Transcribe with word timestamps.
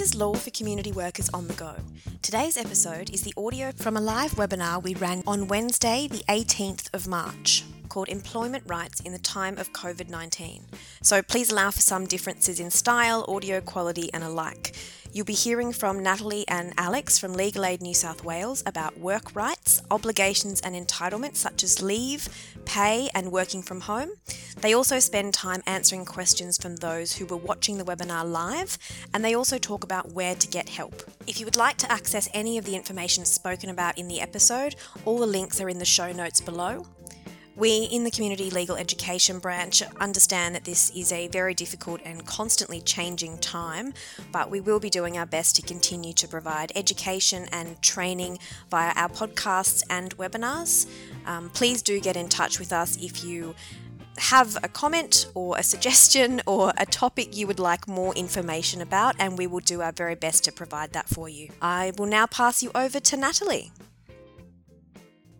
This 0.00 0.14
is 0.14 0.18
Law 0.18 0.32
for 0.32 0.48
Community 0.48 0.92
Workers 0.92 1.28
on 1.34 1.46
the 1.46 1.52
Go. 1.52 1.74
Today's 2.22 2.56
episode 2.56 3.10
is 3.10 3.20
the 3.20 3.34
audio 3.36 3.70
from 3.70 3.98
a 3.98 4.00
live 4.00 4.30
webinar 4.30 4.82
we 4.82 4.94
ran 4.94 5.22
on 5.26 5.46
Wednesday, 5.46 6.08
the 6.10 6.24
18th 6.26 6.88
of 6.94 7.06
March, 7.06 7.64
called 7.90 8.08
Employment 8.08 8.64
Rights 8.66 9.00
in 9.00 9.12
the 9.12 9.18
Time 9.18 9.58
of 9.58 9.74
COVID 9.74 10.08
19. 10.08 10.64
So 11.02 11.20
please 11.20 11.50
allow 11.50 11.70
for 11.70 11.82
some 11.82 12.06
differences 12.06 12.60
in 12.60 12.70
style, 12.70 13.26
audio 13.28 13.60
quality, 13.60 14.08
and 14.14 14.24
alike. 14.24 14.74
You'll 15.12 15.24
be 15.24 15.32
hearing 15.32 15.72
from 15.72 16.04
Natalie 16.04 16.44
and 16.46 16.72
Alex 16.78 17.18
from 17.18 17.32
Legal 17.32 17.64
Aid 17.64 17.82
New 17.82 17.94
South 17.94 18.22
Wales 18.22 18.62
about 18.64 18.96
work 18.98 19.34
rights, 19.34 19.82
obligations, 19.90 20.60
and 20.60 20.76
entitlements 20.76 21.36
such 21.36 21.64
as 21.64 21.82
leave, 21.82 22.28
pay, 22.64 23.10
and 23.12 23.32
working 23.32 23.60
from 23.60 23.80
home. 23.80 24.10
They 24.60 24.72
also 24.72 25.00
spend 25.00 25.34
time 25.34 25.62
answering 25.66 26.04
questions 26.04 26.56
from 26.56 26.76
those 26.76 27.12
who 27.12 27.26
were 27.26 27.36
watching 27.36 27.76
the 27.76 27.84
webinar 27.84 28.30
live, 28.30 28.78
and 29.12 29.24
they 29.24 29.34
also 29.34 29.58
talk 29.58 29.82
about 29.82 30.12
where 30.12 30.36
to 30.36 30.46
get 30.46 30.68
help. 30.68 31.02
If 31.26 31.40
you 31.40 31.44
would 31.44 31.56
like 31.56 31.78
to 31.78 31.90
access 31.90 32.28
any 32.32 32.56
of 32.56 32.64
the 32.64 32.76
information 32.76 33.24
spoken 33.24 33.68
about 33.68 33.98
in 33.98 34.06
the 34.06 34.20
episode, 34.20 34.76
all 35.04 35.18
the 35.18 35.26
links 35.26 35.60
are 35.60 35.68
in 35.68 35.78
the 35.78 35.84
show 35.84 36.12
notes 36.12 36.40
below. 36.40 36.86
We 37.56 37.88
in 37.90 38.04
the 38.04 38.10
Community 38.10 38.48
Legal 38.48 38.76
Education 38.76 39.38
branch 39.38 39.82
understand 40.00 40.54
that 40.54 40.64
this 40.64 40.90
is 40.90 41.12
a 41.12 41.28
very 41.28 41.52
difficult 41.52 42.00
and 42.04 42.24
constantly 42.24 42.80
changing 42.80 43.38
time, 43.38 43.92
but 44.32 44.50
we 44.50 44.60
will 44.60 44.80
be 44.80 44.88
doing 44.88 45.18
our 45.18 45.26
best 45.26 45.56
to 45.56 45.62
continue 45.62 46.12
to 46.14 46.28
provide 46.28 46.72
education 46.74 47.48
and 47.52 47.80
training 47.82 48.38
via 48.70 48.92
our 48.94 49.08
podcasts 49.08 49.82
and 49.90 50.16
webinars. 50.16 50.86
Um, 51.26 51.50
please 51.50 51.82
do 51.82 52.00
get 52.00 52.16
in 52.16 52.28
touch 52.28 52.58
with 52.58 52.72
us 52.72 52.96
if 53.02 53.24
you 53.24 53.54
have 54.16 54.56
a 54.62 54.68
comment 54.68 55.26
or 55.34 55.58
a 55.58 55.62
suggestion 55.74 56.40
or 56.46 56.72
a 56.78 56.86
topic 56.86 57.36
you 57.36 57.46
would 57.46 57.58
like 57.58 57.88
more 57.88 58.14
information 58.14 58.80
about, 58.80 59.16
and 59.18 59.36
we 59.36 59.46
will 59.46 59.60
do 59.60 59.82
our 59.82 59.92
very 59.92 60.14
best 60.14 60.44
to 60.44 60.52
provide 60.52 60.92
that 60.92 61.08
for 61.08 61.28
you. 61.28 61.50
I 61.60 61.92
will 61.98 62.06
now 62.06 62.26
pass 62.26 62.62
you 62.62 62.70
over 62.74 63.00
to 63.00 63.16
Natalie. 63.16 63.72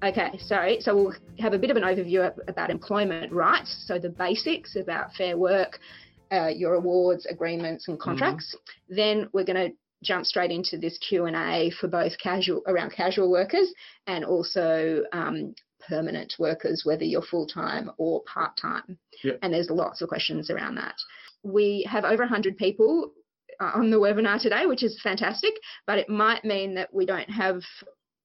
Okay, 0.03 0.39
so 0.39 0.77
so 0.81 0.95
we'll 0.95 1.15
have 1.39 1.53
a 1.53 1.59
bit 1.59 1.71
of 1.71 1.77
an 1.77 1.83
overview 1.83 2.33
about 2.49 2.71
employment 2.71 3.33
rights, 3.33 3.85
so 3.87 3.99
the 3.99 4.09
basics 4.09 4.77
about 4.77 5.13
fair 5.15 5.37
work, 5.37 5.79
uh, 6.33 6.49
your 6.49 6.75
awards, 6.75 7.27
agreements, 7.27 7.89
and 7.89 8.01
contracts. 8.01 8.55
Mm-hmm. 8.55 8.97
Then 8.97 9.29
we're 9.33 9.45
going 9.45 9.71
to 9.71 9.77
jump 10.03 10.25
straight 10.25 10.51
into 10.51 10.79
this 10.79 10.99
Q 10.99 11.27
and 11.27 11.37
A 11.37 11.71
for 11.79 11.89
both 11.89 12.19
casual 12.19 12.63
around 12.67 12.93
casual 12.93 13.31
workers 13.31 13.73
and 14.07 14.25
also 14.25 15.03
um, 15.13 15.55
permanent 15.87 16.35
workers, 16.39 16.83
whether 16.85 17.05
you're 17.05 17.23
full 17.23 17.47
time 17.47 17.91
or 17.99 18.23
part 18.25 18.57
time. 18.57 18.99
Yep. 19.23 19.41
And 19.43 19.53
there's 19.53 19.71
lots 19.71 20.01
of 20.01 20.09
questions 20.09 20.51
around 20.51 20.77
that. 20.77 20.95
We 21.43 21.87
have 21.91 22.05
over 22.05 22.23
100 22.23 22.57
people 22.57 23.13
uh, 23.61 23.73
on 23.75 23.91
the 23.91 23.99
webinar 23.99 24.41
today, 24.41 24.65
which 24.65 24.83
is 24.83 25.01
fantastic, 25.03 25.53
but 25.87 25.99
it 25.99 26.09
might 26.09 26.45
mean 26.45 26.75
that 26.75 26.93
we 26.95 27.05
don't 27.05 27.31
have 27.31 27.63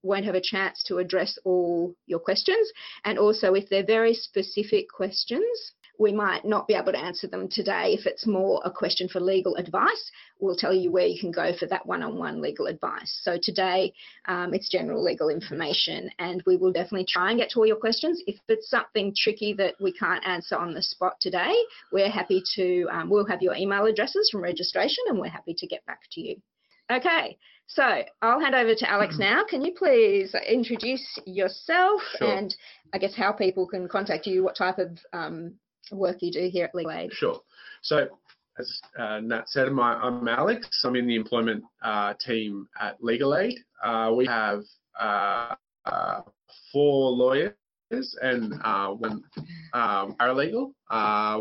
won't 0.05 0.25
have 0.25 0.35
a 0.35 0.41
chance 0.41 0.83
to 0.83 0.97
address 0.97 1.37
all 1.43 1.95
your 2.05 2.19
questions. 2.19 2.71
And 3.03 3.17
also, 3.17 3.53
if 3.53 3.69
they're 3.69 3.85
very 3.85 4.13
specific 4.13 4.85
questions, 4.89 5.73
we 5.97 6.11
might 6.11 6.43
not 6.43 6.67
be 6.67 6.73
able 6.73 6.91
to 6.91 6.99
answer 6.99 7.27
them 7.27 7.47
today. 7.47 7.95
If 7.97 8.05
it's 8.05 8.27
more 8.27 8.61
a 8.65 8.71
question 8.71 9.07
for 9.07 9.19
legal 9.19 9.55
advice, 9.55 10.11
we'll 10.39 10.55
tell 10.55 10.73
you 10.73 10.91
where 10.91 11.05
you 11.05 11.19
can 11.19 11.31
go 11.31 11.53
for 11.57 11.67
that 11.67 11.85
one 11.85 12.03
on 12.03 12.17
one 12.17 12.41
legal 12.41 12.67
advice. 12.67 13.17
So 13.23 13.37
today, 13.41 13.93
um, 14.27 14.53
it's 14.53 14.69
general 14.69 15.03
legal 15.03 15.29
information, 15.29 16.09
and 16.19 16.43
we 16.45 16.57
will 16.57 16.73
definitely 16.73 17.07
try 17.09 17.29
and 17.29 17.39
get 17.39 17.51
to 17.51 17.59
all 17.59 17.65
your 17.65 17.77
questions. 17.77 18.21
If 18.27 18.35
it's 18.47 18.69
something 18.69 19.13
tricky 19.15 19.53
that 19.53 19.75
we 19.79 19.93
can't 19.93 20.25
answer 20.27 20.57
on 20.57 20.73
the 20.73 20.81
spot 20.81 21.13
today, 21.21 21.53
we're 21.91 22.11
happy 22.11 22.43
to, 22.55 22.87
um, 22.91 23.09
we'll 23.09 23.25
have 23.27 23.41
your 23.41 23.55
email 23.55 23.85
addresses 23.85 24.29
from 24.29 24.41
registration, 24.41 25.03
and 25.07 25.19
we're 25.19 25.29
happy 25.29 25.53
to 25.57 25.67
get 25.67 25.85
back 25.85 26.01
to 26.11 26.21
you. 26.21 26.35
Okay, 26.91 27.37
so 27.67 28.03
I'll 28.21 28.39
hand 28.39 28.55
over 28.55 28.75
to 28.75 28.89
Alex 28.89 29.13
mm-hmm. 29.13 29.23
now. 29.23 29.43
Can 29.49 29.63
you 29.63 29.73
please 29.77 30.35
introduce 30.47 31.17
yourself 31.25 32.01
sure. 32.17 32.31
and 32.31 32.55
I 32.93 32.97
guess 32.97 33.15
how 33.15 33.31
people 33.31 33.67
can 33.67 33.87
contact 33.87 34.27
you, 34.27 34.43
what 34.43 34.55
type 34.55 34.77
of 34.77 34.97
um, 35.13 35.55
work 35.91 36.17
you 36.21 36.31
do 36.31 36.49
here 36.51 36.65
at 36.65 36.75
Legal 36.75 36.91
Aid? 36.91 37.13
Sure. 37.13 37.39
So 37.81 38.07
as 38.57 38.81
uh, 38.97 39.19
Nat 39.19 39.49
said, 39.49 39.71
my, 39.71 39.95
I'm 39.95 40.27
Alex. 40.27 40.81
I'm 40.83 40.95
in 40.95 41.07
the 41.07 41.15
employment 41.15 41.63
uh, 41.83 42.13
team 42.25 42.67
at 42.79 43.03
Legal 43.03 43.35
Aid. 43.35 43.57
Uh, 43.83 44.13
we 44.15 44.25
have 44.25 44.63
uh, 44.99 45.55
uh, 45.85 46.21
four 46.71 47.11
lawyers 47.11 47.53
and 48.21 48.53
uh, 48.63 48.89
one 48.89 49.23
um, 49.73 50.15
paralegal. 50.19 50.71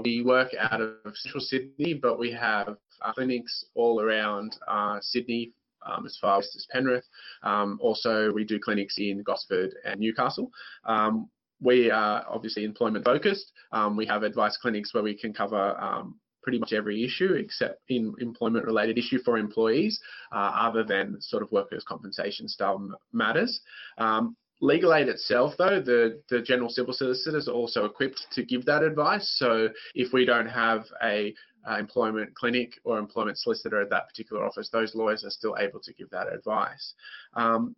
we 0.04 0.22
work 0.22 0.48
out 0.58 0.80
of 0.80 0.96
central 1.14 1.40
Sydney, 1.40 1.94
but 1.94 2.18
we 2.18 2.32
have 2.32 2.76
clinics 3.14 3.64
all 3.74 4.00
around 4.00 4.56
Sydney 5.00 5.52
um, 5.84 6.06
as 6.06 6.18
far 6.20 6.38
west 6.38 6.56
as 6.56 6.66
Penrith. 6.70 7.06
Um, 7.42 7.78
also, 7.80 8.32
we 8.32 8.44
do 8.44 8.58
clinics 8.58 8.98
in 8.98 9.22
Gosford 9.22 9.74
and 9.84 10.00
Newcastle. 10.00 10.50
Um, 10.84 11.28
we 11.60 11.90
are 11.90 12.24
obviously 12.28 12.64
employment 12.64 13.04
focused. 13.04 13.52
Um, 13.72 13.96
we 13.96 14.06
have 14.06 14.22
advice 14.22 14.56
clinics 14.56 14.92
where 14.92 15.02
we 15.02 15.16
can 15.16 15.32
cover 15.32 15.80
um, 15.80 16.20
pretty 16.42 16.58
much 16.58 16.72
every 16.72 17.02
issue 17.02 17.32
except 17.34 17.80
in 17.88 18.14
employment 18.20 18.66
related 18.66 18.98
issue 18.98 19.18
for 19.24 19.38
employees 19.38 19.98
uh, 20.32 20.52
other 20.54 20.84
than 20.84 21.16
sort 21.20 21.42
of 21.42 21.50
workers 21.52 21.84
compensation 21.88 22.48
style 22.48 22.88
matters. 23.12 23.60
Um, 23.98 24.36
Legal 24.60 24.94
aid 24.94 25.08
itself, 25.08 25.52
though, 25.58 25.80
the, 25.80 26.22
the 26.30 26.40
general 26.40 26.70
civil 26.70 26.94
solicitor 26.94 27.36
is 27.36 27.48
also 27.48 27.84
equipped 27.84 28.24
to 28.32 28.44
give 28.44 28.64
that 28.64 28.82
advice. 28.82 29.34
So 29.36 29.68
if 29.94 30.12
we 30.12 30.24
don't 30.24 30.46
have 30.46 30.84
a 31.02 31.34
uh, 31.68 31.76
employment 31.78 32.34
clinic 32.34 32.80
or 32.84 32.98
employment 32.98 33.38
solicitor 33.38 33.80
at 33.80 33.90
that 33.90 34.08
particular 34.08 34.44
office, 34.44 34.68
those 34.70 34.94
lawyers 34.94 35.24
are 35.24 35.30
still 35.30 35.56
able 35.58 35.80
to 35.80 35.92
give 35.94 36.10
that 36.10 36.32
advice. 36.32 36.94
Um, 37.34 37.74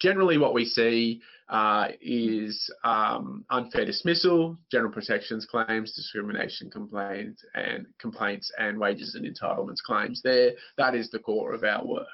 generally, 0.00 0.38
what 0.38 0.54
we 0.54 0.64
see 0.64 1.22
uh, 1.48 1.88
is 2.00 2.70
um, 2.84 3.44
unfair 3.50 3.84
dismissal, 3.84 4.58
general 4.70 4.92
protections 4.92 5.46
claims, 5.46 5.92
discrimination 5.92 6.70
complaints, 6.70 7.44
and 7.54 7.86
complaints 7.98 8.50
and 8.58 8.78
wages 8.78 9.14
and 9.14 9.26
entitlements 9.26 9.82
claims. 9.84 10.20
There, 10.22 10.52
that 10.78 10.94
is 10.94 11.10
the 11.10 11.18
core 11.18 11.52
of 11.52 11.64
our 11.64 11.84
work. 11.84 12.06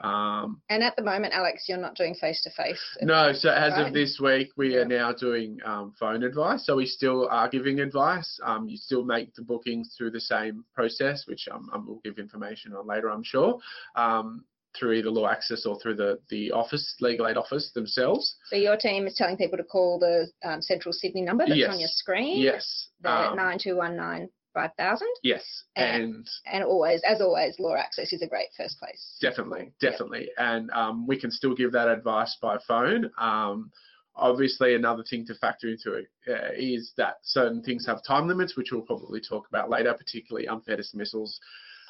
Um, 0.00 0.60
and 0.68 0.82
at 0.82 0.96
the 0.96 1.02
moment, 1.02 1.34
Alex, 1.34 1.64
you're 1.68 1.78
not 1.78 1.94
doing 1.94 2.14
face 2.14 2.42
to 2.42 2.50
face. 2.50 2.80
No, 3.00 3.32
so 3.32 3.50
as 3.50 3.72
right? 3.72 3.86
of 3.86 3.92
this 3.92 4.18
week, 4.20 4.50
we 4.56 4.74
yeah. 4.74 4.80
are 4.80 4.84
now 4.84 5.12
doing 5.12 5.58
um, 5.64 5.92
phone 5.98 6.22
advice. 6.22 6.66
So 6.66 6.76
we 6.76 6.86
still 6.86 7.28
are 7.30 7.48
giving 7.48 7.80
advice. 7.80 8.38
Um, 8.44 8.68
you 8.68 8.76
still 8.76 9.04
make 9.04 9.34
the 9.34 9.42
bookings 9.42 9.94
through 9.96 10.10
the 10.10 10.20
same 10.20 10.64
process, 10.74 11.26
which 11.26 11.48
um, 11.52 11.70
I 11.72 11.78
will 11.78 12.00
give 12.04 12.18
information 12.18 12.74
on 12.74 12.86
later, 12.86 13.10
I'm 13.10 13.24
sure. 13.24 13.58
Um, 13.94 14.44
through 14.76 14.92
either 14.92 15.08
LawAccess 15.08 15.66
or 15.66 15.78
through 15.78 15.94
the, 15.94 16.18
the 16.30 16.50
office, 16.50 16.96
legal 17.00 17.28
aid 17.28 17.36
office 17.36 17.70
themselves. 17.74 18.34
So 18.50 18.56
your 18.56 18.76
team 18.76 19.06
is 19.06 19.14
telling 19.14 19.36
people 19.36 19.56
to 19.56 19.64
call 19.64 20.00
the 20.00 20.26
um, 20.48 20.60
Central 20.60 20.92
Sydney 20.92 21.22
number 21.22 21.46
that's 21.46 21.56
yes. 21.56 21.70
on 21.72 21.78
your 21.78 21.88
screen? 21.92 22.40
Yes. 22.40 22.88
The 23.00 23.30
um, 23.30 23.36
9219 23.36 24.30
5000? 24.54 25.06
Yes. 25.22 25.64
And, 25.76 26.02
and, 26.02 26.28
and 26.46 26.64
always, 26.64 27.02
as 27.06 27.20
always, 27.20 27.56
LawAccess 27.58 28.12
is 28.12 28.22
a 28.22 28.26
great 28.26 28.48
first 28.56 28.78
place. 28.78 29.16
Definitely, 29.20 29.72
definitely. 29.80 30.30
And 30.38 30.70
um, 30.70 31.06
we 31.06 31.20
can 31.20 31.30
still 31.30 31.54
give 31.54 31.72
that 31.72 31.88
advice 31.88 32.36
by 32.40 32.58
phone. 32.66 33.10
Um, 33.18 33.70
obviously, 34.16 34.74
another 34.74 35.04
thing 35.08 35.26
to 35.26 35.34
factor 35.34 35.68
into 35.68 35.94
it 35.94 36.06
uh, 36.28 36.52
is 36.56 36.92
that 36.96 37.16
certain 37.22 37.62
things 37.62 37.84
have 37.86 38.04
time 38.06 38.28
limits, 38.28 38.56
which 38.56 38.68
we'll 38.72 38.82
probably 38.82 39.20
talk 39.20 39.48
about 39.48 39.68
later, 39.68 39.92
particularly 39.92 40.48
unfair 40.48 40.76
dismissals 40.76 41.40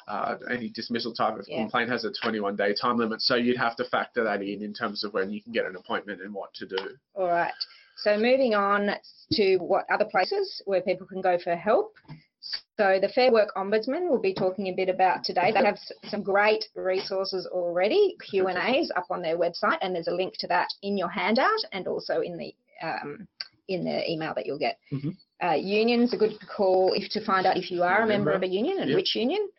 uh, 0.07 0.35
any 0.51 0.69
dismissal 0.69 1.13
type 1.13 1.37
of 1.37 1.45
yeah. 1.47 1.61
complaint 1.61 1.89
has 1.89 2.05
a 2.05 2.11
21 2.21 2.55
day 2.55 2.73
time 2.79 2.97
limit. 2.97 3.21
So 3.21 3.35
you'd 3.35 3.57
have 3.57 3.75
to 3.77 3.85
factor 3.85 4.23
that 4.23 4.41
in 4.41 4.61
in 4.61 4.73
terms 4.73 5.03
of 5.03 5.13
when 5.13 5.31
you 5.31 5.41
can 5.41 5.51
get 5.51 5.65
an 5.65 5.75
appointment 5.75 6.21
and 6.21 6.33
what 6.33 6.53
to 6.55 6.65
do. 6.65 6.77
All 7.15 7.27
right. 7.27 7.53
So 7.97 8.17
moving 8.17 8.53
on 8.53 8.91
to 9.33 9.57
what 9.57 9.85
other 9.91 10.05
places 10.05 10.61
where 10.65 10.81
people 10.81 11.07
can 11.07 11.21
go 11.21 11.37
for 11.43 11.55
help. 11.55 11.93
So 12.77 12.99
the 13.01 13.09
Fair 13.09 13.31
Work 13.31 13.49
Ombudsman 13.55 14.09
will 14.09 14.19
be 14.19 14.33
talking 14.33 14.67
a 14.67 14.73
bit 14.73 14.89
about 14.89 15.23
today. 15.23 15.51
They 15.53 15.63
have 15.63 15.79
some 16.09 16.23
great 16.23 16.65
resources 16.75 17.47
already, 17.47 18.17
Q 18.29 18.47
and 18.47 18.57
A's 18.57 18.91
up 18.95 19.05
on 19.09 19.21
their 19.21 19.37
website, 19.37 19.77
and 19.81 19.95
there's 19.95 20.07
a 20.07 20.13
link 20.13 20.35
to 20.39 20.47
that 20.47 20.67
in 20.81 20.97
your 20.97 21.09
handout 21.09 21.61
and 21.71 21.87
also 21.87 22.21
in 22.21 22.37
the 22.37 22.53
um, 22.85 23.27
in 23.67 23.83
the 23.83 24.09
email 24.09 24.33
that 24.35 24.45
you'll 24.45 24.59
get. 24.59 24.77
Mm-hmm. 24.91 25.09
Uh, 25.41 25.53
unions 25.53 26.13
a 26.13 26.17
good 26.17 26.37
call 26.55 26.93
if 26.93 27.09
to 27.11 27.23
find 27.25 27.45
out 27.45 27.57
if 27.57 27.71
you 27.71 27.83
are 27.83 28.03
a 28.03 28.07
member, 28.07 28.31
member 28.31 28.31
of 28.33 28.43
a 28.43 28.47
union 28.47 28.79
and 28.79 28.89
yep. 28.89 28.95
which 28.95 29.15
union 29.15 29.49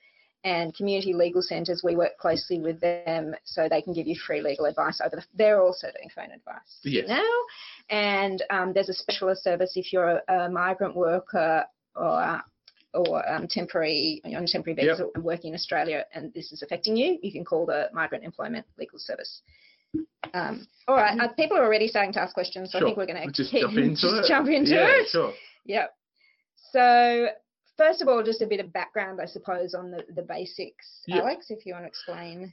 and 0.44 0.74
community 0.74 1.12
legal 1.12 1.42
centres, 1.42 1.82
we 1.82 1.96
work 1.96 2.16
closely 2.18 2.60
with 2.60 2.80
them 2.80 3.34
so 3.44 3.68
they 3.68 3.82
can 3.82 3.92
give 3.92 4.06
you 4.06 4.14
free 4.26 4.40
legal 4.40 4.66
advice 4.66 5.00
over 5.04 5.16
the. 5.16 5.24
They're 5.34 5.60
also 5.60 5.88
doing 5.88 6.08
phone 6.14 6.30
advice 6.30 6.80
yes. 6.84 7.06
now, 7.08 7.32
and 7.90 8.42
um, 8.50 8.72
there's 8.72 8.88
a 8.88 8.94
specialist 8.94 9.42
service 9.42 9.72
if 9.74 9.92
you're 9.92 10.22
a, 10.28 10.44
a 10.44 10.48
migrant 10.50 10.94
worker 10.94 11.64
or 11.96 12.42
or 12.94 13.28
um, 13.30 13.46
temporary 13.48 14.22
on 14.24 14.46
temporary 14.46 14.74
visa 14.74 15.04
yep. 15.14 15.24
working 15.24 15.50
in 15.50 15.54
Australia, 15.54 16.04
and 16.14 16.32
this 16.34 16.52
is 16.52 16.62
affecting 16.62 16.96
you. 16.96 17.18
You 17.22 17.32
can 17.32 17.44
call 17.44 17.66
the 17.66 17.88
Migrant 17.92 18.24
Employment 18.24 18.66
Legal 18.78 18.98
Service. 18.98 19.42
Um, 20.34 20.66
all 20.88 20.96
right, 20.96 21.18
uh, 21.18 21.28
people 21.28 21.56
are 21.56 21.64
already 21.64 21.88
starting 21.88 22.12
to 22.14 22.20
ask 22.20 22.34
questions, 22.34 22.72
so 22.72 22.78
sure. 22.78 22.86
I 22.86 22.90
think 22.90 22.98
we're 22.98 23.06
going 23.06 23.26
to 23.26 23.32
just 23.32 23.52
jump 23.52 23.76
into 23.76 23.94
just 23.94 24.04
it. 24.04 24.24
Jump 24.28 24.48
into 24.48 24.70
yeah, 24.70 24.88
it. 24.88 25.08
Sure. 25.08 25.32
Yep. 25.64 25.94
So 26.72 27.28
first 27.76 28.02
of 28.02 28.08
all, 28.08 28.22
just 28.22 28.42
a 28.42 28.46
bit 28.46 28.60
of 28.60 28.72
background, 28.72 29.20
I 29.20 29.26
suppose, 29.26 29.74
on 29.74 29.90
the, 29.90 30.04
the 30.14 30.22
basics, 30.22 31.02
Yeah. 31.06 31.18
Alex, 31.18 31.46
if 31.50 31.64
you 31.66 31.74
want 31.74 31.84
to 31.84 31.88
explain 31.88 32.52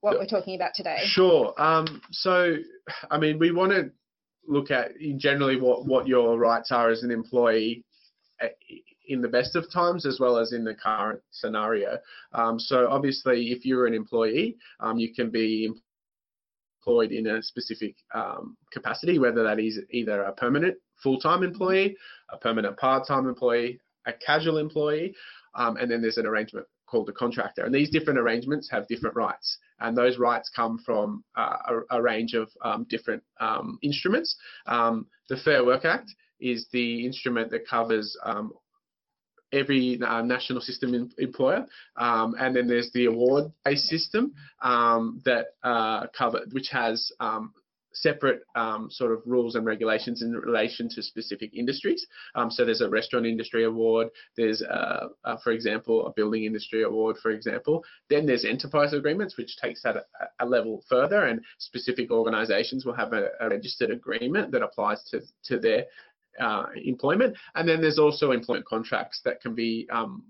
what 0.00 0.18
we're 0.18 0.26
talking 0.26 0.54
about 0.54 0.74
today. 0.74 0.98
Sure. 1.04 1.54
Um, 1.60 2.00
so, 2.10 2.56
I 3.10 3.18
mean, 3.18 3.38
we 3.38 3.52
want 3.52 3.72
to 3.72 3.90
look 4.46 4.70
at 4.70 4.92
generally 5.16 5.60
what, 5.60 5.86
what 5.86 6.06
your 6.06 6.38
rights 6.38 6.70
are 6.72 6.90
as 6.90 7.02
an 7.02 7.10
employee 7.10 7.84
uh, 8.40 8.48
in 9.08 9.20
the 9.20 9.28
best 9.28 9.56
of 9.56 9.70
times 9.72 10.06
as 10.06 10.18
well 10.20 10.38
as 10.38 10.52
in 10.52 10.64
the 10.64 10.74
current 10.74 11.20
scenario. 11.30 11.98
Um, 12.32 12.58
so, 12.58 12.88
obviously, 12.88 13.52
if 13.52 13.64
you're 13.64 13.86
an 13.86 13.94
employee, 13.94 14.56
um, 14.80 14.98
you 14.98 15.12
can 15.14 15.30
be 15.30 15.70
employed 16.84 17.12
in 17.12 17.26
a 17.26 17.42
specific 17.42 17.96
um, 18.14 18.56
capacity, 18.72 19.18
whether 19.18 19.42
that 19.42 19.60
is 19.60 19.80
either 19.90 20.22
a 20.22 20.32
permanent 20.32 20.76
full-time 21.02 21.42
employee, 21.42 21.96
a 22.30 22.36
permanent 22.36 22.76
part-time 22.76 23.28
employee, 23.28 23.80
a 24.06 24.12
casual 24.12 24.58
employee, 24.58 25.14
um, 25.54 25.76
and 25.76 25.90
then 25.90 26.00
there's 26.00 26.18
an 26.18 26.26
arrangement 26.26 26.66
called 26.86 27.08
a 27.08 27.12
contractor. 27.12 27.64
And 27.64 27.74
these 27.74 27.90
different 27.90 28.18
arrangements 28.18 28.70
have 28.70 28.86
different 28.88 29.16
rights, 29.16 29.58
and 29.80 29.96
those 29.96 30.18
rights 30.18 30.50
come 30.54 30.78
from 30.84 31.24
uh, 31.36 31.56
a, 31.68 31.96
a, 31.98 32.02
range 32.02 32.34
of 32.34 32.50
um, 32.62 32.86
different 32.88 33.22
um, 33.40 33.78
instruments. 33.82 34.36
Um, 34.66 35.06
the 35.28 35.36
Fair 35.36 35.64
Work 35.64 35.84
Act 35.84 36.10
is 36.40 36.66
the 36.72 37.06
instrument 37.06 37.50
that 37.50 37.66
covers 37.66 38.16
um, 38.24 38.52
every 39.52 40.00
uh, 40.02 40.22
national 40.22 40.60
system 40.60 40.94
in, 40.94 41.10
employer, 41.18 41.66
um, 41.96 42.34
and 42.38 42.56
then 42.56 42.66
there's 42.66 42.90
the 42.92 43.06
award-based 43.06 43.84
system 43.84 44.34
that 45.24 45.46
uh, 45.62 46.06
cover, 46.16 46.40
which 46.52 46.68
has 46.70 47.12
separate 47.94 48.42
um, 48.54 48.88
sort 48.90 49.12
of 49.12 49.20
rules 49.26 49.54
and 49.54 49.66
regulations 49.66 50.22
in 50.22 50.32
relation 50.32 50.88
to 50.88 51.02
specific 51.02 51.54
industries. 51.54 52.06
Um, 52.34 52.50
so 52.50 52.64
there's 52.64 52.80
a 52.80 52.88
restaurant 52.88 53.26
industry 53.26 53.64
award, 53.64 54.08
there's, 54.36 54.62
a, 54.62 55.08
a, 55.24 55.38
for 55.38 55.52
example, 55.52 56.06
a 56.06 56.12
building 56.12 56.44
industry 56.44 56.82
award, 56.82 57.16
for 57.22 57.30
example. 57.30 57.84
Then 58.08 58.26
there's 58.26 58.44
enterprise 58.44 58.92
agreements, 58.92 59.36
which 59.36 59.56
takes 59.56 59.82
that 59.82 59.96
a, 59.96 60.04
a 60.40 60.46
level 60.46 60.82
further, 60.88 61.26
and 61.26 61.40
specific 61.58 62.10
organisations 62.10 62.84
will 62.84 62.94
have 62.94 63.12
a, 63.12 63.28
registered 63.40 63.90
agreement 63.90 64.50
that 64.52 64.62
applies 64.62 65.02
to, 65.10 65.20
to 65.44 65.58
their 65.58 65.84
uh, 66.40 66.66
employment. 66.84 67.36
And 67.54 67.68
then 67.68 67.80
there's 67.80 67.98
also 67.98 68.30
employment 68.32 68.66
contracts 68.66 69.20
that 69.24 69.40
can 69.40 69.54
be 69.54 69.88
um, 69.90 70.24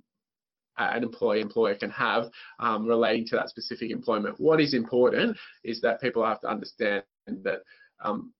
an 0.78 1.02
employee 1.02 1.40
employer 1.40 1.75
can 1.75 1.90
have 1.90 2.31
um, 2.58 2.87
relating 2.87 3.26
to 3.26 3.37
that 3.37 3.49
specific 3.49 3.90
employment. 3.90 4.40
What 4.40 4.60
is 4.60 4.75
important 4.75 5.37
is 5.64 5.81
that 5.82 6.00
people 6.00 6.25
have 6.25 6.40
to 6.40 6.49
understand 6.49 7.04
that 7.26 7.62
um, 8.02 8.32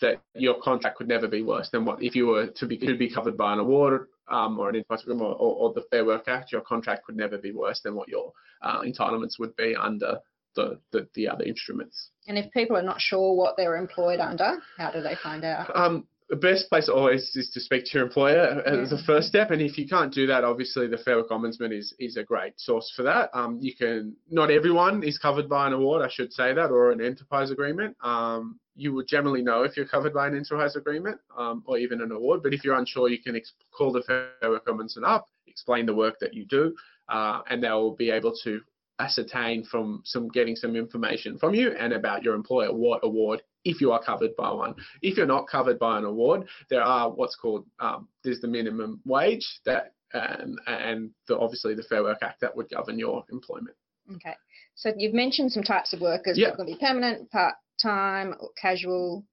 that 0.00 0.20
your 0.34 0.60
contract 0.62 0.96
could 0.96 1.08
never 1.08 1.28
be 1.28 1.42
worse 1.42 1.68
than 1.70 1.84
what 1.84 2.02
if 2.02 2.14
you 2.14 2.26
were 2.26 2.46
to 2.46 2.66
be 2.66 2.78
to 2.78 2.96
be 2.96 3.12
covered 3.12 3.36
by 3.36 3.52
an 3.52 3.58
award 3.58 4.06
um, 4.28 4.58
or 4.58 4.68
an 4.68 4.76
enterprise 4.76 5.02
agreement 5.02 5.36
or, 5.38 5.54
or, 5.56 5.72
the 5.74 5.82
Fair 5.90 6.04
Work 6.04 6.28
Act. 6.28 6.52
Your 6.52 6.60
contract 6.60 7.04
could 7.04 7.16
never 7.16 7.36
be 7.36 7.52
worse 7.52 7.80
than 7.82 7.94
what 7.94 8.08
your 8.08 8.32
uh, 8.62 8.80
entitlements 8.82 9.38
would 9.38 9.54
be 9.56 9.74
under 9.74 10.18
the, 10.54 10.78
the, 10.92 11.08
the 11.14 11.28
other 11.28 11.44
instruments. 11.44 12.10
And 12.28 12.38
if 12.38 12.50
people 12.52 12.76
are 12.76 12.82
not 12.82 13.00
sure 13.00 13.34
what 13.34 13.56
they're 13.56 13.76
employed 13.76 14.20
under, 14.20 14.58
how 14.78 14.92
do 14.92 15.02
they 15.02 15.16
find 15.22 15.44
out? 15.44 15.74
Um, 15.74 16.06
the 16.30 16.36
best 16.36 16.68
place 16.68 16.88
always 16.88 17.34
is 17.34 17.50
to 17.50 17.60
speak 17.60 17.84
to 17.86 17.98
your 17.98 18.04
employer 18.04 18.62
as 18.64 18.92
a 18.92 19.02
first 19.02 19.26
step. 19.26 19.50
And 19.50 19.60
if 19.60 19.76
you 19.76 19.86
can't 19.88 20.14
do 20.14 20.28
that, 20.28 20.44
obviously 20.44 20.86
the 20.86 20.96
Fair 20.96 21.16
Work 21.16 21.30
Ombudsman 21.30 21.76
is, 21.76 21.92
is 21.98 22.16
a 22.16 22.22
great 22.22 22.58
source 22.58 22.92
for 22.94 23.02
that. 23.02 23.30
Um, 23.34 23.58
you 23.60 23.74
can, 23.74 24.14
not 24.30 24.48
everyone 24.48 25.02
is 25.02 25.18
covered 25.18 25.48
by 25.48 25.66
an 25.66 25.72
award, 25.72 26.02
I 26.02 26.08
should 26.08 26.32
say 26.32 26.54
that, 26.54 26.70
or 26.70 26.92
an 26.92 27.00
enterprise 27.00 27.50
agreement. 27.50 27.96
Um, 28.00 28.60
you 28.76 28.94
would 28.94 29.08
generally 29.08 29.42
know 29.42 29.64
if 29.64 29.76
you're 29.76 29.86
covered 29.86 30.14
by 30.14 30.28
an 30.28 30.36
enterprise 30.36 30.76
agreement 30.76 31.18
um, 31.36 31.64
or 31.66 31.78
even 31.78 32.00
an 32.00 32.12
award. 32.12 32.44
But 32.44 32.54
if 32.54 32.62
you're 32.62 32.78
unsure, 32.78 33.08
you 33.08 33.18
can 33.20 33.34
ex- 33.34 33.52
call 33.76 33.90
the 33.90 34.02
Fair 34.02 34.30
Work 34.48 34.66
Ombudsman 34.66 35.04
up, 35.04 35.26
explain 35.48 35.84
the 35.84 35.94
work 35.94 36.20
that 36.20 36.32
you 36.32 36.46
do, 36.46 36.76
uh, 37.08 37.40
and 37.50 37.60
they'll 37.60 37.96
be 37.96 38.10
able 38.10 38.34
to 38.44 38.60
ascertain 39.00 39.64
from 39.64 40.02
some 40.04 40.28
getting 40.28 40.54
some 40.54 40.76
information 40.76 41.38
from 41.38 41.54
you 41.54 41.72
and 41.72 41.92
about 41.92 42.22
your 42.22 42.34
employer 42.34 42.72
what 42.72 43.00
award 43.02 43.42
if 43.64 43.80
you 43.80 43.92
are 43.92 44.02
covered 44.02 44.34
by 44.36 44.50
one. 44.50 44.74
If 45.02 45.16
you're 45.16 45.26
not 45.26 45.46
covered 45.48 45.78
by 45.78 45.98
an 45.98 46.04
award, 46.04 46.46
there 46.68 46.82
are 46.82 47.10
what's 47.10 47.36
called 47.36 47.66
um, 47.78 48.08
there's 48.24 48.40
the 48.40 48.48
minimum 48.48 49.00
wage 49.04 49.46
that 49.66 49.92
um, 50.14 50.56
and 50.66 51.10
the, 51.28 51.38
obviously 51.38 51.74
the 51.74 51.82
Fair 51.84 52.02
Work 52.02 52.18
Act 52.22 52.40
that 52.40 52.56
would 52.56 52.68
govern 52.70 52.98
your 52.98 53.24
employment. 53.30 53.76
Okay, 54.16 54.34
so 54.74 54.92
you've 54.96 55.14
mentioned 55.14 55.52
some 55.52 55.62
types 55.62 55.92
of 55.92 56.00
workers. 56.00 56.36
Yeah. 56.36 56.56
going 56.56 56.68
to 56.68 56.74
be 56.74 56.78
permanent, 56.80 57.30
part 57.30 57.54
time, 57.80 58.34
or 58.40 58.48
casual, 58.60 59.24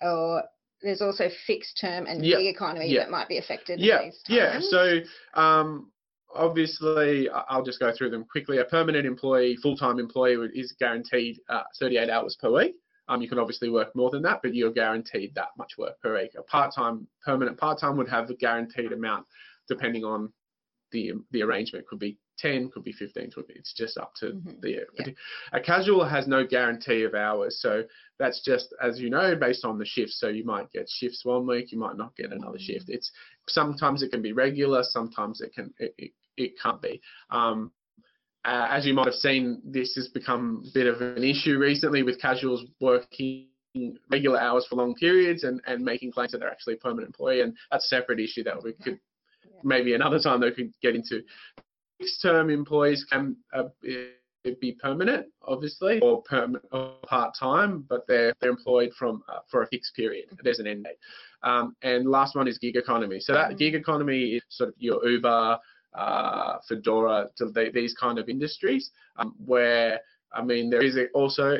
or 0.00 0.42
there's 0.82 1.02
also 1.02 1.28
fixed 1.46 1.78
term 1.80 2.06
and 2.06 2.24
yeah. 2.24 2.36
gig 2.36 2.46
economy 2.46 2.88
yeah. 2.88 3.00
that 3.00 3.10
might 3.10 3.28
be 3.28 3.38
affected. 3.38 3.80
Yeah, 3.80 4.10
yeah. 4.28 4.60
So 4.60 5.00
um, 5.34 5.90
obviously, 6.34 7.28
I'll 7.28 7.64
just 7.64 7.80
go 7.80 7.92
through 7.96 8.10
them 8.10 8.24
quickly. 8.24 8.58
A 8.58 8.64
permanent 8.64 9.06
employee, 9.06 9.56
full-time 9.62 9.98
employee, 9.98 10.36
is 10.54 10.74
guaranteed 10.78 11.40
uh, 11.48 11.62
38 11.78 12.08
hours 12.08 12.36
per 12.40 12.50
week. 12.50 12.76
Um, 13.08 13.22
you 13.22 13.28
can 13.28 13.38
obviously 13.38 13.70
work 13.70 13.94
more 13.96 14.10
than 14.10 14.22
that, 14.22 14.40
but 14.42 14.54
you're 14.54 14.70
guaranteed 14.72 15.34
that 15.34 15.48
much 15.56 15.78
work 15.78 16.00
per 16.02 16.16
acre. 16.16 16.42
Part-time, 16.42 17.06
permanent 17.24 17.56
part-time 17.58 17.96
would 17.96 18.08
have 18.08 18.28
a 18.30 18.34
guaranteed 18.34 18.92
amount, 18.92 19.26
depending 19.68 20.04
on 20.04 20.32
the 20.92 21.12
the 21.32 21.42
arrangement. 21.42 21.86
Could 21.86 21.98
be 21.98 22.18
10, 22.38 22.70
could 22.70 22.84
be 22.84 22.92
15, 22.92 23.30
could 23.32 23.46
be, 23.48 23.54
it's 23.54 23.74
just 23.74 23.98
up 23.98 24.14
to 24.16 24.26
Mhm. 24.32 24.60
the. 24.60 24.86
Yeah. 24.98 25.06
A 25.52 25.60
casual 25.60 26.04
has 26.04 26.28
no 26.28 26.46
guarantee 26.46 27.02
of 27.02 27.14
hours, 27.14 27.60
so 27.60 27.84
that's 28.18 28.40
just 28.42 28.72
as 28.80 29.00
you 29.00 29.10
know 29.10 29.34
based 29.34 29.64
on 29.64 29.78
the 29.78 29.84
shifts. 29.84 30.20
So 30.20 30.28
you 30.28 30.44
might 30.44 30.70
get 30.70 30.88
shifts 30.88 31.24
one 31.24 31.46
week, 31.46 31.72
you 31.72 31.78
might 31.78 31.96
not 31.96 32.14
get 32.16 32.32
another 32.32 32.58
shift. 32.58 32.88
It's 32.88 33.10
sometimes 33.48 34.02
it 34.02 34.10
can 34.10 34.22
be 34.22 34.32
regular, 34.32 34.82
sometimes 34.82 35.40
it 35.40 35.52
can 35.52 35.74
it, 35.78 35.94
it, 35.98 36.12
it 36.36 36.58
can't 36.60 36.80
be. 36.80 37.00
Um, 37.30 37.72
uh, 38.44 38.66
as 38.70 38.86
you 38.86 38.94
might 38.94 39.06
have 39.06 39.14
seen, 39.14 39.60
this 39.64 39.94
has 39.96 40.08
become 40.08 40.64
a 40.68 40.70
bit 40.72 40.86
of 40.86 41.00
an 41.00 41.24
issue 41.24 41.58
recently 41.58 42.02
with 42.02 42.20
casuals 42.20 42.64
working 42.80 43.46
regular 44.10 44.40
hours 44.40 44.66
for 44.68 44.76
long 44.76 44.94
periods 44.94 45.44
and, 45.44 45.60
and 45.66 45.84
making 45.84 46.10
claims 46.10 46.32
that 46.32 46.38
they're 46.38 46.50
actually 46.50 46.74
a 46.74 46.78
permanent 46.78 47.06
employee. 47.08 47.42
And 47.42 47.54
that's 47.70 47.84
a 47.84 47.88
separate 47.88 48.20
issue 48.20 48.42
that 48.44 48.62
we 48.62 48.72
could 48.72 48.98
Yeah. 49.44 49.60
maybe 49.62 49.94
another 49.94 50.18
time 50.18 50.40
that 50.40 50.46
we 50.46 50.52
could 50.64 50.72
get 50.82 50.94
into. 50.96 51.22
Fixed 51.98 52.22
term 52.22 52.50
employees 52.50 53.04
can 53.10 53.36
uh, 53.52 53.64
be 54.60 54.72
permanent, 54.80 55.26
obviously, 55.42 56.00
or 56.00 56.22
or 56.72 56.94
part 57.06 57.34
time, 57.38 57.84
but 57.88 58.06
they're 58.06 58.32
they're 58.40 58.50
employed 58.50 58.92
from 58.98 59.22
uh, 59.28 59.40
for 59.50 59.62
a 59.62 59.66
fixed 59.68 59.94
period. 59.94 60.26
There's 60.42 60.58
an 60.60 60.66
end 60.66 60.84
date. 60.84 60.98
Um, 61.42 61.76
and 61.82 62.08
last 62.08 62.34
one 62.36 62.48
is 62.48 62.58
gig 62.58 62.76
economy. 62.76 63.20
So 63.20 63.32
that 63.32 63.52
Mhm. 63.52 63.58
gig 63.58 63.74
economy 63.74 64.34
is 64.36 64.42
sort 64.48 64.68
of 64.70 64.74
your 64.78 65.06
Uber, 65.08 65.58
uh, 65.98 66.58
Foodora, 66.70 67.34
to 67.36 67.46
the, 67.46 67.70
these 67.72 67.94
kind 67.94 68.18
of 68.18 68.28
industries 68.28 68.90
um, 69.16 69.34
where 69.44 70.00
I 70.32 70.42
mean, 70.42 70.68
there 70.70 70.82
is 70.82 70.98
also 71.14 71.56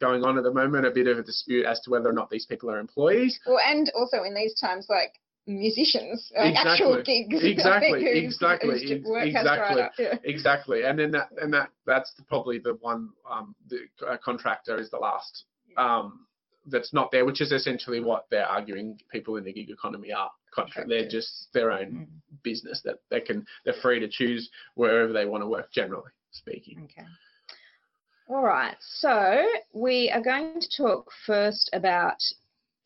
going 0.00 0.24
on 0.24 0.38
at 0.38 0.44
the 0.44 0.52
moment 0.52 0.86
a 0.86 0.90
bit 0.90 1.06
of 1.06 1.18
a 1.18 1.22
dispute 1.22 1.66
as 1.66 1.80
to 1.80 1.90
whether 1.90 2.08
or 2.08 2.12
not 2.14 2.30
these 2.30 2.46
people 2.46 2.70
are 2.70 2.78
employees. 2.78 3.38
Well, 3.46 3.58
and 3.64 3.92
also 3.94 4.22
in 4.22 4.34
these 4.34 4.58
times, 4.58 4.86
like 4.88 5.12
musicians, 5.46 6.32
like 6.36 6.54
actual 6.56 7.02
gigs. 7.02 7.42
Exactly, 7.42 8.04
whose- 8.04 8.24
exactly, 8.24 8.70
whose 8.70 8.90
ex- 8.90 9.06
work 9.06 9.24
has 9.24 9.34
exactly. 9.34 9.82
up. 9.82 9.92
Yeah. 9.98 10.14
Exactly, 10.24 10.84
and 10.84 10.98
then 10.98 11.10
that 11.10 11.28
and 11.40 11.52
that 11.52 11.70
that's 11.86 12.14
the, 12.14 12.22
probably 12.22 12.58
the 12.58 12.74
one 12.80 13.10
um, 13.30 13.54
the 13.68 13.80
uh, 14.06 14.16
contractor 14.24 14.78
is 14.78 14.90
the 14.90 14.98
last 14.98 15.44
um, 15.76 16.20
that's 16.66 16.92
not 16.92 17.10
there, 17.10 17.24
which 17.24 17.40
is 17.40 17.52
essentially 17.52 18.00
what 18.00 18.26
they're 18.30 18.46
arguing 18.46 18.98
people 19.10 19.36
in 19.36 19.44
the 19.44 19.52
gig 19.52 19.70
economy 19.70 20.12
are. 20.12 20.30
Contract. 20.54 20.88
They're 20.88 21.08
just 21.08 21.48
their 21.52 21.72
own 21.72 21.90
Mm. 21.90 22.42
business 22.44 22.80
that 22.84 23.00
they 23.10 23.20
can 23.20 23.44
they're 23.64 23.74
free 23.82 23.98
to 23.98 24.08
choose 24.08 24.50
wherever 24.76 25.12
they 25.12 25.26
want 25.26 25.42
to 25.42 25.48
work. 25.48 25.72
Generally 25.72 26.12
speaking. 26.30 26.82
Okay. 26.84 27.06
All 28.28 28.42
right. 28.42 28.76
So 28.80 29.44
we 29.72 30.10
are 30.10 30.22
going 30.22 30.60
to 30.60 30.68
talk 30.76 31.10
first 31.26 31.70
about 31.72 32.16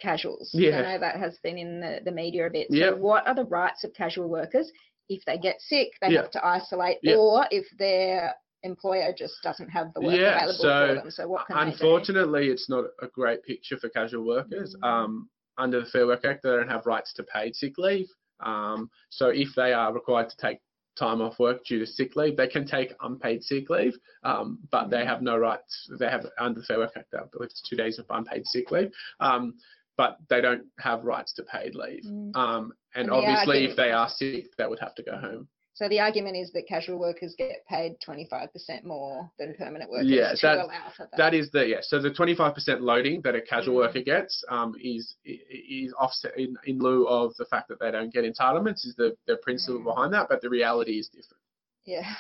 casuals. 0.01 0.51
Yeah. 0.55 0.79
I 0.79 0.83
know 0.95 0.99
that 1.01 1.17
has 1.17 1.39
been 1.43 1.59
in 1.59 1.81
the, 1.81 2.01
the 2.05 2.11
media 2.11 2.47
a 2.47 2.51
bit. 2.51 2.69
So 2.71 2.77
Yep. 2.77 2.99
what 2.99 3.27
are 3.27 3.35
the 3.35 3.45
rights 3.45 3.85
of 3.85 3.93
casual 3.95 4.29
workers 4.29 4.73
if 5.09 5.25
they 5.25 5.39
get 5.39 5.61
sick, 5.61 5.89
they 6.03 6.11
Yeah. 6.11 6.23
have 6.23 6.31
to 6.33 6.45
isolate, 6.45 6.99
Yeah. 7.03 7.17
or 7.17 7.47
if 7.51 7.67
their 7.79 8.35
employer 8.63 9.13
just 9.17 9.35
doesn't 9.43 9.69
have 9.69 9.93
the 9.95 10.01
work 10.01 10.19
Yeah, 10.19 10.37
available 10.37 10.55
so, 10.55 10.87
for 10.89 10.95
them? 10.95 11.11
So 11.11 11.29
what 11.29 11.47
can 11.47 11.57
they? 11.57 11.73
Unfortunately, 11.73 12.49
it's 12.49 12.69
not 12.69 12.85
a 13.01 13.07
great 13.09 13.43
picture 13.45 13.77
for 13.79 13.89
casual 13.89 14.25
workers. 14.27 14.77
Mm. 14.83 14.87
Um, 14.87 15.31
under 15.57 15.81
the 15.81 15.87
Fair 15.87 16.07
Work 16.07 16.25
Act, 16.25 16.43
they 16.43 16.51
don't 16.51 16.69
have 16.69 16.87
rights 16.87 17.13
to 17.15 17.23
paid 17.25 17.55
sick 17.57 17.79
leave. 17.79 18.07
Um, 18.41 18.91
so 19.11 19.29
if 19.29 19.49
they 19.57 19.73
are 19.73 19.93
required 19.93 20.31
to 20.31 20.37
take 20.37 20.59
time 20.97 21.21
off 21.21 21.39
work 21.39 21.65
due 21.65 21.79
to 21.79 21.87
sick 21.87 22.17
leave, 22.17 22.37
they 22.37 22.49
can 22.49 22.67
take 22.67 22.93
unpaid 23.03 23.43
sick 23.43 23.71
leave, 23.71 23.97
um, 24.25 24.59
but 24.71 24.91
they 24.91 24.99
Mm. 25.03 25.07
have 25.07 25.23
no 25.23 25.37
rights. 25.37 25.89
They 25.99 26.09
have 26.09 26.27
under 26.39 26.61
the 26.61 26.67
Fair 26.67 26.79
Work 26.79 26.93
Act, 26.97 27.15
I 27.15 27.25
believe 27.33 27.51
it's 27.51 27.63
two 27.63 27.77
days 27.77 27.99
of 27.99 28.07
unpaid 28.11 28.47
sick 28.47 28.71
leave, 28.71 28.93
um, 29.21 29.55
but 29.97 30.19
they 30.29 30.41
don't 30.41 30.67
have 30.79 31.05
rights 31.05 31.33
to 31.35 31.43
paid 31.45 31.75
leave. 31.75 32.05
Mm. 32.05 32.37
Um, 32.37 32.73
and 32.95 33.09
And 33.09 33.11
obviously, 33.11 33.65
if 33.65 33.77
they 33.77 33.93
are 33.93 34.09
sick, 34.09 34.47
they 34.57 34.67
would 34.67 34.81
have 34.81 34.95
to 34.97 35.03
go 35.03 35.17
home. 35.17 35.49
So 35.79 35.89
the 35.89 36.01
argument 36.01 36.37
is 36.37 36.51
that 36.55 36.67
casual 36.67 36.99
workers 36.99 37.37
get 37.39 37.65
paid 37.69 37.95
25% 38.05 38.83
more 38.83 39.31
than 39.39 39.55
permanent 39.57 39.89
workers 39.89 40.09
Yeah, 40.09 40.35
that- 40.43 40.67
that. 40.99 41.09
That 41.17 41.35
is 41.35 41.53
the 41.53 41.69
yeah. 41.69 41.79
So 41.83 42.01
the 42.03 42.11
25% 42.11 42.81
loading 42.81 43.21
that 43.23 43.37
a 43.37 43.41
casual 43.41 43.75
Mm. 43.75 43.83
worker 43.85 44.01
gets 44.03 44.43
um, 44.49 44.75
is 44.83 45.15
is 45.25 45.95
offset 45.97 46.37
in, 46.37 46.57
in 46.65 46.81
lieu 46.81 47.07
of 47.07 47.33
the 47.37 47.45
fact 47.45 47.69
that 47.69 47.79
they 47.79 47.93
don't 47.93 48.13
get 48.13 48.25
entitlements 48.25 48.85
is 48.85 48.97
the 48.97 49.17
the 49.29 49.37
principle 49.37 49.81
Mm. 49.81 49.85
behind 49.85 50.13
that, 50.15 50.27
but 50.29 50.41
the 50.41 50.51
reality 50.51 50.99
is 50.99 51.09
different. 51.11 51.43
Yeah. 51.85 52.13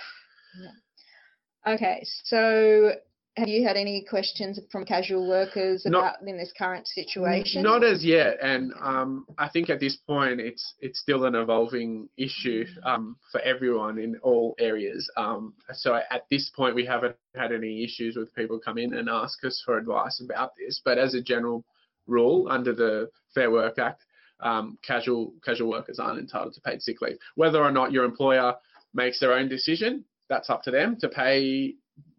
yeah. 0.62 1.74
Okay, 1.74 2.04
so 2.24 2.92
have 3.38 3.48
you 3.48 3.66
had 3.66 3.76
any 3.76 4.04
questions 4.08 4.58
from 4.70 4.84
casual 4.84 5.28
workers 5.28 5.84
Not- 5.86 5.98
about 5.98 6.28
in 6.28 6.36
this 6.36 6.52
current 6.56 6.88
situation? 6.88 7.62
Not 7.62 7.84
as 7.84 8.04
yet, 8.04 8.38
and 8.42 8.72
um, 8.80 9.26
I 9.38 9.48
think 9.48 9.70
at 9.70 9.80
this 9.80 9.96
point 9.96 10.40
it's 10.40 10.74
it's 10.80 10.98
still 10.98 11.24
an 11.24 11.34
evolving 11.34 12.08
issue 12.16 12.66
um, 12.84 13.16
for 13.30 13.40
everyone 13.40 13.98
in 13.98 14.16
all 14.22 14.54
areas. 14.58 15.10
Um, 15.16 15.54
so 15.72 15.94
at 15.94 16.26
this 16.30 16.50
point, 16.50 16.74
we 16.74 16.84
haven't 16.84 17.16
had 17.34 17.52
any 17.52 17.84
issues 17.84 18.16
with 18.16 18.34
people 18.34 18.58
come 18.58 18.78
in 18.78 18.94
and 18.94 19.08
ask 19.08 19.42
us 19.44 19.62
for 19.64 19.78
advice 19.78 20.20
about 20.20 20.52
this. 20.56 20.80
But 20.84 20.98
as 20.98 21.14
a 21.14 21.22
general 21.22 21.64
rule, 22.06 22.48
under 22.50 22.74
the 22.74 23.10
Fair 23.34 23.50
Work 23.50 23.78
Act, 23.78 24.04
um, 24.40 24.78
casual 24.82 25.32
casual 25.44 25.70
workers 25.70 25.98
aren't 25.98 26.18
entitled 26.18 26.54
to 26.54 26.60
paid 26.60 26.82
sick 26.82 27.00
leave. 27.00 27.18
Whether 27.36 27.62
or 27.62 27.70
not 27.70 27.92
your 27.92 28.04
employer 28.04 28.54
makes 28.94 29.20
their 29.20 29.32
own 29.32 29.48
decision, 29.48 30.04
that's 30.28 30.50
up 30.50 30.62
to 30.64 30.70
them 30.70 30.96
to 31.00 31.08
pay 31.08 31.74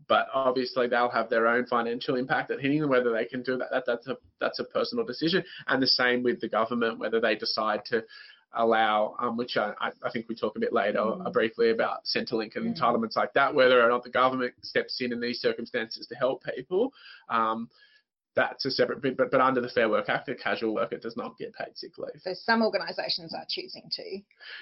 but 0.09 0.27
obviously 0.33 0.87
they'll 0.87 1.09
have 1.09 1.29
their 1.29 1.47
own 1.47 1.65
financial 1.67 2.15
impact 2.15 2.51
at 2.51 2.59
hitting 2.59 2.81
them. 2.81 2.89
Whether 2.89 3.11
they 3.13 3.25
can 3.25 3.41
do 3.43 3.55
that, 3.57 3.69
that 3.71 3.85
that's 3.85 4.07
a 4.07 4.17
that's 4.41 4.59
a 4.59 4.65
personal 4.65 5.05
decision. 5.05 5.43
And 5.67 5.81
the 5.81 5.87
same 5.87 6.23
with 6.23 6.41
the 6.41 6.49
government, 6.49 6.99
whether 6.99 7.21
they 7.21 7.35
decide 7.35 7.85
to 7.85 8.03
allow, 8.53 9.15
um, 9.19 9.37
which 9.37 9.57
I, 9.57 9.73
I 9.79 10.09
think 10.11 10.27
we 10.27 10.33
talk 10.35 10.55
a 10.55 10.59
bit 10.59 10.73
later 10.73 10.99
Mm. 10.99 11.25
uh, 11.25 11.29
briefly 11.29 11.69
about 11.69 12.03
Centrelink 12.05 12.55
and 12.55 12.65
Mm. 12.65 12.75
entitlements 12.75 13.15
like 13.15 13.31
that, 13.33 13.53
whether 13.53 13.79
or 13.79 13.89
not 13.89 14.03
the 14.03 14.09
government 14.09 14.53
steps 14.63 14.99
in 15.01 15.13
in 15.13 15.19
these 15.19 15.39
circumstances 15.39 16.07
to 16.07 16.15
help 16.15 16.43
people. 16.55 16.91
Um, 17.29 17.69
that's 18.35 18.65
a 18.65 18.71
separate 18.71 19.01
bit, 19.01 19.17
but, 19.17 19.31
but 19.31 19.41
under 19.41 19.59
the 19.59 19.69
Fair 19.69 19.89
Work 19.89 20.07
Act, 20.07 20.27
the 20.27 20.35
casual 20.35 20.73
worker 20.73 20.97
does 20.97 21.17
not 21.17 21.37
get 21.37 21.53
paid 21.53 21.75
sick 21.75 21.97
leave. 21.97 22.21
So 22.21 22.33
some 22.33 22.61
organisations 22.61 23.33
are 23.33 23.45
choosing 23.49 23.89
to. 23.91 24.19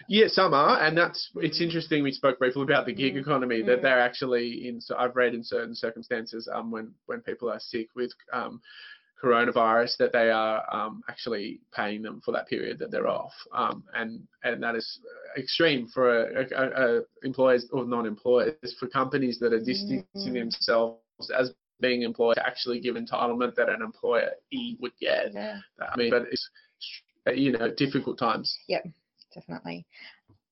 Yeah, 0.08 0.28
some 0.28 0.54
are, 0.54 0.82
and 0.82 0.98
that's 0.98 1.30
it's 1.36 1.62
interesting. 1.62 2.04
We 2.04 2.12
spoke 2.12 2.40
briefly 2.40 2.64
about 2.64 2.86
the 2.86 2.94
gig 2.94 3.16
Mm, 3.16 3.22
economy 3.22 3.62
mm. 3.62 3.66
that 3.68 3.82
they're 3.82 4.00
actually 4.00 4.68
in. 4.68 4.82
So 4.82 4.96
I've 4.98 5.16
read 5.16 5.34
in 5.34 5.44
certain 5.44 5.76
circumstances, 5.76 6.48
um, 6.52 6.72
when 6.72 6.94
when 7.06 7.22
people 7.22 7.50
are 7.52 7.60
sick 7.60 7.90
with 7.96 8.12
um, 8.34 8.62
coronavirus, 9.24 9.98
that 9.98 10.14
they 10.14 10.30
are 10.30 10.64
um, 10.74 11.02
actually 11.10 11.60
paying 11.74 12.02
them 12.02 12.22
for 12.24 12.32
that 12.32 12.48
period 12.48 12.80
that 12.80 12.92
they're 12.92 13.08
off, 13.08 13.34
um, 13.54 13.84
and 13.96 14.22
and 14.44 14.64
that 14.64 14.76
is 14.76 15.00
extreme 15.38 15.88
for 15.88 16.24
a, 16.26 16.46
a, 16.56 17.00
a 17.00 17.02
employers 17.24 17.68
or 17.72 17.86
non-employers 17.86 18.76
for 18.80 18.88
companies 18.88 19.40
that 19.40 19.54
are 19.54 19.60
distancing 19.60 20.06
Mm. 20.16 20.34
themselves 20.34 21.02
as 21.38 21.54
being 21.80 22.02
employed 22.02 22.36
to 22.36 22.46
actually 22.46 22.80
give 22.80 22.96
entitlement 22.96 23.56
that 23.56 23.70
an 23.70 23.82
employer 23.82 24.32
E 24.52 24.78
would 24.80 24.94
get. 25.00 25.34
Yeah, 25.34 25.60
I 25.80 25.98
mean, 25.98 26.10
but 26.10 26.24
it's 26.32 26.50
you 27.36 27.52
know 27.52 27.74
difficult 27.74 28.18
times. 28.18 28.58
Yep, 28.68 28.88
definitely. 29.34 29.86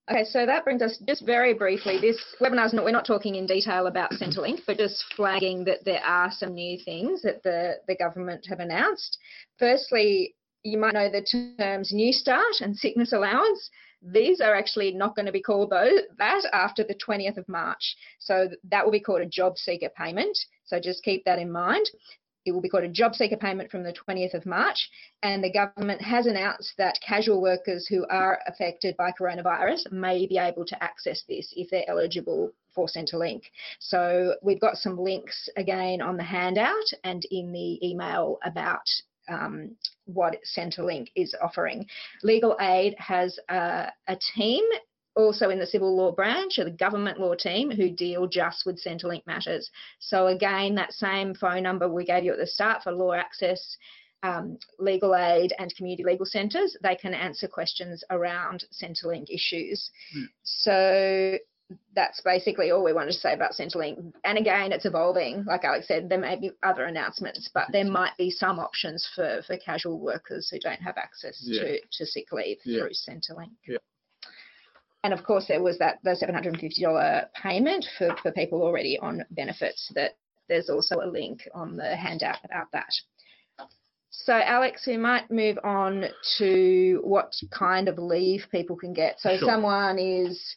Okay, 0.08 0.24
so 0.24 0.46
that 0.46 0.62
brings 0.64 0.82
us 0.82 0.98
just 1.04 1.26
very 1.26 1.52
briefly. 1.52 1.98
This 2.00 2.16
webinar's 2.40 2.72
not, 2.72 2.84
we're 2.84 2.92
not 2.92 3.06
talking 3.06 3.34
in 3.34 3.44
detail 3.44 3.88
about 3.88 4.12
Centrelink, 4.12 4.60
but 4.64 4.76
just 4.76 5.04
flagging 5.16 5.64
that 5.64 5.84
there 5.84 6.02
are 6.04 6.30
some 6.30 6.54
new 6.54 6.78
things 6.84 7.22
that 7.22 7.42
the, 7.42 7.78
the 7.88 7.96
government 7.96 8.46
have 8.48 8.60
announced. 8.60 9.18
Firstly, 9.58 10.36
you 10.62 10.78
might 10.78 10.94
know 10.94 11.10
the 11.10 11.22
terms 11.58 11.92
Newstart 11.92 12.60
and 12.60 12.76
Sickness 12.76 13.12
Allowance. 13.12 13.68
These 14.00 14.40
are 14.40 14.54
actually 14.54 14.92
not 14.92 15.16
going 15.16 15.26
to 15.26 15.32
be 15.32 15.42
called 15.42 15.70
those, 15.70 16.02
that 16.18 16.42
after 16.52 16.84
the 16.84 16.94
20th 16.94 17.36
of 17.36 17.48
March. 17.48 17.96
So 18.20 18.48
that 18.70 18.84
will 18.84 18.92
be 18.92 19.00
called 19.00 19.22
a 19.22 19.26
job 19.26 19.58
seeker 19.58 19.90
payment. 19.96 20.38
So 20.66 20.78
just 20.80 21.02
keep 21.02 21.24
that 21.24 21.38
in 21.38 21.50
mind. 21.50 21.86
It 22.44 22.52
will 22.52 22.60
be 22.60 22.68
called 22.68 22.84
a 22.84 22.88
job 22.88 23.14
seeker 23.16 23.36
payment 23.36 23.70
from 23.70 23.82
the 23.82 23.92
20th 23.92 24.34
of 24.34 24.46
March. 24.46 24.88
And 25.22 25.42
the 25.42 25.52
government 25.52 26.00
has 26.00 26.26
announced 26.26 26.74
that 26.78 27.00
casual 27.06 27.42
workers 27.42 27.88
who 27.88 28.06
are 28.08 28.38
affected 28.46 28.96
by 28.96 29.10
coronavirus 29.10 29.90
may 29.90 30.26
be 30.26 30.38
able 30.38 30.64
to 30.66 30.82
access 30.82 31.24
this 31.28 31.52
if 31.56 31.70
they're 31.70 31.88
eligible 31.88 32.52
for 32.72 32.86
Centrelink. 32.86 33.42
So 33.80 34.36
we've 34.42 34.60
got 34.60 34.76
some 34.76 34.96
links 34.96 35.48
again 35.56 36.00
on 36.00 36.16
the 36.16 36.22
handout 36.22 36.86
and 37.02 37.24
in 37.32 37.50
the 37.50 37.84
email 37.84 38.38
about 38.44 38.86
um, 39.28 39.74
what 40.04 40.36
Centrelink 40.56 41.08
is 41.16 41.34
offering. 41.42 41.86
Legal 42.22 42.56
Aid 42.60 42.94
has 42.98 43.38
a, 43.48 43.90
a 44.06 44.16
team 44.34 44.62
also 45.16 45.48
in 45.50 45.58
the 45.58 45.66
civil 45.66 45.96
law 45.96 46.12
branch 46.12 46.58
or 46.58 46.64
the 46.64 46.70
government 46.70 47.18
law 47.18 47.34
team 47.34 47.70
who 47.70 47.90
deal 47.90 48.26
just 48.26 48.66
with 48.66 48.82
Centrelink 48.82 49.26
matters. 49.26 49.70
So 49.98 50.26
again, 50.28 50.74
that 50.74 50.92
same 50.92 51.34
phone 51.34 51.62
number 51.62 51.88
we 51.88 52.04
gave 52.04 52.22
you 52.24 52.32
at 52.32 52.38
the 52.38 52.46
start 52.46 52.82
for 52.82 52.92
LawAccess, 52.92 53.76
um, 54.22 54.58
legal 54.78 55.14
aid 55.16 55.52
and 55.58 55.74
community 55.74 56.04
legal 56.04 56.26
centres, 56.26 56.76
they 56.82 56.96
can 56.96 57.14
answer 57.14 57.48
questions 57.48 58.04
around 58.10 58.64
Centrelink 58.72 59.26
issues. 59.30 59.90
Hmm. 60.12 60.24
So 60.42 61.38
that's 61.94 62.20
basically 62.20 62.70
all 62.70 62.84
we 62.84 62.92
wanted 62.92 63.12
to 63.12 63.18
say 63.18 63.32
about 63.32 63.52
Centrelink. 63.52 64.12
And 64.24 64.38
again, 64.38 64.70
it's 64.72 64.84
evolving. 64.84 65.44
Like 65.46 65.64
Alex 65.64 65.88
said, 65.88 66.08
there 66.08 66.18
may 66.18 66.36
be 66.36 66.52
other 66.62 66.84
announcements, 66.84 67.50
but 67.52 67.66
there 67.72 67.84
might 67.84 68.16
be 68.16 68.30
some 68.30 68.58
options 68.58 69.08
for, 69.14 69.42
for 69.46 69.56
casual 69.56 69.98
workers 69.98 70.48
who 70.50 70.58
don't 70.60 70.80
have 70.82 70.96
access 70.96 71.40
Yeah. 71.42 71.62
to, 71.62 71.80
to 71.92 72.06
sick 72.06 72.30
leave 72.32 72.58
Yeah. 72.64 72.82
through 72.82 72.90
Centrelink. 72.90 73.50
Yeah. 73.66 73.78
And 75.06 75.14
of 75.14 75.22
course, 75.22 75.46
there 75.46 75.62
was 75.62 75.78
that 75.78 76.00
the 76.02 76.16
$750 76.20 77.26
payment 77.40 77.86
for, 77.96 78.16
for 78.24 78.32
people 78.32 78.60
already 78.60 78.98
on 78.98 79.24
benefits. 79.30 79.88
That 79.94 80.16
there's 80.48 80.68
also 80.68 80.96
a 80.96 81.06
link 81.06 81.48
on 81.54 81.76
the 81.76 81.94
handout 81.94 82.38
about 82.44 82.66
that. 82.72 82.88
So, 84.10 84.32
Alex, 84.32 84.84
we 84.84 84.96
might 84.96 85.30
move 85.30 85.60
on 85.62 86.06
to 86.38 87.00
what 87.04 87.32
kind 87.56 87.88
of 87.88 87.98
leave 87.98 88.46
people 88.50 88.74
can 88.74 88.94
get. 88.94 89.20
So, 89.20 89.36
Sure. 89.36 89.48
someone 89.48 90.00
is 90.00 90.56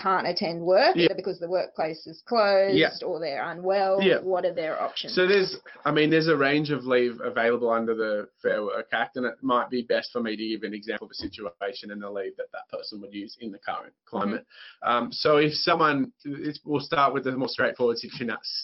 can't 0.00 0.26
attend 0.26 0.62
work 0.62 0.94
Yeah. 0.96 1.04
either 1.06 1.14
because 1.14 1.38
the 1.38 1.48
workplace 1.48 2.06
is 2.06 2.22
closed 2.22 2.76
Yeah. 2.76 2.90
or 3.04 3.18
they're 3.20 3.42
unwell. 3.42 4.00
Yeah. 4.00 4.18
What 4.20 4.44
are 4.44 4.52
their 4.52 4.80
options? 4.80 5.14
So 5.14 5.26
there's, 5.26 5.56
I 5.84 5.90
mean, 5.90 6.10
there's 6.10 6.28
a 6.28 6.36
range 6.36 6.70
of 6.70 6.84
leave 6.86 7.20
available 7.22 7.70
under 7.70 7.94
the 7.94 8.28
Fair 8.42 8.62
Work 8.62 8.88
Act, 8.92 9.16
and 9.16 9.26
it 9.26 9.34
might 9.42 9.70
be 9.70 9.82
best 9.82 10.12
for 10.12 10.20
me 10.20 10.36
to 10.36 10.48
give 10.48 10.62
an 10.62 10.74
example 10.74 11.06
of 11.06 11.10
a 11.10 11.14
situation 11.14 11.90
and 11.90 12.00
the 12.02 12.10
leave 12.10 12.36
that 12.36 12.52
that 12.52 12.68
person 12.70 13.00
would 13.00 13.12
use 13.12 13.36
in 13.40 13.50
the 13.50 13.58
current 13.58 13.92
climate. 14.06 14.44
Um, 14.82 15.10
so 15.12 15.38
if 15.38 15.54
someone, 15.54 16.12
it's, 16.24 16.60
we'll 16.64 16.80
start 16.80 17.12
with 17.12 17.24
the 17.24 17.32
more 17.32 17.48
straightforward 17.48 17.98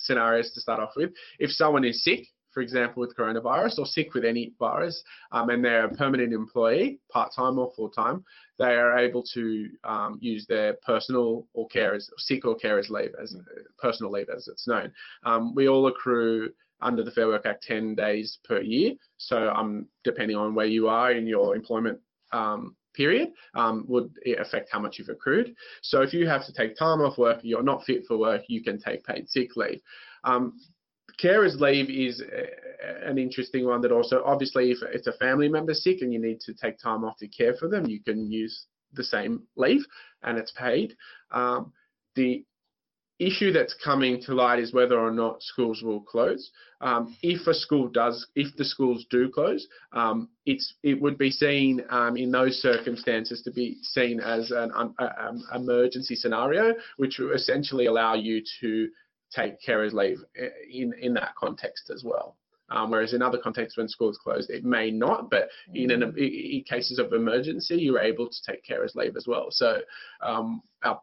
scenarios 0.03 0.51
to 0.53 0.61
start 0.61 0.81
off 0.81 0.93
with. 0.97 1.13
If 1.39 1.51
someone 1.51 1.85
is 1.85 2.03
sick, 2.05 2.27
for 2.55 2.61
example, 2.61 3.01
with 3.01 3.17
coronavirus 3.17 3.81
or 3.81 3.87
sick 3.87 4.15
with 4.15 4.25
any 4.25 4.53
virus, 4.59 5.03
um, 5.33 5.51
and 5.51 5.63
they're 5.63 5.87
a 5.87 5.95
permanent 5.95 6.33
employee, 6.33 7.01
part-time 7.11 7.59
or 7.59 7.73
full-time, 7.75 8.25
they 8.59 8.77
are 8.77 8.97
able 8.97 9.25
to 9.35 9.69
um, 9.83 10.19
use 10.23 10.47
their 10.47 10.75
personal 10.87 11.47
or 11.53 11.69
carers, 11.69 12.05
sick 12.17 12.45
or 12.47 12.57
carers 12.57 12.89
leave 12.89 13.11
as 13.21 13.37
personal 13.79 14.13
leave 14.13 14.29
as 14.35 14.47
it's 14.47 14.69
known. 14.69 14.93
Um, 15.25 15.55
we 15.55 15.69
all 15.69 15.89
accrue 15.89 16.51
under 16.81 17.03
the 17.03 17.11
Fair 17.11 17.27
Work 17.27 17.47
Act 17.47 17.65
10 17.65 17.97
days 17.97 18.39
per 18.45 18.61
year. 18.61 18.93
So 19.17 19.49
um, 19.49 19.87
depending 20.05 20.37
on 20.37 20.55
where 20.55 20.67
you 20.67 20.89
are 20.89 21.13
in 21.13 21.27
your 21.27 21.57
employment 21.57 21.99
um, 22.33 22.77
period, 22.95 23.31
um, 23.55 23.85
would 23.89 24.13
affect 24.39 24.71
how 24.71 24.79
much 24.79 24.99
you've 24.99 25.09
accrued. 25.09 25.55
So 25.83 26.03
if 26.03 26.13
you 26.13 26.29
have 26.29 26.47
to 26.47 26.53
take 26.53 26.77
time 26.77 27.01
off 27.01 27.19
work, 27.19 27.41
you're 27.43 27.63
not 27.63 27.85
fit 27.85 28.05
for 28.07 28.17
work, 28.17 28.43
you 28.49 28.63
can 28.63 28.79
take 28.79 29.05
paid 29.05 29.29
sick 29.29 29.57
leave. 29.57 29.81
Um, 30.25 30.59
carers 31.23 31.61
leave 31.61 31.91
is 31.91 32.21
a, 32.21 33.09
an 33.09 33.19
interesting 33.19 33.67
one 33.67 33.81
that 33.83 33.93
also 33.93 34.23
obviously 34.25 34.71
if 34.71 34.79
it's 34.93 35.07
a 35.07 35.13
family 35.15 35.49
member 35.49 35.75
sick 35.75 35.99
and 36.01 36.13
you 36.13 36.21
need 36.21 36.41
to 36.41 36.55
take 36.55 36.79
time 36.79 37.05
off 37.05 37.17
to 37.19 37.29
care 37.29 37.55
for 37.55 37.69
them, 37.69 37.87
you 37.87 38.01
can 38.01 38.31
use 38.31 38.67
the 38.93 39.05
same 39.05 39.43
leave 39.57 39.85
and 40.23 40.39
it's 40.39 40.53
paid. 40.53 40.97
Um, 41.31 41.73
the 42.15 42.45
issue 43.21 43.53
that's 43.53 43.75
coming 43.75 44.21
to 44.23 44.35
light 44.35 44.59
is 44.59 44.73
whether 44.73 44.99
or 44.99 45.11
not 45.11 45.43
schools 45.43 45.83
will 45.83 46.01
close. 46.01 46.51
Um, 46.81 47.17
if 47.23 47.47
a 47.47 47.55
school 47.55 47.89
does, 47.89 48.27
if 48.35 48.55
the 48.57 48.65
schools 48.65 49.07
do 49.09 49.31
close, 49.31 49.67
um, 49.93 50.29
it's 50.47 50.75
it 50.83 51.01
would 51.01 51.17
be 51.17 51.31
seen 51.31 51.83
um, 51.91 52.17
in 52.17 52.31
those 52.31 52.61
circumstances 52.61 53.43
to 53.43 53.53
be 53.53 53.79
seen 53.83 54.21
as 54.21 54.51
an 54.51 54.73
um, 54.75 54.95
um, 54.99 55.43
emergency 55.55 56.17
scenario, 56.17 56.75
which 56.97 57.21
essentially 57.21 57.87
allow 57.87 58.15
you 58.15 58.43
to 58.61 58.89
take 59.35 59.61
carers 59.61 59.93
leave 59.93 60.19
in 60.71 60.95
in 61.01 61.15
that 61.15 61.35
context 61.35 61.91
as 61.91 62.05
well. 62.05 62.37
Um, 62.71 62.91
whereas 62.91 63.13
in 63.13 63.23
other 63.23 63.39
contexts, 63.39 63.77
when 63.77 63.89
schools 63.89 64.19
closed, 64.19 64.51
it 64.51 64.65
may 64.65 64.91
not. 64.91 65.31
But 65.31 65.49
in, 65.75 65.91
an, 65.91 66.03
in 66.17 66.65
cases 66.67 66.99
of 66.99 67.13
emergency, 67.13 67.77
you're 67.77 68.01
able 68.01 68.29
to 68.29 68.37
take 68.47 68.65
carers 68.65 68.95
leave 68.95 69.17
as 69.17 69.27
well. 69.27 69.49
So 69.51 69.81
um, 70.23 70.63
our 70.83 71.01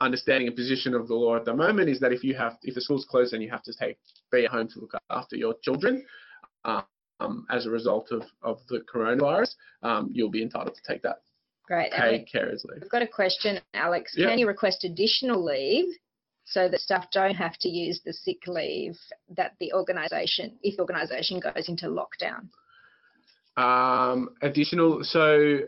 understanding 0.00 0.48
and 0.48 0.56
position 0.56 0.94
of 0.94 1.08
the 1.08 1.14
law 1.14 1.36
at 1.36 1.44
the 1.44 1.54
moment 1.54 1.88
is 1.88 1.98
that 2.00 2.12
if 2.12 2.22
you 2.22 2.34
have, 2.34 2.58
if 2.62 2.74
the 2.74 2.80
school's 2.80 3.06
closed 3.06 3.32
and 3.32 3.42
you 3.42 3.50
have 3.50 3.62
to 3.64 3.72
take 3.72 3.98
be 4.30 4.44
at 4.44 4.50
home 4.50 4.68
to 4.68 4.80
look 4.80 4.92
after 5.10 5.34
your 5.34 5.54
children, 5.62 6.04
um, 6.64 7.46
as 7.50 7.66
a 7.66 7.70
result 7.70 8.12
of, 8.12 8.22
of 8.42 8.60
the 8.68 8.80
coronavirus, 8.92 9.54
um, 9.82 10.10
you'll 10.12 10.30
be 10.30 10.42
entitled 10.42 10.74
to 10.74 10.92
take 10.92 11.02
that 11.02 11.22
Great. 11.66 11.90
paid 11.90 12.28
carers 12.32 12.64
leave. 12.64 12.82
I've 12.82 12.90
got 12.90 13.02
a 13.02 13.08
question, 13.08 13.58
Alex. 13.74 14.14
Can 14.14 14.38
you 14.38 14.46
request 14.46 14.84
additional 14.84 15.44
leave 15.44 15.86
so 16.50 16.68
that 16.68 16.80
staff 16.80 17.06
don't 17.12 17.34
have 17.34 17.56
to 17.60 17.68
use 17.68 18.00
the 18.04 18.12
sick 18.12 18.46
leave 18.46 18.96
that 19.36 19.54
the 19.60 19.72
organisation, 19.72 20.58
if 20.62 20.76
the 20.76 20.82
organisation 20.82 21.40
goes 21.40 21.68
into 21.68 21.86
lockdown? 21.86 22.48
Um, 23.62 24.30
additional, 24.42 25.02
so 25.02 25.60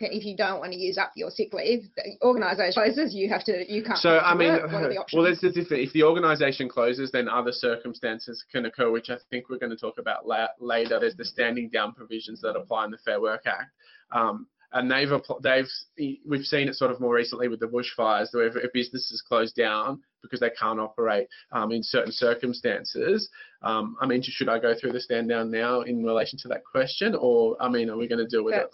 If 0.00 0.24
you 0.24 0.36
don't 0.36 0.60
want 0.60 0.72
to 0.72 0.78
use 0.78 0.96
up 0.98 1.12
your 1.14 1.30
sick 1.30 1.52
leave, 1.52 1.84
the 1.96 2.16
organisation 2.22 2.82
closes. 2.82 3.14
You 3.14 3.28
have 3.28 3.44
to. 3.44 3.70
You 3.70 3.82
can't. 3.82 3.98
So 3.98 4.18
I 4.18 4.34
mean, 4.34 4.52
work. 4.52 4.72
what 4.72 4.82
are 4.84 4.88
the 4.88 4.96
options? 4.98 5.16
well, 5.16 5.24
there's 5.24 5.40
the 5.40 5.50
difference. 5.50 5.88
If 5.88 5.92
the 5.92 6.04
organisation 6.04 6.68
closes, 6.68 7.10
then 7.10 7.28
other 7.28 7.52
circumstances 7.52 8.44
can 8.50 8.64
occur, 8.66 8.90
which 8.90 9.10
I 9.10 9.16
think 9.30 9.50
we're 9.50 9.58
going 9.58 9.70
to 9.70 9.76
talk 9.76 9.98
about 9.98 10.26
la- 10.26 10.48
later. 10.58 10.98
There's 10.98 11.16
the 11.16 11.24
standing 11.24 11.68
down 11.68 11.92
provisions 11.92 12.40
that 12.42 12.56
apply 12.56 12.86
in 12.86 12.90
the 12.90 12.98
Fair 12.98 13.20
Work 13.20 13.42
Act, 13.46 13.70
um, 14.12 14.46
and 14.72 14.90
they've 14.90 15.10
they've 15.42 15.68
we've 16.26 16.44
seen 16.44 16.68
it 16.68 16.74
sort 16.74 16.90
of 16.90 17.00
more 17.00 17.14
recently 17.14 17.48
with 17.48 17.60
the 17.60 17.66
bushfires, 17.66 18.32
where 18.32 18.50
businesses 18.72 19.22
close 19.26 19.52
down 19.52 20.00
because 20.22 20.40
they 20.40 20.50
can't 20.50 20.80
operate 20.80 21.26
um, 21.52 21.72
in 21.72 21.82
certain 21.82 22.12
circumstances. 22.12 23.28
Um, 23.62 23.96
I 24.00 24.06
mean, 24.06 24.22
should 24.22 24.48
I 24.48 24.58
go 24.58 24.74
through 24.74 24.92
the 24.92 25.00
stand 25.00 25.28
down 25.28 25.50
now 25.50 25.80
in 25.82 26.04
relation 26.04 26.38
to 26.40 26.48
that 26.48 26.62
question, 26.64 27.14
or 27.18 27.56
I 27.60 27.68
mean, 27.68 27.90
are 27.90 27.96
we 27.96 28.08
going 28.08 28.24
to 28.24 28.26
deal 28.26 28.44
with 28.44 28.54
it? 28.54 28.70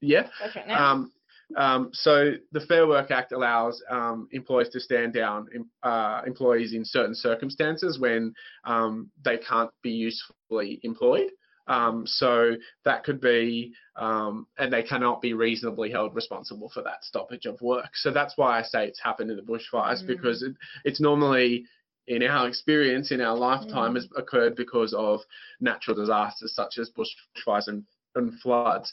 Yeah. 0.00 0.28
that's 0.40 0.56
now. 0.66 0.92
Um, 0.92 1.12
um, 1.54 1.90
so 1.92 2.32
the 2.52 2.60
Fair 2.60 2.88
Work 2.88 3.10
Act 3.12 3.30
allows 3.30 3.80
um, 3.88 4.28
employers 4.32 4.68
to 4.70 4.80
stand 4.80 5.12
down 5.12 5.46
uh, 5.82 6.22
employees 6.26 6.74
in 6.74 6.84
certain 6.84 7.14
circumstances 7.14 8.00
when 8.00 8.34
um, 8.64 9.10
they 9.24 9.38
can't 9.38 9.70
be 9.82 9.90
usefully 9.90 10.80
employed. 10.82 11.30
Um, 11.68 12.06
so 12.06 12.56
that 12.84 13.02
could 13.04 13.20
be, 13.20 13.72
um, 13.96 14.46
and 14.58 14.72
they 14.72 14.82
cannot 14.82 15.20
be 15.20 15.32
reasonably 15.34 15.90
held 15.90 16.14
responsible 16.14 16.68
for 16.68 16.82
that 16.82 17.04
stoppage 17.04 17.46
of 17.46 17.60
work. 17.60 17.90
So 17.96 18.10
that's 18.12 18.36
why 18.36 18.58
I 18.58 18.62
say 18.62 18.86
it's 18.86 19.00
happened 19.02 19.30
in 19.30 19.36
the 19.36 19.42
bushfires 19.42 20.02
Mm. 20.02 20.06
because 20.06 20.42
it, 20.42 20.54
it's 20.84 21.00
normally, 21.00 21.64
in 22.06 22.22
our 22.22 22.46
experience, 22.46 23.10
in 23.10 23.20
our 23.20 23.36
lifetime, 23.36 23.92
Mm. 23.92 23.96
has 23.96 24.08
occurred 24.16 24.54
because 24.54 24.94
of 24.94 25.20
natural 25.60 25.96
disasters 25.96 26.54
such 26.54 26.78
as 26.78 26.90
bushfires 26.90 27.66
and, 27.68 27.84
and 28.14 28.38
floods. 28.40 28.92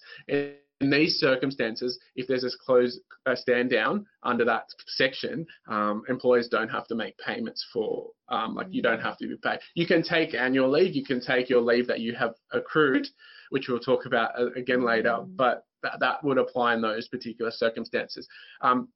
In 0.84 0.90
these 0.90 1.16
circumstances, 1.28 1.92
if 2.16 2.28
there's 2.28 2.44
a 2.44 2.50
close 2.66 3.00
a 3.26 3.36
stand 3.38 3.70
down 3.70 4.06
under 4.24 4.44
that 4.44 4.66
section, 4.88 5.46
um, 5.70 6.04
employers 6.10 6.50
don't 6.50 6.68
have 6.78 6.88
to 6.88 6.96
make 6.96 7.16
payments 7.30 7.66
for, 7.72 8.10
um, 8.28 8.54
like 8.54 8.68
you 8.70 8.82
don't 8.82 9.00
have 9.00 9.18
to 9.18 9.28
be 9.28 9.38
paid. 9.42 9.60
You 9.76 9.88
can 9.88 10.04
take 10.04 10.34
annual 10.34 10.70
leave, 10.70 10.94
you 10.94 11.06
can 11.06 11.22
take 11.22 11.50
your 11.50 11.62
leave 11.62 11.88
that 11.88 12.02
you 12.02 12.14
have 12.16 12.34
accrued, 12.52 13.08
which 13.50 13.70
we'll 13.70 13.80
talk 13.80 14.06
about 14.06 14.38
uh, 14.38 14.52
again 14.64 14.84
later, 14.84 15.16
Mm. 15.22 15.38
but 15.38 15.64
that, 15.84 16.00
that 16.00 16.24
would 16.24 16.38
apply 16.38 16.74
in 16.76 16.82
those 16.82 17.08
particular 17.08 17.52
circumstances. 17.52 18.28
Um, 18.62 18.90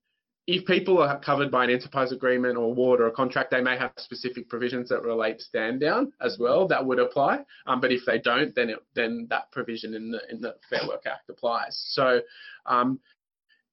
if 0.47 0.65
people 0.65 0.99
are 0.99 1.19
covered 1.19 1.51
by 1.51 1.65
an 1.65 1.69
enterprise 1.69 2.13
agreement 2.13 2.57
or 2.57 2.63
award 2.63 3.01
or 3.01 3.07
a 3.07 3.11
contract, 3.11 3.51
they 3.51 3.59
may 3.59 3.77
have 3.77 3.91
specific 3.97 4.47
provisions 4.47 4.87
that 4.87 5.03
relate 5.03 5.41
stand 5.41 5.81
down 5.81 6.13
as 6.21 6.37
well 6.39 6.65
that 6.69 6.85
would 6.85 6.99
apply. 6.99 7.39
Um, 7.67 7.81
but 7.81 7.91
if 7.91 8.01
they 8.05 8.17
don't, 8.17 8.55
then 8.55 8.69
it, 8.69 8.79
then 8.95 9.27
that 9.29 9.51
provision 9.51 9.93
in 9.93 10.09
the 10.09 10.21
in 10.31 10.39
the 10.39 10.55
Fair 10.69 10.87
Work 10.87 11.03
Act 11.05 11.29
applies. 11.29 11.77
So 11.89 12.21
um, 12.65 12.99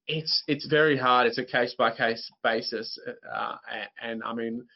it's 0.08 0.42
it's 0.48 0.66
very 0.66 0.98
hard. 0.98 1.28
It's 1.28 1.38
a 1.38 1.44
case 1.44 1.74
by 1.78 1.94
case 1.94 2.28
basis, 2.42 2.98
uh, 3.32 3.56
and, 3.72 3.88
and 4.02 4.22
I 4.24 4.34
mean 4.34 4.66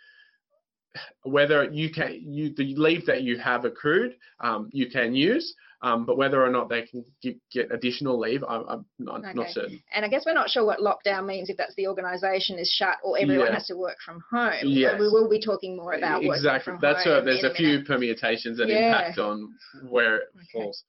whether 1.25 1.65
you 1.65 1.91
can 1.93 2.21
you 2.23 2.55
the 2.55 2.75
leave 2.77 3.07
that 3.07 3.23
you 3.23 3.39
have 3.39 3.65
accrued 3.65 4.17
um, 4.41 4.71
you 4.73 4.89
can 4.89 5.15
use 5.15 5.55
um, 5.81 6.05
but 6.05 6.17
whether 6.17 6.45
or 6.45 6.51
not 6.51 6.69
they 6.69 6.83
can 6.83 7.05
get, 7.23 7.37
get 7.53 7.71
additional 7.73 8.19
leave 8.19 8.43
I'm, 8.49 8.65
I'm 8.69 8.87
not, 8.99 9.35
not 9.35 9.51
certain 9.51 9.81
and 9.95 10.05
I 10.05 10.09
guess 10.09 10.25
we're 10.27 10.35
not 10.35 10.51
sure 10.51 10.65
what 10.65 10.81
lockdown 10.81 11.27
means 11.27 11.51
if 11.51 11.57
that's 11.57 11.75
the 11.77 11.87
organisation 11.87 12.59
is 12.59 12.69
shut 12.71 12.97
or 13.05 13.19
everyone 13.19 13.47
Yeah. 13.49 13.55
has 13.55 13.67
to 13.69 13.77
work 13.77 13.97
from 14.05 14.23
home. 14.31 14.53
Yes. 14.65 14.99
We 14.99 15.09
will 15.09 15.29
be 15.29 15.41
talking 15.41 15.77
more 15.77 15.93
about 15.95 16.23
exactly 16.25 16.75
that's 16.81 17.05
home. 17.05 17.25
there's 17.25 17.45
in 17.45 17.51
a 17.51 17.55
few 17.55 17.85
permutations 17.85 18.59
that 18.59 18.69
Yeah. 18.69 18.89
impact 18.89 19.19
on 19.19 19.55
where 19.89 20.17
it 20.17 20.23
Okay. 20.37 20.47
falls 20.53 20.83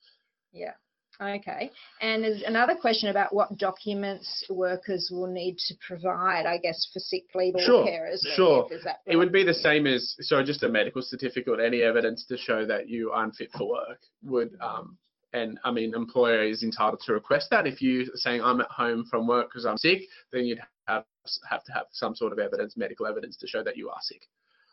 Yeah. 0.51 0.73
Okay. 1.21 1.69
And 2.01 2.23
there's 2.23 2.43
another 2.43 2.75
question 2.75 3.09
about 3.09 3.33
what 3.33 3.57
documents 3.57 4.43
workers 4.49 5.09
will 5.11 5.27
need 5.27 5.57
to 5.67 5.75
provide, 5.85 6.45
I 6.45 6.57
guess, 6.57 6.89
for 6.93 6.99
sick 6.99 7.25
leave 7.35 7.55
or 7.55 7.61
Sure, 7.61 7.85
carers 7.85 8.25
sure. 8.35 8.67
Is 8.71 8.87
it 9.05 9.17
would 9.17 9.33
be 9.33 9.43
the 9.43 9.53
same 9.53 9.85
as 9.85 10.15
so 10.21 10.41
just 10.43 10.63
a 10.63 10.69
medical 10.69 11.01
certificate 11.01 11.59
any 11.59 11.81
evidence 11.81 12.25
to 12.27 12.37
show 12.37 12.65
that 12.65 12.87
you 12.87 13.11
aren't 13.11 13.35
fit 13.35 13.49
for 13.51 13.69
work 13.69 13.99
would 14.23 14.55
um, 14.61 14.97
and 15.33 15.59
I 15.63 15.71
mean, 15.71 15.93
employer 15.93 16.43
is 16.43 16.63
entitled 16.63 17.01
to 17.05 17.13
request 17.13 17.49
that. 17.51 17.67
If 17.67 17.81
you 17.81 18.01
are 18.01 18.05
saying 18.15 18.41
I'm 18.41 18.61
at 18.61 18.71
home 18.71 19.05
from 19.05 19.27
work 19.27 19.49
because 19.49 19.65
I'm 19.65 19.77
sick, 19.77 20.01
then 20.31 20.45
you'd 20.45 20.61
have 20.87 21.03
have 21.49 21.63
to 21.65 21.71
have 21.73 21.85
some 21.91 22.15
sort 22.15 22.31
of 22.31 22.39
evidence, 22.39 22.75
medical 22.75 23.05
evidence, 23.05 23.37
to 23.37 23.47
show 23.47 23.63
that 23.63 23.77
you 23.77 23.89
are 23.89 23.99
sick. 24.01 24.21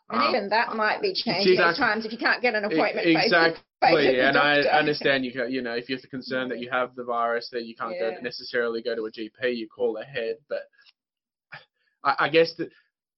And 0.09 0.21
Um, 0.21 0.29
even 0.29 0.49
that 0.49 0.75
might 0.75 1.01
be 1.01 1.13
changing 1.13 1.59
at 1.59 1.75
times 1.75 2.05
if 2.05 2.11
you 2.13 2.17
can't 2.17 2.41
get 2.41 2.55
an 2.55 2.63
appointment. 2.63 3.05
Exactly, 3.07 4.19
and 4.19 4.37
I 4.37 4.59
understand 4.61 5.25
you. 5.25 5.45
You 5.47 5.61
know, 5.61 5.73
if 5.75 5.89
you're 5.89 5.99
concerned 5.99 6.49
that 6.51 6.59
you 6.59 6.69
have 6.69 6.95
the 6.95 7.03
virus, 7.03 7.49
that 7.51 7.65
you 7.65 7.75
can't 7.75 7.97
go, 7.99 8.15
necessarily 8.21 8.81
go 8.81 8.95
to 8.95 9.05
a 9.05 9.11
GP, 9.11 9.55
you 9.55 9.67
call 9.67 9.97
ahead. 9.97 10.37
But 10.47 10.61
I, 12.03 12.15
I 12.19 12.29
guess 12.29 12.53
that 12.55 12.71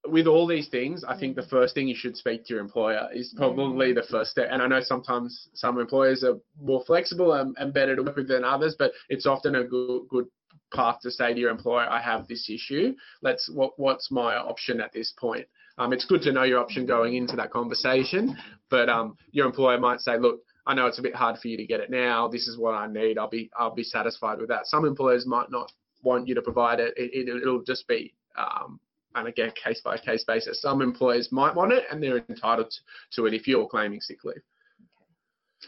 with 0.07 0.25
all 0.27 0.47
these 0.47 0.67
things, 0.69 1.03
I 1.03 1.15
think 1.19 1.35
the 1.35 1.43
Mm. 1.43 1.49
first 1.49 1.75
thing 1.75 1.87
you 1.87 1.95
should 1.95 2.17
speak 2.17 2.45
to 2.45 2.53
your 2.53 2.61
employer 2.61 3.07
is 3.13 3.33
probably 3.37 3.93
the 3.93 4.03
first 4.03 4.31
step. 4.31 4.47
And 4.49 4.61
I 4.61 4.67
know 4.67 4.81
sometimes 4.81 5.49
some 5.53 5.77
employers 5.79 6.23
are 6.23 6.39
more 6.59 6.83
flexible 6.85 7.33
and, 7.33 7.55
and 7.59 7.73
better 7.73 7.95
to 7.95 8.03
work 8.03 8.15
with 8.15 8.29
than 8.29 8.43
others, 8.43 8.75
but 8.79 8.93
it's 9.09 9.25
often 9.27 9.55
a 9.55 9.63
good 9.63 10.07
good 10.09 10.25
path 10.73 10.99
to 11.01 11.11
say 11.11 11.33
to 11.33 11.39
your 11.39 11.51
employer, 11.51 11.87
I 11.89 12.01
have 12.01 12.27
this 12.27 12.49
issue. 12.49 12.95
Let's 13.21 13.47
what 13.49 13.77
what's 13.77 14.09
my 14.09 14.35
option 14.37 14.81
at 14.81 14.91
this 14.93 15.11
point? 15.11 15.45
Um, 15.79 15.93
it's 15.93 16.05
good 16.05 16.21
to 16.23 16.31
know 16.33 16.43
your 16.43 16.59
option 16.59 16.85
going 16.85 17.15
into 17.15 17.37
that 17.37 17.51
conversation, 17.51 18.35
but 18.69 18.89
um, 18.89 19.15
your 19.31 19.45
employer 19.45 19.79
might 19.79 20.01
say, 20.01 20.19
look, 20.19 20.41
I 20.67 20.73
know 20.73 20.87
it's 20.87 20.99
a 20.99 21.01
bit 21.01 21.15
hard 21.15 21.39
for 21.39 21.47
you 21.47 21.55
to 21.57 21.65
get 21.65 21.79
it 21.79 21.89
now. 21.89 22.27
This 22.27 22.47
is 22.47 22.57
what 22.57 22.75
I 22.75 22.85
need. 22.85 23.17
I'll 23.17 23.29
be 23.29 23.49
I'll 23.57 23.73
be 23.73 23.83
satisfied 23.83 24.39
with 24.39 24.49
that. 24.49 24.67
Some 24.67 24.85
employers 24.85 25.25
might 25.25 25.49
not 25.49 25.71
want 26.03 26.27
you 26.27 26.35
to 26.35 26.41
provide 26.41 26.79
it. 26.79 26.93
It, 26.97 27.11
it 27.13 27.41
it'll 27.41 27.63
just 27.63 27.87
be 27.87 28.13
um, 28.37 28.79
and 29.15 29.27
again 29.27 29.51
case 29.61 29.81
by 29.81 29.97
case 29.97 30.23
basis. 30.27 30.61
Some 30.61 30.81
employers 30.81 31.29
might 31.31 31.55
want 31.55 31.71
it 31.71 31.85
and 31.89 32.03
they're 32.03 32.23
entitled 32.29 32.69
to, 32.69 33.21
to 33.21 33.27
it 33.27 33.33
if 33.33 33.47
you're 33.47 33.67
claiming 33.67 34.01
sick 34.01 34.23
leave. 34.23 34.35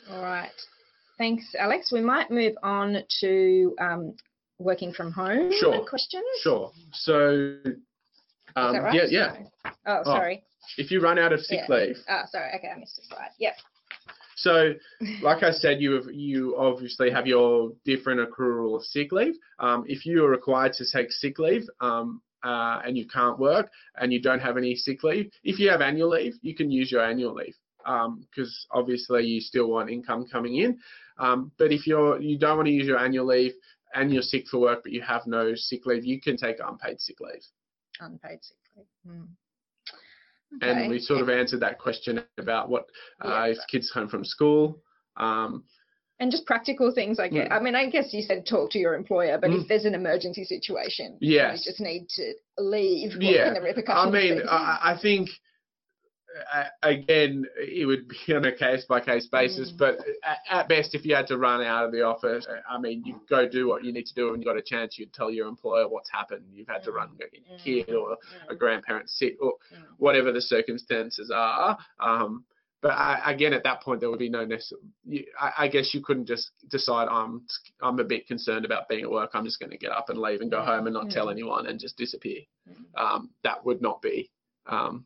Okay. 0.08 0.16
All 0.16 0.22
right. 0.22 0.52
Thanks, 1.18 1.56
Alex. 1.58 1.92
We 1.92 2.02
might 2.02 2.30
move 2.30 2.56
on 2.64 2.98
to 3.22 3.76
um, 3.80 4.16
working 4.60 4.92
from 4.94 5.12
home 5.12 5.52
Sure. 5.54 5.86
questions. 5.86 6.24
Sure. 6.42 6.72
So 6.94 7.56
um, 8.56 8.74
that 8.74 8.84
right? 8.84 8.96
yeah 8.96 9.06
yeah. 9.10 9.72
Oh, 9.86 10.04
sorry. 10.04 10.44
If 10.78 10.92
you 10.92 11.02
run 11.02 11.18
out 11.18 11.34
of 11.34 11.42
sick 11.42 11.62
Yeah. 11.68 11.76
leave, 11.76 11.98
Oh, 12.08 12.22
sorry. 12.32 12.52
Okay, 12.56 12.70
I 12.70 12.78
missed 12.80 13.00
a 13.00 13.04
slide. 13.06 13.32
Yep. 13.40 13.56
So, 14.36 14.74
like 15.22 15.44
I 15.44 15.52
said, 15.52 15.82
you 15.82 15.94
have, 15.94 16.06
you 16.12 16.56
obviously 16.58 17.10
have 17.12 17.28
your 17.28 17.72
different 17.86 18.20
accrual 18.20 18.76
of 18.76 18.84
sick 18.84 19.12
leave. 19.12 19.36
Um, 19.60 19.86
if 19.88 20.06
you 20.06 20.26
are 20.26 20.30
required 20.30 20.74
to 20.74 20.86
take 20.92 21.12
sick 21.12 21.40
leave 21.40 21.64
um, 21.80 22.22
uh, 22.44 22.82
and 22.86 22.98
you 22.98 23.08
can't 23.08 23.38
work 23.40 23.70
and 23.98 24.12
you 24.12 24.22
don't 24.22 24.40
have 24.40 24.58
any 24.58 24.76
sick 24.76 25.04
leave, 25.04 25.32
if 25.44 25.60
you 25.60 25.70
have 25.70 25.82
annual 25.82 26.10
leave, 26.10 26.34
you 26.42 26.56
can 26.56 26.72
use 26.72 26.92
your 26.92 27.04
annual 27.04 27.34
leave 27.34 27.56
because 27.84 28.68
obviously 28.72 29.26
you 29.26 29.42
still 29.42 29.68
want 29.68 29.90
income 29.90 30.26
coming 30.32 30.58
in. 30.58 30.78
Um, 31.18 31.52
but 31.58 31.72
if 31.72 31.88
you're 31.88 32.22
you 32.22 32.38
don't 32.38 32.58
want 32.58 32.68
to 32.68 32.72
use 32.72 32.88
your 32.88 33.00
annual 33.00 33.26
leave 33.26 33.54
and 33.94 34.14
you're 34.14 34.22
sick 34.22 34.48
for 34.48 34.60
work 34.60 34.82
but 34.84 34.92
you 34.92 35.02
have 35.02 35.26
no 35.26 35.54
sick 35.56 35.86
leave, 35.86 36.06
you 36.06 36.22
can 36.22 36.38
take 36.38 36.58
unpaid 36.64 37.00
sick 37.00 37.20
leave. 37.20 37.44
Sick 38.44 38.58
leave. 38.76 38.86
Hmm. 39.06 39.24
And 40.62 40.90
we 40.90 41.00
sort 41.00 41.22
of 41.22 41.30
answered 41.30 41.62
that 41.62 41.80
question 41.80 42.24
about 42.38 42.70
what 42.70 42.86
uh, 43.24 43.28
Yeah. 43.30 43.48
if 43.52 43.58
kids 43.70 43.90
home 43.90 44.10
from 44.10 44.26
school. 44.26 44.82
Um, 45.18 45.64
And 46.20 46.30
just 46.30 46.46
practical 46.46 46.92
things, 46.94 47.20
I 47.20 47.30
guess. 47.30 47.48
Mm. 47.48 47.52
I 47.52 47.60
mean, 47.60 47.74
I 47.76 47.90
guess 47.90 48.14
you 48.14 48.22
said 48.22 48.46
talk 48.46 48.70
to 48.72 48.80
your 48.80 48.94
employer, 48.94 49.40
but 49.40 49.50
Mm. 49.50 49.62
if 49.62 49.68
there's 49.68 49.86
an 49.86 49.96
emergency 49.96 50.44
situation, 50.44 51.18
Yes. 51.20 51.66
you 51.66 51.72
just 51.72 51.82
need 51.82 52.08
to 52.10 52.34
leave. 52.60 53.14
What 53.14 53.24
Yeah. 53.24 53.46
can 53.46 53.54
the 53.56 53.60
I 53.62 54.12
mean? 54.12 54.42
I, 54.48 54.80
I 54.92 54.98
think 55.02 55.30
again, 56.84 57.46
it 57.58 57.86
would 57.86 58.08
be 58.08 58.34
on 58.34 58.46
a 58.46 58.52
case 58.52 58.86
by 58.86 59.00
case 59.00 59.28
basis, 59.28 59.72
Mm. 59.72 59.78
but 59.78 60.00
at, 60.50 60.68
best, 60.70 60.96
if 60.96 61.06
you 61.06 61.16
had 61.16 61.28
to 61.28 61.38
run 61.38 61.62
out 61.62 61.86
of 61.86 61.92
the 61.92 62.02
office, 62.02 62.48
I 62.70 62.78
mean, 62.80 63.04
you 63.06 63.20
go 63.30 63.48
do 63.48 63.68
what 63.68 63.84
you 63.84 63.92
need 63.92 64.06
to 64.08 64.14
do, 64.14 64.34
and 64.34 64.42
you 64.42 64.46
got 64.46 64.58
a 64.58 64.62
chance, 64.62 64.98
you'd 64.98 65.14
tell 65.14 65.32
your 65.32 65.48
employer 65.48 65.88
what's 65.88 66.10
happened. 66.10 66.46
You've 66.54 66.68
had 66.68 66.84
to 66.84 66.92
run 66.92 67.10
and 67.10 67.18
get 67.20 67.30
your 67.34 67.58
kid 67.86 67.94
or 67.94 68.18
a 68.50 68.56
Mm, 68.56 68.60
grandparent 68.60 69.10
sick 69.10 69.38
or 69.42 69.54
mm. 69.74 69.84
whatever 69.98 70.32
the 70.32 70.42
circumstances 70.42 71.32
are. 71.34 71.78
Um, 72.00 72.46
but 72.82 72.94
I, 72.94 73.32
again, 73.32 73.54
at 73.54 73.64
that 73.64 73.82
point, 73.84 74.00
there 74.00 74.10
would 74.10 74.18
be 74.18 74.28
no 74.30 74.44
necessary. 74.44 74.82
I, 75.40 75.52
I 75.60 75.68
guess 75.68 75.94
you 75.94 76.02
couldn't 76.02 76.26
just 76.26 76.50
decide 76.70 77.08
I'm 77.10 77.46
I'm 77.80 78.00
a 78.00 78.04
bit 78.04 78.26
concerned 78.28 78.66
about 78.66 78.90
being 78.90 79.04
at 79.04 79.12
work. 79.12 79.32
I'm 79.36 79.46
just 79.46 79.60
going 79.60 79.70
to 79.70 79.78
get 79.78 79.92
up 79.92 80.10
and 80.10 80.18
leave 80.20 80.42
and 80.42 80.50
go 80.50 80.64
home 80.64 80.88
and 80.88 80.94
not 80.96 81.12
tell 81.12 81.28
Mm. 81.28 81.32
anyone 81.32 81.68
and 81.68 81.80
just 81.80 81.96
disappear. 81.98 82.42
Mm. 82.68 83.00
Um, 83.00 83.30
that 83.44 83.64
would 83.64 83.82
not 83.84 84.02
be 84.02 84.32
um, 84.66 85.06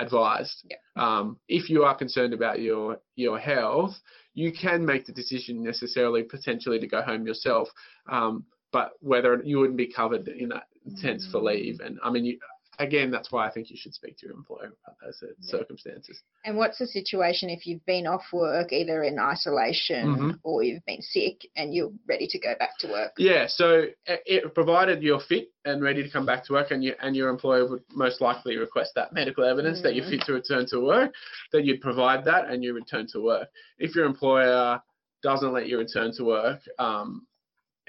advised. 0.00 0.64
Yeah. 0.68 0.76
Um, 0.96 1.38
if 1.48 1.70
you 1.70 1.84
are 1.84 1.96
concerned 1.96 2.34
about 2.34 2.60
your 2.60 2.98
your 3.16 3.38
health, 3.38 3.94
you 4.34 4.52
can 4.52 4.84
make 4.84 5.06
the 5.06 5.12
decision 5.12 5.62
necessarily 5.62 6.22
potentially 6.22 6.78
to 6.80 6.86
go 6.86 7.02
home 7.02 7.26
yourself. 7.26 7.68
Um, 8.08 8.44
but 8.72 8.92
whether 9.00 9.40
you 9.44 9.58
wouldn't 9.58 9.76
be 9.76 9.92
covered 9.92 10.28
in 10.28 10.50
that 10.50 10.64
sense 10.96 11.26
for 11.30 11.40
leave. 11.40 11.80
And 11.80 11.98
I 12.02 12.10
mean, 12.10 12.24
you, 12.24 12.38
again, 12.80 13.10
that's 13.10 13.30
why 13.30 13.46
I 13.46 13.50
think 13.50 13.70
you 13.70 13.76
should 13.78 13.94
speak 13.94 14.16
to 14.18 14.26
your 14.26 14.34
employer 14.34 14.72
about 14.84 14.96
those 15.04 15.22
circumstances. 15.40 16.22
And 16.44 16.56
what's 16.56 16.78
the 16.78 16.86
situation 16.86 17.50
if 17.50 17.66
you've 17.66 17.84
been 17.84 18.06
off 18.06 18.24
work, 18.32 18.72
either 18.72 19.02
in 19.04 19.18
isolation 19.18 20.16
Mhm. 20.16 20.40
or 20.42 20.62
you've 20.62 20.84
been 20.86 21.02
sick 21.02 21.46
and 21.56 21.74
you're 21.74 21.92
ready 22.08 22.26
to 22.26 22.38
go 22.38 22.54
back 22.58 22.78
to 22.78 22.88
work? 22.88 23.12
Yeah, 23.18 23.46
so 23.46 23.86
it, 24.06 24.54
provided 24.54 25.02
you're 25.02 25.20
fit 25.20 25.50
and 25.66 25.82
ready 25.82 26.02
to 26.02 26.08
come 26.10 26.24
back 26.24 26.44
to 26.46 26.54
work, 26.54 26.70
and 26.70 26.82
you 26.82 26.94
and 27.00 27.14
your 27.14 27.28
employer 27.28 27.68
would 27.68 27.82
most 27.92 28.20
likely 28.22 28.56
request 28.56 28.92
that 28.94 29.12
medical 29.12 29.44
evidence 29.44 29.82
that 29.82 29.94
you're 29.94 30.06
Mm. 30.06 30.10
fit 30.10 30.22
to 30.22 30.32
return 30.32 30.66
to 30.66 30.80
work, 30.80 31.14
that 31.52 31.64
you'd 31.64 31.82
provide 31.82 32.24
that 32.24 32.48
and 32.48 32.64
you 32.64 32.72
return 32.72 33.06
to 33.08 33.20
work. 33.20 33.48
If 33.78 33.94
your 33.94 34.06
employer 34.06 34.80
doesn't 35.22 35.52
let 35.52 35.68
you 35.68 35.76
return 35.78 36.12
to 36.12 36.24
work, 36.24 36.60
um, 36.78 37.26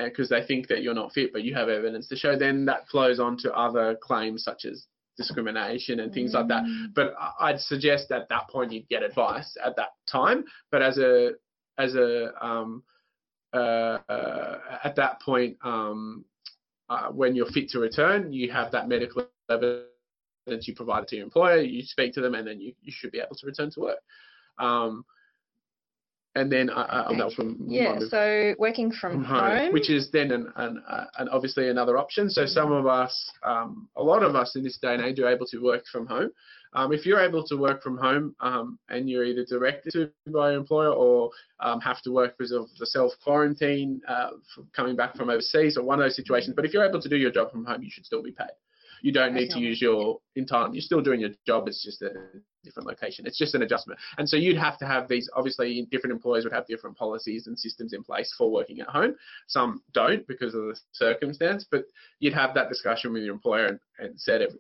because 0.06 0.30
they 0.30 0.44
think 0.46 0.68
that 0.68 0.82
you're 0.82 0.94
not 0.94 1.14
fit, 1.14 1.32
but 1.34 1.44
you 1.44 1.54
have 1.56 1.70
evidence 1.70 2.08
to 2.08 2.16
show, 2.16 2.38
then 2.38 2.66
that 2.66 2.88
flows 2.88 3.20
on 3.20 3.38
to 3.38 3.54
other 3.54 3.98
claims 4.02 4.44
such 4.44 4.66
as 4.66 4.86
discrimination 5.18 6.00
and 6.00 6.14
things 6.14 6.34
like 6.34 6.48
that. 6.48 6.64
Mm. 6.64 6.94
But 6.96 7.14
I'd 7.40 7.60
suggest 7.60 8.12
at 8.12 8.30
that 8.30 8.50
point 8.50 8.72
you'd 8.72 8.90
get 8.90 9.04
advice 9.04 9.56
at 9.64 9.76
that 9.76 9.90
time. 10.10 10.46
But 10.72 10.82
as 10.82 10.98
a 10.98 11.32
as 11.78 11.96
a 11.96 12.32
um, 12.46 12.84
uh, 13.54 13.98
uh, 14.10 14.60
at 14.84 14.96
that 14.96 15.22
point, 15.22 15.58
um, 15.64 16.26
uh, 16.90 17.10
when 17.10 17.36
you're 17.36 17.48
fit 17.48 17.70
to 17.70 17.80
return, 17.80 18.32
you 18.34 18.52
have 18.52 18.72
that 18.72 18.88
medical 18.88 19.28
evidence 19.50 19.88
you 20.68 20.76
provide 20.76 21.04
it 21.04 21.10
to 21.10 21.16
your 21.18 21.26
employer. 21.26 21.62
You 21.62 21.84
speak 21.84 22.14
to 22.14 22.22
them, 22.22 22.36
and 22.36 22.48
then 22.48 22.60
you, 22.60 22.74
you 22.82 22.92
should 22.96 23.12
be 23.12 23.20
able 23.20 23.36
to 23.36 23.46
return 23.46 23.72
to 23.72 23.80
work. 23.80 24.00
Um, 24.58 25.06
and 26.36 26.52
then 26.52 26.70
I, 26.70 26.82
I, 26.82 27.06
Okay. 27.08 27.18
that 27.18 27.26
was 27.26 27.34
from 27.34 27.58
Yeah, 27.68 28.00
so 28.10 28.56
working 28.58 28.92
from, 28.92 29.14
from 29.14 29.24
home, 29.26 29.74
which 29.74 29.90
is 29.90 30.10
then 30.12 30.32
an, 30.32 30.52
an, 30.56 30.82
uh, 30.88 31.06
an 31.18 31.28
obviously 31.30 31.70
another 31.70 31.98
option. 31.98 32.30
So 32.30 32.46
some 32.46 32.72
of 32.72 32.88
us, 32.88 33.30
um, 33.44 33.90
a 33.98 34.04
lot 34.04 34.24
of 34.24 34.36
us 34.36 34.56
in 34.56 34.64
this 34.64 34.78
day 34.78 34.94
and 34.94 35.04
age, 35.04 35.20
are 35.20 35.28
able 35.28 35.46
to 35.48 35.58
work 35.60 35.84
from 35.92 36.08
home. 36.08 36.32
Um, 36.74 36.94
if 36.94 37.06
you're 37.06 37.20
able 37.20 37.44
to 37.48 37.58
work 37.58 37.84
from 37.84 37.98
home 37.98 38.34
um, 38.40 38.80
and 38.88 39.10
you're 39.10 39.26
either 39.26 39.44
directed 39.44 39.92
to 39.92 40.32
by 40.32 40.52
your 40.52 40.60
employer 40.60 40.94
or 40.94 41.32
um, 41.60 41.82
have 41.82 42.02
to 42.04 42.12
work 42.12 42.38
because 42.38 42.54
of 42.54 42.70
the 42.80 42.86
self 42.86 43.12
quarantine 43.22 44.00
uh, 44.08 44.30
coming 44.74 44.96
back 44.96 45.18
from 45.18 45.30
overseas 45.30 45.76
or 45.76 45.84
one 45.84 46.00
of 46.00 46.06
those 46.06 46.16
situations, 46.16 46.56
but 46.56 46.64
if 46.64 46.74
you're 46.74 46.88
able 46.88 47.02
to 47.02 47.10
do 47.10 47.18
your 47.18 47.32
job 47.32 47.52
from 47.52 47.66
home, 47.66 47.84
you 47.84 47.90
should 47.92 48.06
still 48.06 48.24
be 48.24 48.32
paid. 48.32 48.56
You 49.02 49.12
don't 49.12 49.34
That's 49.34 49.48
need 49.48 49.52
to 49.52 49.60
use 49.60 49.82
your 49.82 50.20
entitlement. 50.38 50.76
You're 50.76 50.82
still 50.82 51.02
doing 51.02 51.20
your 51.20 51.32
job. 51.46 51.68
It's 51.68 51.84
just 51.84 52.02
a 52.04 52.12
different 52.64 52.88
location. 52.88 53.26
It's 53.26 53.38
just 53.38 53.56
an 53.56 53.62
adjustment. 53.62 54.00
And 54.18 54.28
so 54.28 54.38
you'd 54.38 54.58
have 54.58 54.78
to 54.80 54.86
have 54.86 55.08
these. 55.08 55.30
Obviously, 55.36 55.88
different 55.92 56.14
employers 56.14 56.44
would 56.44 56.54
have 56.54 56.68
different 56.68 56.98
policies 56.98 57.48
and 57.48 57.58
systems 57.58 57.94
in 57.94 58.04
place 58.04 58.34
for 58.38 58.52
working 58.52 58.80
at 58.80 58.88
home. 58.88 59.16
Some 59.48 59.82
don't 59.94 60.28
because 60.28 60.54
of 60.54 60.62
the 60.62 60.80
circumstance, 60.92 61.66
but 61.70 61.86
you'd 62.20 62.34
have 62.34 62.54
that 62.56 62.70
discussion 62.70 63.14
with 63.14 63.24
your 63.24 63.34
employer 63.34 63.66
and, 63.68 63.80
and 64.00 64.20
set 64.20 64.42
it, 64.42 64.54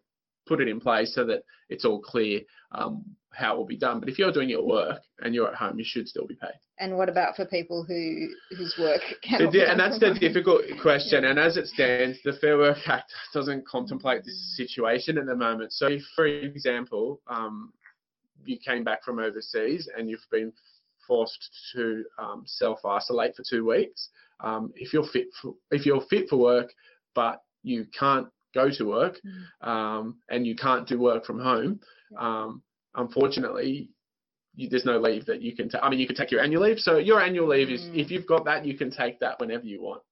put 0.47 0.61
it 0.61 0.67
in 0.67 0.79
place 0.79 1.13
so 1.13 1.25
that 1.25 1.43
it's 1.69 1.85
all 1.85 2.01
clear 2.01 2.41
um, 2.73 3.03
how 3.33 3.53
it 3.53 3.57
will 3.57 3.65
be 3.65 3.77
done. 3.77 3.99
But 3.99 4.09
if 4.09 4.19
you're 4.19 4.31
doing 4.31 4.49
your 4.49 4.65
work 4.65 5.01
and 5.19 5.33
you're 5.33 5.47
at 5.47 5.55
home, 5.55 5.79
you 5.79 5.85
should 5.85 6.07
still 6.07 6.27
be 6.27 6.35
paid. 6.35 6.59
And 6.79 6.97
what 6.97 7.09
about 7.09 7.35
for 7.35 7.45
people 7.45 7.83
who 7.83 8.27
whose 8.49 8.75
work 8.79 9.01
cannot 9.23 9.51
be 9.51 9.59
yeah, 9.59 9.65
done 9.65 9.79
and 9.79 9.79
that's 9.79 9.99
the 9.99 10.13
difficult 10.19 10.63
question. 10.81 11.25
And 11.25 11.39
as 11.39 11.57
it 11.57 11.67
stands, 11.67 12.17
the 12.23 12.33
Fair 12.33 12.57
Work 12.57 12.77
Act 12.87 13.11
doesn't 13.33 13.67
contemplate 13.67 14.23
this 14.25 14.57
situation 14.57 15.17
at 15.17 15.25
the 15.25 15.35
moment. 15.35 15.73
So, 15.73 15.87
if, 15.87 16.01
for 16.15 16.25
example, 16.25 17.21
um, 17.27 17.71
you 18.45 18.57
came 18.57 18.83
back 18.83 19.03
from 19.03 19.19
overseas 19.19 19.89
and 19.97 20.09
you've 20.09 20.25
been 20.31 20.51
forced 21.07 21.49
to 21.73 22.03
um, 22.19 22.43
self-isolate 22.45 23.35
for 23.35 23.43
two 23.49 23.65
weeks, 23.65 24.09
um, 24.41 24.71
if 24.75 24.93
you're 24.93 25.07
fit 25.07 25.27
for 25.41 25.53
if 25.71 25.85
you're 25.85 26.01
fit 26.01 26.29
for 26.29 26.37
work, 26.37 26.73
but 27.15 27.41
you 27.63 27.85
can't 27.97 28.27
go 28.53 28.69
to 28.69 28.85
work 28.85 29.19
um, 29.61 30.17
and 30.29 30.45
you 30.45 30.55
can't 30.55 30.87
do 30.87 30.99
work 30.99 31.25
from 31.25 31.39
home, 31.39 31.79
um, 32.17 32.61
unfortunately, 32.95 33.89
you, 34.55 34.67
there's 34.69 34.85
no 34.85 34.99
leave 34.99 35.25
that 35.25 35.41
you 35.41 35.55
can 35.55 35.69
take. 35.69 35.81
I 35.81 35.89
mean, 35.89 35.99
you 35.99 36.07
can 36.07 36.15
take 36.15 36.31
your 36.31 36.41
annual 36.41 36.63
leave. 36.63 36.79
So 36.79 36.97
your 36.97 37.21
annual 37.21 37.47
leave 37.47 37.69
is, 37.69 37.81
Mm. 37.83 37.97
if 37.97 38.11
you've 38.11 38.27
got 38.27 38.45
that, 38.45 38.65
you 38.65 38.77
can 38.77 38.91
take 38.91 39.19
that 39.19 39.39
whenever 39.39 39.65
you 39.65 39.81
want. 39.81 40.03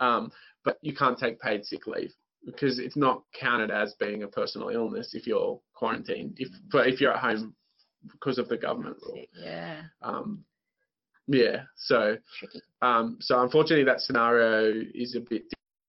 Um, 0.00 0.32
but 0.64 0.78
you 0.80 0.94
can't 0.94 1.18
take 1.18 1.40
paid 1.40 1.64
sick 1.64 1.86
leave 1.86 2.12
because 2.44 2.78
it's 2.78 2.96
not 2.96 3.22
counted 3.38 3.70
as 3.70 3.94
being 3.94 4.22
a 4.22 4.28
personal 4.28 4.68
illness 4.70 5.14
if 5.14 5.26
you're 5.26 5.60
quarantined. 5.74 6.36
If 6.38 6.48
but 6.72 6.88
if 6.88 7.00
you're 7.00 7.12
at 7.12 7.20
home 7.20 7.54
because 8.12 8.38
of 8.38 8.48
the 8.48 8.56
government 8.56 8.96
rule. 9.02 9.24
Yeah, 9.34 9.82
Um, 10.02 10.44
yeah. 11.26 11.62
So 11.76 12.16
tricky. 12.38 12.60
um, 12.82 13.16
so 13.20 13.42
unfortunately, 13.42 13.84
that 13.84 14.00
scenario 14.00 14.82
is 14.94 15.14
a 15.16 15.20
bit 15.20 15.44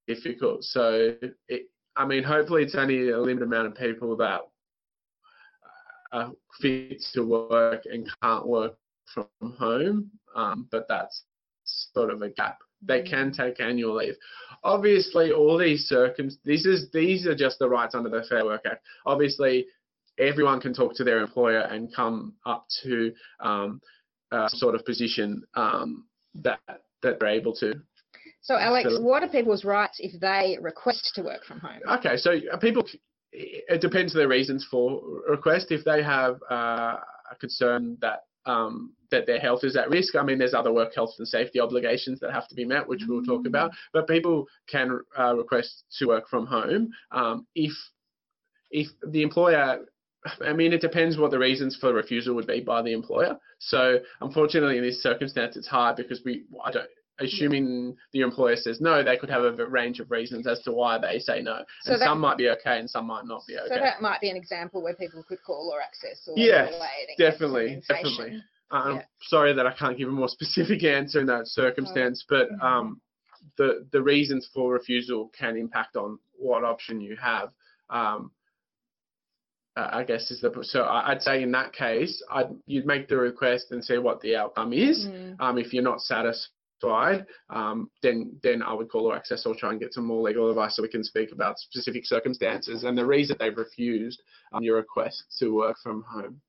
difficult. 0.08 0.64
So 0.64 1.16
it, 1.50 1.64
I 1.98 2.06
mean, 2.06 2.24
hopefully, 2.24 2.64
it's 2.64 2.76
only 2.76 3.10
a 3.10 3.20
limited 3.20 3.44
amount 3.44 3.68
of 3.68 3.76
people 3.76 4.16
that 4.18 4.42
are 6.12 6.32
fit 6.62 7.02
to 7.14 7.24
work 7.26 7.84
and 7.86 8.08
can't 8.22 8.48
work 8.48 8.76
from 9.14 9.28
home. 9.58 10.12
Um, 10.36 10.68
but 10.72 10.86
that's 10.88 11.24
sort 11.64 12.12
of 12.12 12.22
a 12.22 12.30
gap. 12.30 12.58
They 12.82 13.02
can 13.02 13.32
take 13.32 13.60
annual 13.60 13.96
leave. 13.96 14.16
Obviously, 14.64 15.32
all 15.32 15.58
these 15.58 15.86
circum 15.86 16.30
these 16.44 16.66
is 16.66 16.90
these 16.92 17.26
are 17.26 17.36
just 17.36 17.60
the 17.60 17.68
rights 17.70 17.96
under 17.96 18.10
the 18.10 18.24
Fair 18.28 18.46
Work 18.46 18.64
Act. 18.66 18.86
Obviously, 19.06 19.66
everyone 20.18 20.60
can 20.60 20.74
talk 20.74 20.96
to 20.96 21.04
their 21.04 21.20
employer 21.20 21.60
and 21.60 21.94
come 21.94 22.34
up 22.46 22.66
to 22.84 23.12
um, 23.40 23.82
a 24.32 24.50
sort 24.50 24.76
of 24.76 24.86
position 24.86 25.44
um, 25.56 26.06
that 26.36 26.60
that 27.02 27.20
they're 27.20 27.30
able 27.30 27.54
to. 27.54 27.74
So, 28.42 28.56
Alex, 28.58 28.90
So- 28.90 29.02
what 29.02 29.24
are 29.24 29.28
people's 29.28 29.66
rights 29.66 29.98
if 30.00 30.20
they 30.20 30.58
request 30.62 31.14
to 31.16 31.24
work 31.24 31.44
from 31.46 31.60
home? 31.60 31.82
Okay, 31.98 32.18
so 32.18 32.40
uh, 32.52 32.58
people, 32.58 32.88
it 33.32 33.82
depends 33.82 34.16
on 34.16 34.22
the 34.22 34.28
reasons 34.28 34.66
for 34.70 35.02
request. 35.28 35.72
If 35.72 35.84
they 35.84 36.04
have 36.04 36.40
uh, 36.50 36.98
a 37.32 37.36
concern 37.40 37.98
that 38.02 38.22
um, 38.46 38.94
that 39.10 39.26
their 39.26 39.40
health 39.40 39.64
is 39.64 39.76
at 39.76 39.90
risk, 39.90 40.16
I 40.16 40.22
mean, 40.24 40.38
there's 40.38 40.54
other 40.54 40.72
work 40.72 40.94
health 40.94 41.16
and 41.18 41.28
safety 41.28 41.60
obligations 41.60 42.20
that 42.20 42.32
have 42.32 42.48
to 42.50 42.56
be 42.56 42.66
met, 42.66 42.88
which 42.88 43.02
we'll 43.08 43.24
talk 43.24 43.48
about. 43.48 43.72
But 43.94 44.08
people 44.08 44.46
can 44.68 45.00
uh, 45.18 45.36
request 45.36 45.84
to 45.98 46.08
work 46.08 46.30
from 46.30 46.46
home 46.46 46.90
um, 47.12 47.48
if 47.56 47.74
if 48.72 48.88
the 49.08 49.22
employer. 49.24 49.86
I 50.42 50.54
mean, 50.54 50.74
it 50.74 50.82
depends 50.82 51.18
what 51.18 51.32
the 51.32 51.40
reasons 51.40 51.76
for 51.76 51.94
refusal 51.94 52.36
would 52.36 52.48
be 52.48 52.62
by 52.62 52.82
the 52.82 52.94
employer. 52.94 53.38
So, 53.60 54.00
unfortunately, 54.22 54.78
in 54.78 54.84
this 54.84 55.02
circumstance, 55.02 55.56
it's 55.56 55.68
hard 55.68 55.96
because 55.98 56.22
we, 56.26 56.46
I 56.64 56.72
don't, 56.72 56.90
assuming 57.20 57.96
the 58.12 58.22
employer 58.22 58.56
says 58.56 58.82
no, 58.82 59.04
they 59.04 59.18
could 59.18 59.30
have 59.30 59.44
a 59.44 59.66
range 59.68 60.00
of 60.00 60.12
reasons 60.12 60.48
as 60.48 60.62
to 60.64 60.72
why 60.72 60.98
they 60.98 61.20
say 61.20 61.42
no. 61.42 61.64
So 61.82 61.94
and 61.94 62.02
that- 62.02 62.06
some 62.06 62.20
might 62.20 62.38
be 62.38 62.50
okay 62.50 62.80
and 62.80 62.90
some 62.90 63.08
might 63.08 63.26
not 63.26 63.44
be 63.48 63.58
okay. 63.58 63.68
So 63.76 63.80
that 63.80 64.02
might 64.02 64.20
be 64.22 64.30
an 64.30 64.36
example 64.36 64.82
where 64.82 64.96
people 64.96 65.24
could 65.24 65.42
call 65.44 65.72
or 65.74 65.82
access 65.82 66.28
or 66.28 66.38
Yes, 66.38 66.74
relay 66.74 66.88
to 67.16 67.16
get 67.22 67.38
some 67.38 67.54
definitely, 67.54 67.82
definitely. 67.88 68.44
I'm 68.72 68.96
yeah. 68.96 69.02
sorry 69.22 69.54
that 69.54 69.68
I 69.68 69.74
can't 69.74 69.98
give 69.98 70.10
a 70.10 70.12
more 70.12 70.28
specific 70.38 70.84
answer 70.84 71.20
in 71.20 71.28
that 71.28 71.48
circumstance, 71.48 72.26
but 72.28 72.50
Mhm. 72.52 72.64
um, 72.64 73.02
the 73.58 73.88
the 73.92 74.02
reasons 74.02 74.50
for 74.54 74.74
refusal 74.74 75.30
can 75.38 75.56
impact 75.56 75.96
on 75.96 76.18
what 76.38 76.64
option 76.64 77.00
you 77.00 77.16
have. 77.16 77.50
Um, 77.92 78.32
uh, 79.76 79.90
I 79.92 80.04
guess 80.04 80.32
is 80.32 80.42
the 80.42 80.52
so 80.64 80.84
I'd 80.86 81.22
say 81.22 81.44
in 81.44 81.52
that 81.52 81.74
case, 81.74 82.24
I'd 82.32 82.50
you'd 82.66 82.86
make 82.86 83.08
the 83.08 83.18
request 83.18 83.72
and 83.72 83.84
see 83.84 83.98
what 83.98 84.22
the 84.22 84.36
outcome 84.36 84.74
is. 84.74 85.06
Mm. 85.06 85.36
Um, 85.40 85.58
if 85.58 85.74
you're 85.74 85.84
not 85.84 86.02
satisfied, 86.02 87.26
um, 87.50 87.90
then 88.02 88.38
then 88.42 88.62
I 88.62 88.74
would 88.74 88.90
call 88.90 89.06
or 89.08 89.16
access 89.16 89.46
or 89.46 89.56
try 89.56 89.72
and 89.72 89.80
get 89.80 89.94
some 89.94 90.06
more 90.06 90.22
legal 90.22 90.50
advice 90.50 90.76
so 90.76 90.82
we 90.82 90.90
can 90.90 91.04
speak 91.04 91.32
about 91.32 91.60
specific 91.60 92.06
circumstances 92.06 92.84
and 92.84 92.98
the 92.98 93.06
reason 93.06 93.36
they've 93.40 93.58
refused 93.58 94.22
um, 94.54 94.64
your 94.64 94.78
request 94.78 95.24
to 95.40 95.50
work 95.54 95.78
from 95.84 96.04
home 96.04 96.42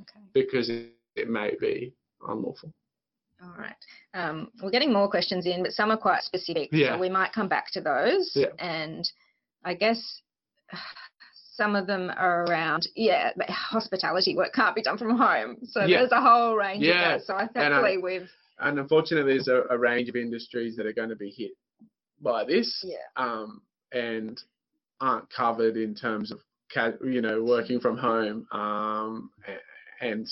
Okay. 0.00 0.24
because 0.34 0.68
it, 0.68 0.92
it 1.14 1.28
may 1.30 1.52
be 1.60 1.94
unlawful. 2.28 2.72
All 3.42 3.54
right. 3.58 3.76
Um, 4.14 4.50
we're 4.62 4.70
getting 4.70 4.92
more 4.92 5.08
questions 5.08 5.46
in, 5.46 5.62
but 5.62 5.72
some 5.72 5.90
are 5.90 5.96
quite 5.96 6.22
specific. 6.22 6.70
Yeah. 6.72 6.94
So 6.94 7.00
we 7.00 7.10
might 7.10 7.32
come 7.32 7.48
back 7.48 7.70
to 7.72 7.80
those. 7.80 8.32
Yeah. 8.34 8.46
And 8.58 9.08
I 9.64 9.74
guess 9.74 10.22
some 11.56 11.74
of 11.74 11.86
them 11.86 12.10
are 12.16 12.44
around, 12.44 12.86
yeah, 12.94 13.30
but 13.36 13.48
hospitality 13.48 14.36
work 14.36 14.52
can't 14.52 14.74
be 14.74 14.82
done 14.82 14.98
from 14.98 15.16
home. 15.16 15.56
So 15.64 15.84
Yeah. 15.84 15.98
there's 16.00 16.12
a 16.12 16.20
whole 16.20 16.54
range 16.54 16.84
Yeah. 16.84 17.14
of 17.14 17.20
that. 17.20 17.26
So 17.26 17.34
I 17.34 17.40
And 17.42 17.50
I- 17.50 17.52
thankfully 17.70 17.98
we've, 17.98 18.30
And 18.58 18.78
unfortunately, 18.78 19.34
there's 19.34 19.48
a, 19.48 19.64
a 19.70 19.76
range 19.78 20.08
of 20.08 20.16
industries 20.16 20.76
that 20.76 20.86
are 20.86 20.92
going 20.92 21.10
to 21.10 21.16
be 21.16 21.30
hit 21.30 21.52
by 22.20 22.44
this 22.44 22.82
yeah. 22.84 22.96
um, 23.16 23.60
and 23.92 24.40
aren't 25.00 25.28
covered 25.30 25.76
in 25.76 25.94
terms 25.94 26.32
of 26.32 26.40
you 27.04 27.20
know 27.22 27.42
working 27.44 27.78
from 27.80 27.96
home 27.96 28.46
um, 28.50 29.30
and 30.00 30.26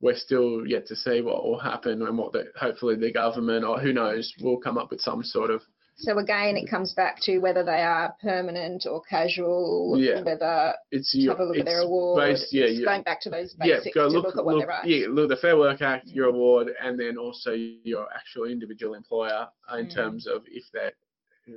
we're 0.00 0.14
still 0.16 0.66
yet 0.66 0.84
to 0.86 0.94
see 0.94 1.22
what 1.22 1.42
will 1.44 1.58
happen 1.58 2.02
and 2.02 2.18
what 2.18 2.32
the, 2.32 2.44
hopefully 2.56 2.96
the 2.96 3.10
government 3.12 3.64
or 3.64 3.78
who 3.80 3.92
knows 3.92 4.32
will 4.42 4.58
come 4.58 4.76
up 4.76 4.90
with 4.90 5.00
some 5.00 5.22
sort 5.22 5.50
of 5.50 5.62
So 5.96 6.18
again, 6.18 6.56
it 6.56 6.68
comes 6.68 6.92
back 6.92 7.18
to 7.22 7.38
whether 7.38 7.62
they 7.62 7.82
are 7.82 8.16
permanent 8.20 8.84
or 8.84 9.00
casual, 9.02 9.96
Yeah. 9.96 10.22
whether 10.22 10.74
it's 10.90 11.12
have 11.12 11.22
your 11.22 11.40
a 11.40 11.44
look 11.44 11.56
at 11.58 11.64
their 11.66 11.82
award. 11.82 12.18
based- 12.20 12.52
yeah, 12.52 12.64
It's 12.64 12.80
yeah. 12.80 12.84
going 12.84 13.02
back 13.02 13.20
to 13.22 13.30
those 13.30 13.54
yeah, 13.62 13.78
go 13.94 14.08
to 14.08 14.14
look, 14.14 14.24
look, 14.26 14.36
at 14.36 14.44
what 14.44 14.54
look 14.56 14.60
they're 14.62 14.68
right. 14.68 14.84
yeah, 14.86 15.06
look 15.08 15.28
the 15.28 15.36
Fair 15.36 15.56
Work 15.56 15.82
Act, 15.82 16.08
your 16.08 16.26
Mm. 16.26 16.34
award, 16.34 16.74
and 16.80 16.98
then 16.98 17.16
also 17.16 17.52
your 17.52 18.12
actual 18.12 18.44
individual 18.46 18.94
employer 18.94 19.48
in 19.78 19.86
Mm. 19.86 19.94
terms 19.94 20.26
of 20.26 20.42
if 20.48 20.64
they 20.72 20.90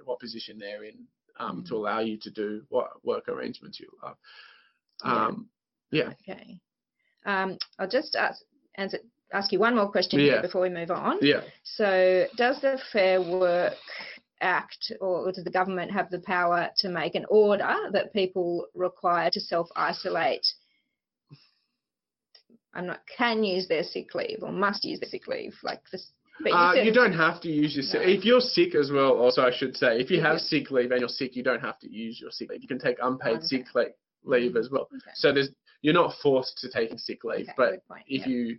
what 0.04 0.19
position 0.19 0.60
they're 0.60 0.84
in 0.84 1.08
um, 1.39 1.63
to 1.63 1.76
allow 1.76 2.00
you 2.00 2.17
to 2.17 2.30
do 2.30 2.62
what 2.69 3.04
work 3.06 3.30
arrangements 3.30 3.80
you 3.80 3.88
love. 4.04 4.17
Um, 5.04 5.50
yeah. 5.91 6.10
Okay. 6.21 6.60
Um, 7.26 7.58
I'll 7.80 7.88
just 7.88 8.15
ask, 8.15 8.43
answer, 8.76 9.00
ask 9.32 9.52
you 9.52 9.60
one 9.60 9.76
more 9.76 9.89
question 9.89 10.19
Yeah. 10.19 10.34
here 10.34 10.41
before 10.41 10.62
we 10.62 10.69
move 10.69 10.91
on. 10.91 11.19
Yeah. 11.21 11.41
So, 11.63 12.28
does 12.36 12.60
the 12.62 12.78
Fair 12.91 13.21
Work 13.21 13.76
Act 14.41 14.91
or 15.02 15.32
does 15.32 15.43
the 15.43 15.50
government 15.50 15.91
have 15.91 16.10
the 16.10 16.19
power 16.19 16.69
to 16.78 16.89
make 16.89 17.15
an 17.15 17.26
order 17.30 17.76
that 17.91 18.13
people 18.13 18.67
require 18.76 19.30
to 19.32 19.39
self 19.39 19.67
isolate? 19.76 20.45
I'm 22.73 22.86
not 22.86 23.02
can 23.17 23.43
use 23.43 23.67
their 23.67 23.84
sick 23.84 24.13
leave 24.13 24.39
or 24.43 24.52
must 24.52 24.84
use 24.84 25.00
their 25.00 25.10
sick 25.10 25.28
leave 25.28 25.56
like 25.63 25.82
this. 25.91 26.12
But 26.43 26.52
Uh, 26.52 26.73
you 26.84 26.93
don't 26.93 27.13
have 27.13 27.41
to 27.41 27.50
use 27.50 27.76
your 27.76 27.82
sick. 27.84 28.02
No. 28.02 28.08
If 28.08 28.23
you're 28.23 28.41
sick 28.41 28.76
as 28.76 28.91
well, 28.91 29.13
also 29.17 29.41
I 29.43 29.52
should 29.52 29.76
say, 29.76 30.00
if 30.00 30.12
you 30.12 30.21
have 30.21 30.34
you're- 30.34 30.39
sick 30.39 30.69
leave 30.69 30.91
and 30.91 31.00
you're 31.00 31.10
sick, 31.10 31.36
you 31.36 31.41
don't 31.41 31.62
have 31.62 31.80
to 31.80 31.89
use 31.91 32.21
your 32.21 32.30
sick 32.30 32.52
leave. 32.52 32.62
You 32.62 32.67
can 32.67 32.78
take 32.80 32.97
unpaid 33.02 33.38
Okay. 33.38 33.45
sick 33.47 33.73
leave, 33.73 33.93
leave 34.23 34.56
as 34.56 34.69
well. 34.69 34.84
Okay. 34.93 35.12
So 35.15 35.32
there's 35.32 35.50
you're 35.82 35.93
not 35.95 36.13
forced 36.21 36.58
to 36.60 36.69
take 36.69 36.97
sick 37.00 37.23
leave, 37.23 37.47
Okay, 37.50 37.54
but 37.58 37.73
if 38.08 38.21
yeah. 38.21 38.28
you 38.28 38.58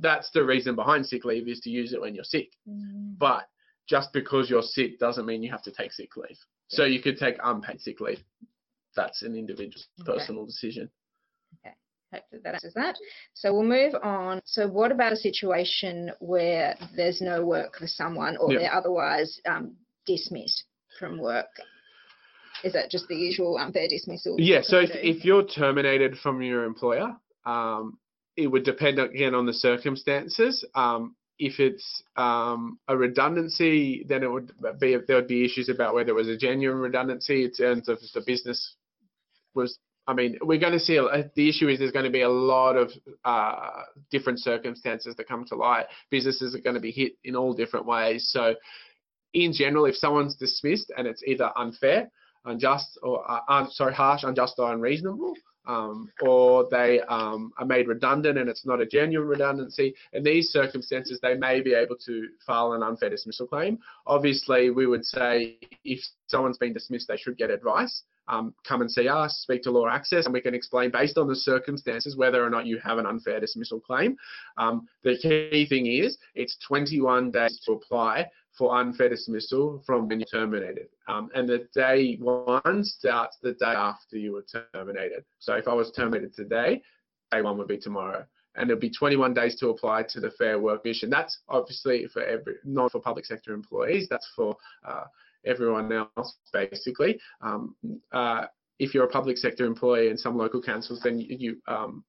that's 0.00 0.30
the 0.30 0.42
reason 0.44 0.74
behind 0.74 1.06
sick 1.06 1.24
leave 1.24 1.46
is 1.46 1.60
to 1.60 1.70
use 1.70 1.92
it 1.92 2.00
when 2.00 2.14
you're 2.14 2.24
sick. 2.24 2.50
Mm, 2.68 3.16
But 3.18 3.48
just 3.88 4.12
because 4.12 4.50
you're 4.50 4.62
sick 4.62 4.98
doesn't 4.98 5.26
mean 5.26 5.42
you 5.42 5.50
have 5.50 5.62
to 5.62 5.72
take 5.72 5.92
sick 5.92 6.16
leave. 6.16 6.38
So 6.68 6.84
you 6.84 7.00
could 7.00 7.16
take 7.18 7.36
unpaid 7.42 7.80
sick 7.80 8.00
leave. 8.00 8.22
That's 8.94 9.22
an 9.22 9.34
individual 9.34 9.82
Okay. 10.00 10.12
personal 10.12 10.44
decision. 10.44 10.90
Okay, 11.64 11.74
hopefully 12.12 12.42
that 12.44 12.54
answers 12.54 12.74
that. 12.74 12.96
So 13.34 13.52
we'll 13.52 13.62
move 13.62 13.94
on. 14.02 14.42
So 14.44 14.68
what 14.68 14.92
about 14.92 15.12
a 15.12 15.16
situation 15.16 16.12
where 16.20 16.76
there's 16.94 17.20
no 17.20 17.44
work 17.44 17.78
for 17.78 17.86
someone 17.86 18.36
or 18.36 18.52
Yeah. 18.52 18.58
they're 18.58 18.74
otherwise 18.74 19.40
um, 19.46 19.76
dismissed 20.04 20.64
from 20.98 21.18
work? 21.18 21.48
Is 22.64 22.72
that 22.72 22.90
just 22.90 23.06
the 23.08 23.16
usual 23.16 23.56
unfair 23.56 23.88
dismissal? 23.88 24.34
Yeah, 24.38 24.62
so 24.62 24.78
if, 24.80 24.90
if 24.94 25.24
you're 25.24 25.44
terminated 25.46 26.18
from 26.18 26.42
your 26.42 26.64
employer, 26.64 27.16
um, 27.46 27.98
it 28.36 28.48
would 28.48 28.64
depend 28.64 28.98
again 28.98 29.34
on 29.34 29.46
the 29.46 29.52
circumstances. 29.52 30.64
Um, 30.74 31.16
if 31.38 31.60
it's 31.60 32.02
um, 32.16 32.78
a 32.88 32.96
redundancy, 32.96 34.04
then 34.08 34.22
it 34.22 34.30
would 34.30 34.52
be 34.80 34.96
there 35.06 35.16
would 35.16 35.28
be 35.28 35.44
issues 35.44 35.68
about 35.68 35.94
whether 35.94 36.10
it 36.10 36.14
was 36.14 36.28
a 36.28 36.36
genuine 36.36 36.78
redundancy 36.78 37.44
in 37.44 37.52
terms 37.52 37.88
of 37.88 37.98
the 38.14 38.22
business 38.26 38.74
was. 39.54 39.78
I 40.06 40.14
mean, 40.14 40.38
we're 40.40 40.58
going 40.58 40.72
to 40.72 40.80
see 40.80 40.96
a, 40.96 41.30
the 41.36 41.50
issue 41.50 41.68
is 41.68 41.78
there's 41.78 41.92
going 41.92 42.06
to 42.06 42.10
be 42.10 42.22
a 42.22 42.30
lot 42.30 42.76
of 42.76 42.90
uh, 43.26 43.82
different 44.10 44.40
circumstances 44.40 45.14
that 45.16 45.28
come 45.28 45.44
to 45.48 45.54
light. 45.54 45.84
Businesses 46.10 46.54
are 46.54 46.60
going 46.60 46.76
to 46.76 46.80
be 46.80 46.90
hit 46.90 47.12
in 47.24 47.36
all 47.36 47.52
different 47.52 47.84
ways. 47.84 48.30
So, 48.32 48.54
in 49.34 49.52
general, 49.52 49.84
if 49.84 49.96
someone's 49.96 50.34
dismissed 50.34 50.90
and 50.96 51.06
it's 51.06 51.22
either 51.26 51.52
unfair, 51.56 52.10
unjust, 52.46 52.98
or 53.02 53.22
uh, 53.30 53.66
sorry, 53.68 53.92
harsh, 53.92 54.22
unjust, 54.24 54.54
or 54.56 54.72
unreasonable, 54.72 55.34
um, 55.68 56.10
or 56.22 56.66
they 56.70 57.00
um, 57.02 57.52
are 57.58 57.66
made 57.66 57.86
redundant 57.86 58.38
and 58.38 58.48
it's 58.48 58.66
not 58.66 58.80
a 58.80 58.86
genuine 58.86 59.28
redundancy. 59.28 59.94
In 60.14 60.24
these 60.24 60.48
circumstances, 60.48 61.20
they 61.22 61.34
may 61.34 61.60
be 61.60 61.74
able 61.74 61.96
to 62.06 62.28
file 62.44 62.72
an 62.72 62.82
unfair 62.82 63.10
dismissal 63.10 63.46
claim. 63.46 63.78
Obviously, 64.06 64.70
we 64.70 64.86
would 64.86 65.04
say 65.04 65.58
if 65.84 66.00
someone's 66.26 66.58
been 66.58 66.72
dismissed, 66.72 67.06
they 67.06 67.18
should 67.18 67.36
get 67.36 67.50
advice. 67.50 68.02
Um, 68.28 68.54
come 68.66 68.82
and 68.82 68.90
see 68.90 69.08
us, 69.08 69.38
speak 69.42 69.62
to 69.62 69.70
LawAccess, 69.70 70.26
and 70.26 70.34
we 70.34 70.42
can 70.42 70.54
explain 70.54 70.90
based 70.90 71.16
on 71.16 71.28
the 71.28 71.36
circumstances 71.36 72.14
whether 72.14 72.44
or 72.44 72.50
not 72.50 72.66
you 72.66 72.78
have 72.78 72.98
an 72.98 73.06
unfair 73.06 73.40
dismissal 73.40 73.80
claim. 73.80 74.16
Um, 74.58 74.86
the 75.02 75.16
key 75.16 75.66
thing 75.66 75.86
is 75.86 76.18
it's 76.34 76.58
21 76.66 77.30
days 77.30 77.58
to 77.64 77.72
apply 77.72 78.26
for 78.58 78.76
unfair 78.76 79.08
dismissal 79.08 79.82
from 79.86 80.08
when 80.08 80.18
you're 80.20 80.26
terminated. 80.26 80.88
Um, 81.06 81.30
and 81.34 81.48
the 81.48 81.68
day 81.74 82.16
one 82.20 82.82
starts 82.82 83.38
the 83.40 83.52
day 83.52 83.66
after 83.66 84.18
you 84.18 84.32
were 84.32 84.44
terminated. 84.74 85.24
So 85.38 85.54
if 85.54 85.68
I 85.68 85.72
was 85.72 85.92
terminated 85.92 86.34
today, 86.34 86.82
day 87.32 87.40
one 87.40 87.56
would 87.58 87.68
be 87.68 87.78
tomorrow. 87.78 88.26
And 88.56 88.68
it'll 88.68 88.80
be 88.80 88.90
21 88.90 89.34
days 89.34 89.54
to 89.60 89.68
apply 89.68 90.02
to 90.10 90.20
the 90.20 90.32
Fair 90.32 90.58
Work 90.58 90.82
Commission. 90.82 91.08
That's 91.08 91.38
obviously 91.48 92.06
for 92.12 92.24
every, 92.24 92.54
not 92.64 92.90
for 92.90 93.00
public 93.00 93.24
sector 93.24 93.54
employees. 93.54 94.08
That's 94.10 94.28
for 94.34 94.56
uh, 94.84 95.04
everyone 95.46 95.92
else, 95.92 96.36
basically. 96.52 97.20
Um, 97.40 97.76
uh, 98.12 98.46
if 98.80 98.94
you're 98.94 99.04
a 99.04 99.08
public 99.08 99.38
sector 99.38 99.64
employee 99.64 100.08
in 100.08 100.18
some 100.18 100.36
local 100.36 100.60
councils, 100.60 101.00
then 101.02 101.20
you, 101.20 101.36
you 101.38 101.56
um, 101.68 102.04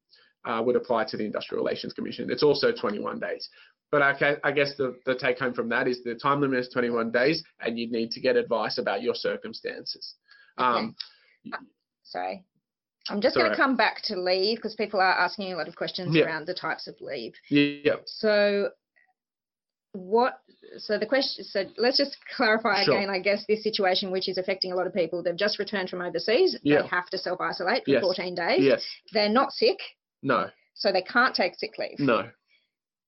uh, 0.45 0.61
would 0.65 0.75
apply 0.75 1.03
to 1.05 1.17
the 1.17 1.25
Industrial 1.25 1.63
Relations 1.63 1.93
Commission. 1.93 2.31
It's 2.31 2.43
also 2.43 2.71
21 2.71 3.19
days. 3.19 3.49
But 3.91 4.01
I, 4.03 4.37
I 4.43 4.51
guess 4.51 4.75
the, 4.77 4.95
the 5.05 5.15
take 5.15 5.39
home 5.39 5.53
from 5.53 5.69
that 5.69 5.87
is 5.87 6.03
the 6.03 6.13
time 6.15 6.41
limit 6.41 6.59
is 6.59 6.69
21 6.69 7.11
days, 7.11 7.43
and 7.59 7.77
you 7.79 7.89
need 7.89 8.11
to 8.11 8.19
get 8.19 8.35
advice 8.35 8.77
about 8.77 9.01
your 9.01 9.15
circumstances. 9.15 10.15
Um, 10.57 10.95
Sorry. 12.03 12.43
I'm 13.09 13.21
just 13.21 13.35
going 13.35 13.49
to 13.49 13.57
come 13.57 13.75
back 13.75 14.01
to 14.05 14.19
leave 14.19 14.57
because 14.57 14.75
people 14.75 14.99
are 14.99 15.17
asking 15.17 15.51
a 15.53 15.55
lot 15.57 15.67
of 15.67 15.75
questions 15.75 16.15
Yeah. 16.15 16.25
around 16.25 16.45
the 16.45 16.53
types 16.53 16.87
of 16.87 16.95
leave. 17.01 17.33
yeah, 17.49 17.95
So, 18.05 18.69
what? 19.93 20.39
So 20.77 20.99
the 20.99 21.07
question. 21.07 21.43
So 21.43 21.63
let's 21.77 21.97
just 21.97 22.15
clarify 22.35 22.83
Sure. 22.83 22.95
again. 22.97 23.09
I 23.09 23.17
guess 23.19 23.43
this 23.47 23.63
situation, 23.63 24.11
which 24.11 24.29
is 24.29 24.37
affecting 24.37 24.71
a 24.71 24.75
lot 24.75 24.85
of 24.85 24.93
people, 24.93 25.23
they've 25.23 25.35
just 25.35 25.57
returned 25.57 25.89
from 25.89 26.01
overseas. 26.01 26.55
Yeah. 26.61 26.83
They 26.83 26.87
have 26.89 27.07
to 27.09 27.17
self 27.17 27.41
isolate 27.41 27.85
for 27.85 27.91
Yes. 27.91 28.01
14 28.03 28.35
days. 28.35 28.61
yes, 28.63 28.85
They're 29.13 29.29
not 29.29 29.51
sick, 29.51 29.77
no, 30.21 30.49
so 30.75 30.91
they 30.91 31.01
can't 31.01 31.33
take 31.33 31.55
sick 31.55 31.71
leave. 31.79 31.97
no, 31.97 32.29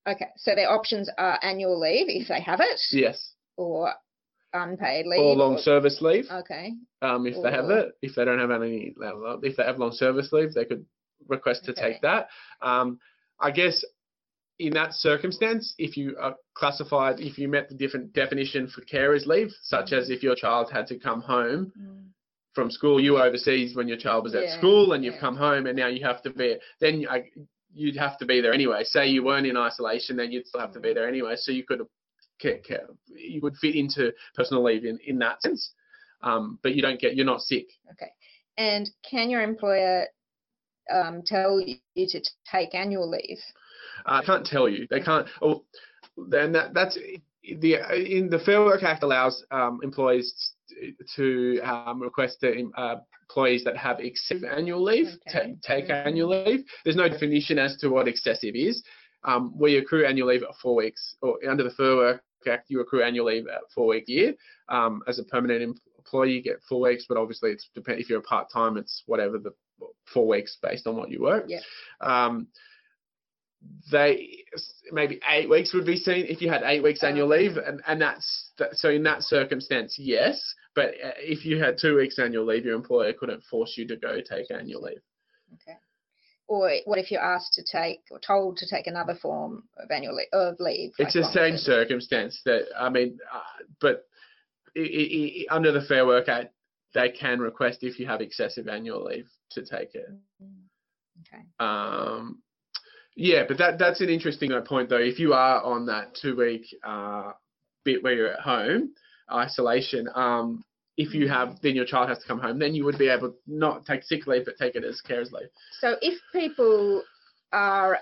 Okay. 0.07 0.27
So 0.37 0.55
their 0.55 0.69
options 0.71 1.09
are 1.17 1.39
annual 1.43 1.79
leave 1.79 2.07
if 2.09 2.27
they 2.27 2.41
have 2.41 2.59
it, 2.59 2.79
yes, 2.91 3.33
or 3.57 3.93
unpaid 4.53 5.05
leave. 5.05 5.21
or 5.21 5.35
long 5.35 5.55
or- 5.55 5.59
service 5.59 6.01
leave. 6.01 6.25
Okay. 6.31 6.73
um, 7.01 7.25
if 7.25 7.41
they 7.41 7.51
have 7.51 7.69
it. 7.69 7.93
If 8.01 8.15
they 8.15 8.25
don't 8.25 8.39
have 8.39 8.51
any, 8.51 8.93
if 9.43 9.55
they 9.57 9.63
have 9.63 9.79
long 9.79 9.91
service 9.91 10.31
leave, 10.31 10.53
they 10.53 10.65
could 10.65 10.85
request 11.27 11.65
to 11.65 11.71
Okay. 11.71 11.93
take 11.93 12.01
that. 12.01 12.29
Um, 12.61 12.99
I 13.39 13.51
guess 13.51 13.83
in 14.59 14.73
that 14.73 14.93
circumstance, 14.93 15.73
if 15.79 15.97
you 15.97 16.15
are 16.19 16.35
classified, 16.53 17.19
if 17.19 17.37
you 17.39 17.47
met 17.47 17.69
the 17.69 17.75
different 17.75 18.13
definition 18.13 18.67
for 18.67 18.81
carers 18.81 19.25
leave, 19.25 19.51
such 19.63 19.91
as 19.93 20.09
if 20.09 20.21
your 20.21 20.35
child 20.35 20.69
had 20.71 20.85
to 20.87 20.99
come 20.99 21.21
home 21.21 21.71
from 22.53 22.69
school, 22.69 22.99
you 22.99 23.17
overseas 23.17 23.75
when 23.75 23.87
your 23.87 23.97
child 23.97 24.23
was 24.25 24.35
at 24.35 24.43
Yeah, 24.43 24.57
school, 24.57 24.93
and 24.93 25.03
you've 25.03 25.15
yeah. 25.15 25.19
come 25.21 25.37
home, 25.37 25.65
and 25.67 25.77
now 25.77 25.87
you 25.87 26.03
have 26.05 26.21
to 26.23 26.29
be, 26.29 26.57
then 26.79 27.07
I, 27.09 27.23
you'd 27.73 27.97
have 27.97 28.17
to 28.19 28.25
be 28.25 28.41
there 28.41 28.53
anyway. 28.53 28.83
Say 28.83 29.07
you 29.07 29.23
weren't 29.23 29.47
in 29.47 29.57
isolation, 29.57 30.17
then 30.17 30.31
you'd 30.31 30.47
still 30.47 30.61
have 30.61 30.73
to 30.73 30.79
be 30.79 30.93
there 30.93 31.07
anyway. 31.07 31.35
So 31.35 31.51
you 31.51 31.63
could, 31.63 31.81
you 32.41 33.41
would 33.41 33.55
fit 33.57 33.75
into 33.75 34.11
personal 34.35 34.63
leave 34.63 34.85
in, 34.85 34.99
in 35.05 35.19
that 35.19 35.41
sense. 35.41 35.73
Um, 36.21 36.59
but 36.61 36.75
you 36.75 36.81
don't 36.81 36.99
get, 36.99 37.15
you're 37.15 37.25
not 37.25 37.41
sick. 37.41 37.67
Okay. 37.91 38.11
And 38.57 38.89
can 39.09 39.29
your 39.29 39.41
employer 39.41 40.05
um, 40.93 41.23
tell 41.25 41.59
you 41.59 41.77
to 41.95 42.21
take 42.51 42.75
annual 42.75 43.09
leave? 43.09 43.39
I 44.05 44.23
can't 44.23 44.45
tell 44.45 44.67
you. 44.67 44.87
They 44.89 44.99
can't. 44.99 45.27
Oh, 45.41 45.63
then 46.17 46.51
that 46.53 46.73
that's 46.73 46.97
the 47.43 47.75
in 48.17 48.29
the 48.29 48.39
Fair 48.39 48.61
Work 48.61 48.83
Act 48.83 49.03
allows 49.03 49.43
um, 49.51 49.79
employees 49.83 50.53
to 51.15 51.59
um, 51.61 52.01
request 52.01 52.39
to 52.41 52.71
uh, 52.77 52.95
employees 53.29 53.63
that 53.63 53.77
have 53.77 53.99
excessive 53.99 54.43
annual 54.43 54.81
leave 54.83 55.07
Okay. 55.29 55.53
ta- 55.63 55.75
take 55.75 55.85
Mhm. 55.87 56.05
annual 56.05 56.29
leave. 56.43 56.63
There's 56.83 56.95
no 56.95 57.07
definition 57.09 57.57
as 57.59 57.77
to 57.77 57.89
what 57.89 58.07
excessive 58.07 58.55
is. 58.55 58.83
Um, 59.23 59.57
we 59.57 59.77
accrue 59.77 60.05
annual 60.05 60.27
leave 60.29 60.43
at 60.43 60.55
four 60.61 60.75
weeks, 60.75 61.15
or 61.21 61.37
under 61.47 61.63
the 61.63 61.69
Fair 61.71 61.95
Work 61.95 62.23
Act, 62.47 62.69
you 62.69 62.79
accrue 62.81 63.03
annual 63.03 63.27
leave 63.27 63.47
at 63.47 63.61
four 63.73 63.87
week 63.87 64.05
year. 64.07 64.33
Um, 64.69 65.03
as 65.07 65.19
a 65.19 65.23
permanent 65.23 65.79
employee, 65.97 66.33
you 66.33 66.41
get 66.41 66.61
four 66.67 66.81
weeks, 66.81 67.05
but 67.07 67.17
obviously 67.17 67.51
it's 67.51 67.69
depend 67.75 67.99
if 67.99 68.09
you're 68.09 68.19
a 68.19 68.23
part 68.23 68.49
time, 68.51 68.77
it's 68.77 69.03
whatever 69.05 69.37
the 69.37 69.53
four 70.05 70.27
weeks 70.27 70.57
based 70.61 70.87
on 70.87 70.95
what 70.95 71.11
you 71.11 71.21
work. 71.21 71.45
Yeah. 71.47 71.59
Um, 72.01 72.47
they 73.91 74.43
maybe 74.91 75.19
eight 75.29 75.49
weeks 75.49 75.73
would 75.73 75.85
be 75.85 75.97
seen 75.97 76.25
if 76.27 76.41
you 76.41 76.49
had 76.49 76.63
eight 76.63 76.83
weeks 76.83 77.03
annual 77.03 77.27
leave, 77.27 77.57
and 77.57 77.81
and 77.87 78.01
that's 78.01 78.51
that, 78.57 78.75
so 78.75 78.89
in 78.89 79.03
that 79.03 79.23
circumstance, 79.23 79.95
yes. 79.97 80.53
But 80.75 80.89
uh, 81.03 81.11
if 81.17 81.45
you 81.45 81.61
had 81.61 81.77
two 81.77 81.97
weeks 81.97 82.17
annual 82.19 82.45
leave, 82.45 82.65
your 82.65 82.75
employer 82.75 83.13
couldn't 83.13 83.43
force 83.43 83.75
you 83.77 83.87
to 83.87 83.95
go 83.95 84.17
take 84.21 84.51
annual 84.51 84.81
leave. 84.81 85.01
Okay. 85.53 85.77
Or 86.47 86.69
what 86.85 86.99
if 86.99 87.11
you're 87.11 87.21
asked 87.21 87.53
to 87.53 87.63
take 87.63 88.01
or 88.11 88.19
told 88.19 88.57
to 88.57 88.67
take 88.69 88.87
another 88.87 89.15
form 89.15 89.63
of 89.77 89.89
annual 89.89 90.15
leave, 90.15 90.27
of 90.33 90.59
leave? 90.59 90.91
It's 90.97 91.15
like 91.15 91.23
the 91.23 91.31
same 91.31 91.57
circumstance 91.57 92.41
that 92.45 92.63
I 92.77 92.89
mean, 92.89 93.19
uh, 93.33 93.63
but 93.79 94.05
i 94.77 94.81
i 94.81 95.45
i 95.49 95.55
under 95.55 95.71
the 95.71 95.81
Fair 95.81 96.05
Work 96.05 96.29
Act, 96.29 96.53
they 96.93 97.09
can 97.09 97.39
request 97.39 97.79
if 97.83 97.99
you 97.99 98.05
have 98.07 98.21
excessive 98.21 98.67
annual 98.67 99.03
leave 99.03 99.29
to 99.51 99.61
take 99.61 99.95
it. 99.95 100.09
Okay. 101.21 101.43
Um, 101.59 102.41
yeah, 103.15 103.43
but 103.47 103.57
that 103.57 103.77
that's 103.77 104.01
an 104.01 104.09
interesting 104.09 104.51
uh, 104.51 104.61
point 104.61 104.89
though. 104.89 104.97
If 104.97 105.19
you 105.19 105.33
are 105.33 105.61
on 105.63 105.85
that 105.87 106.15
two 106.15 106.35
week 106.35 106.65
uh, 106.83 107.31
bit 107.83 108.03
where 108.03 108.13
you're 108.13 108.33
at 108.33 108.39
home, 108.41 108.93
isolation, 109.31 110.07
um, 110.15 110.63
if 110.97 111.13
you 111.13 111.27
have 111.29 111.59
then 111.61 111.75
your 111.75 111.85
child 111.85 112.09
has 112.09 112.19
to 112.19 112.27
come 112.27 112.39
home, 112.39 112.59
then 112.59 112.73
you 112.75 112.85
would 112.85 112.97
be 112.97 113.07
able 113.09 113.29
to 113.29 113.35
not 113.47 113.85
take 113.85 114.03
sick 114.03 114.27
leave 114.27 114.45
but 114.45 114.55
take 114.57 114.75
it 114.75 114.83
as 114.83 115.01
carers 115.07 115.31
leave. 115.31 115.49
So 115.79 115.95
if 116.01 116.19
people 116.31 117.03
are 117.51 117.99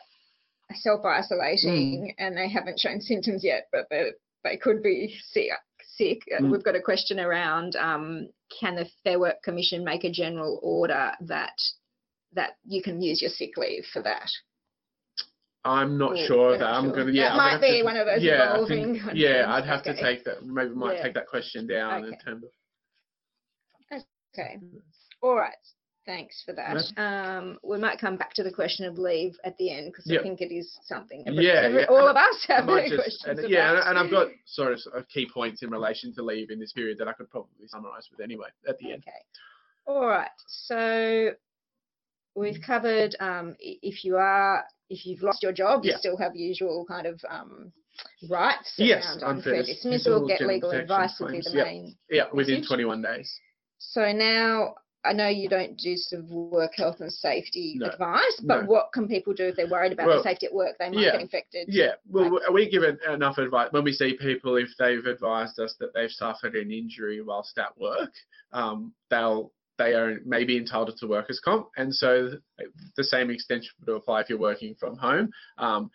self 0.75 1.03
isolating 1.03 2.13
and 2.19 2.37
they 2.37 2.49
haven't 2.49 2.79
shown 2.79 3.01
symptoms 3.01 3.43
yet, 3.43 3.67
but 3.71 3.87
they 3.89 4.11
they 4.43 4.57
could 4.57 4.81
be 4.83 5.15
sick 5.31 5.49
sick, 5.99 6.21
uh, 6.33 6.41
Mm. 6.41 6.51
we've 6.51 6.63
got 6.63 6.75
a 6.75 6.81
question 6.81 7.19
around 7.19 7.75
um, 7.75 8.29
can 8.59 8.75
the 8.75 8.89
Fair 9.03 9.19
Work 9.19 9.43
Commission 9.43 9.83
make 9.83 10.03
a 10.03 10.11
general 10.11 10.59
order 10.63 11.11
that 11.21 11.57
that 12.33 12.51
you 12.63 12.81
can 12.81 13.01
use 13.01 13.21
your 13.21 13.31
sick 13.31 13.57
leave 13.57 13.85
for 13.91 14.01
that? 14.03 14.29
I'm 15.65 15.97
not 15.97 16.13
Or 16.13 16.25
sure 16.25 16.51
that. 16.53 16.59
not 16.59 16.73
I'm 16.75 16.83
sure. 16.85 16.95
gonna 16.95 17.11
yeah. 17.11 17.23
That 17.23 17.31
I'm 17.31 17.37
might 17.37 17.61
be 17.61 17.77
to- 17.79 17.83
one 17.83 17.97
of 17.97 18.05
those 18.05 18.23
yeah, 18.23 18.53
evolving 18.53 18.99
think, 19.01 19.15
yeah. 19.15 19.53
I'd 19.53 19.65
have 19.65 19.83
to 19.83 19.93
take 19.95 20.23
that. 20.25 20.45
Maybe 20.45 20.69
might 20.73 20.97
Yeah. 20.97 21.03
take 21.03 21.13
that 21.15 21.27
question 21.27 21.67
down 21.67 22.05
in 22.05 22.13
Okay. 22.13 22.17
terms 22.23 22.43
of. 22.43 22.49
Okay. 24.37 24.57
All 25.21 25.35
right. 25.35 25.53
Thanks 26.05 26.41
for 26.43 26.53
that. 26.53 26.77
Um, 26.97 27.59
we 27.63 27.77
might 27.77 27.99
come 27.99 28.15
back 28.15 28.33
to 28.35 28.43
the 28.43 28.51
question 28.51 28.85
of 28.85 28.97
leave 28.97 29.35
at 29.43 29.57
the 29.57 29.69
end 29.71 29.87
because 29.91 30.05
Yep. 30.07 30.19
I 30.21 30.23
think 30.23 30.41
it 30.41 30.51
is 30.53 30.79
something. 30.85 31.23
Every, 31.27 31.45
Yeah, 31.45 31.53
every- 31.63 31.81
yeah. 31.81 31.87
all 31.87 32.07
of 32.07 32.15
us 32.15 32.45
have 32.47 32.65
just- 32.67 32.95
questions 32.95 33.39
and, 33.39 33.49
yeah, 33.49 33.71
and, 33.71 33.79
and 33.89 33.99
I've 33.99 34.09
got 34.09 34.29
sort 34.45 34.73
of 34.73 34.81
uh, 34.95 35.01
key 35.13 35.27
points 35.31 35.61
in 35.61 35.69
relation 35.71 36.13
to 36.13 36.23
leave 36.23 36.51
in 36.51 36.59
this 36.59 36.73
period 36.73 36.97
that 36.99 37.07
I 37.07 37.13
could 37.13 37.29
probably 37.29 37.67
summarise 37.67 38.07
with 38.11 38.21
anyway 38.21 38.47
at 38.67 38.77
the 38.79 38.91
end. 38.93 39.03
Okay. 39.07 39.17
All 39.87 40.05
right. 40.07 40.31
So 40.47 41.31
we've 42.35 42.61
covered 42.61 43.15
um, 43.19 43.55
if 43.59 44.03
you 44.05 44.15
are 44.17 44.63
if 44.89 45.05
you've 45.05 45.21
lost 45.21 45.43
your 45.43 45.51
job, 45.51 45.85
you 45.85 45.91
Yeah. 45.91 45.97
still 45.97 46.17
have 46.17 46.35
usual 46.35 46.85
kind 46.85 47.05
of 47.07 47.19
um, 47.29 47.71
rights 48.29 48.73
Yes, 48.77 49.05
around 49.05 49.23
unfair 49.23 49.53
unfair 49.55 49.63
dis- 49.63 49.75
dismissal, 49.75 50.27
get 50.27 50.41
legal 50.41 50.71
advice 50.71 51.19
would 51.19 51.31
be 51.31 51.41
the 51.41 51.51
Yep. 51.51 51.65
main. 51.65 51.97
Yeah, 52.09 52.25
within 52.33 52.55
Message? 52.55 52.67
21 52.67 53.01
days. 53.01 53.39
So 53.77 54.11
now 54.11 54.75
I 55.05 55.13
know 55.13 55.27
you 55.29 55.47
don't 55.47 55.77
do 55.77 55.95
sort 55.95 56.23
of 56.23 56.29
work 56.29 56.71
health 56.75 56.99
and 56.99 57.11
safety 57.11 57.75
No, 57.77 57.85
advice, 57.87 58.41
but 58.43 58.63
no. 58.63 58.67
what 58.67 58.91
can 58.93 59.07
people 59.07 59.33
do 59.33 59.45
if 59.45 59.55
they're 59.55 59.69
worried 59.69 59.93
about 59.93 60.07
Well, 60.07 60.15
their 60.21 60.33
safety 60.33 60.47
at 60.47 60.53
work? 60.53 60.77
They 60.77 60.89
might 60.89 60.99
yeah, 60.99 61.11
get 61.13 61.21
infected. 61.21 61.69
Yeah, 61.69 61.93
well, 62.09 62.29
we- 62.29 62.49
we 62.51 62.69
give 62.69 62.83
enough 62.83 63.37
advice 63.37 63.71
when 63.71 63.85
we 63.85 63.93
see 63.93 64.15
people 64.17 64.57
if 64.57 64.75
they've 64.77 65.05
advised 65.05 65.57
us 65.59 65.75
that 65.75 65.93
they've 65.93 66.11
suffered 66.11 66.55
an 66.55 66.71
injury 66.71 67.21
whilst 67.21 67.57
at 67.57 67.77
work, 67.77 68.13
um, 68.51 68.93
they'll 69.09 69.53
they 69.79 69.93
are 69.93 70.19
maybe 70.25 70.57
entitled 70.57 70.95
to 70.99 71.07
workers' 71.07 71.41
comp, 71.43 71.69
and 71.77 71.93
so 71.93 72.29
the 72.95 73.03
same 73.03 73.31
extension 73.31 73.71
would 73.87 73.95
apply 73.95 74.21
if 74.21 74.29
you're 74.29 74.37
working 74.37 74.75
from 74.79 74.95
home. 74.97 75.31
Um, 75.57 75.89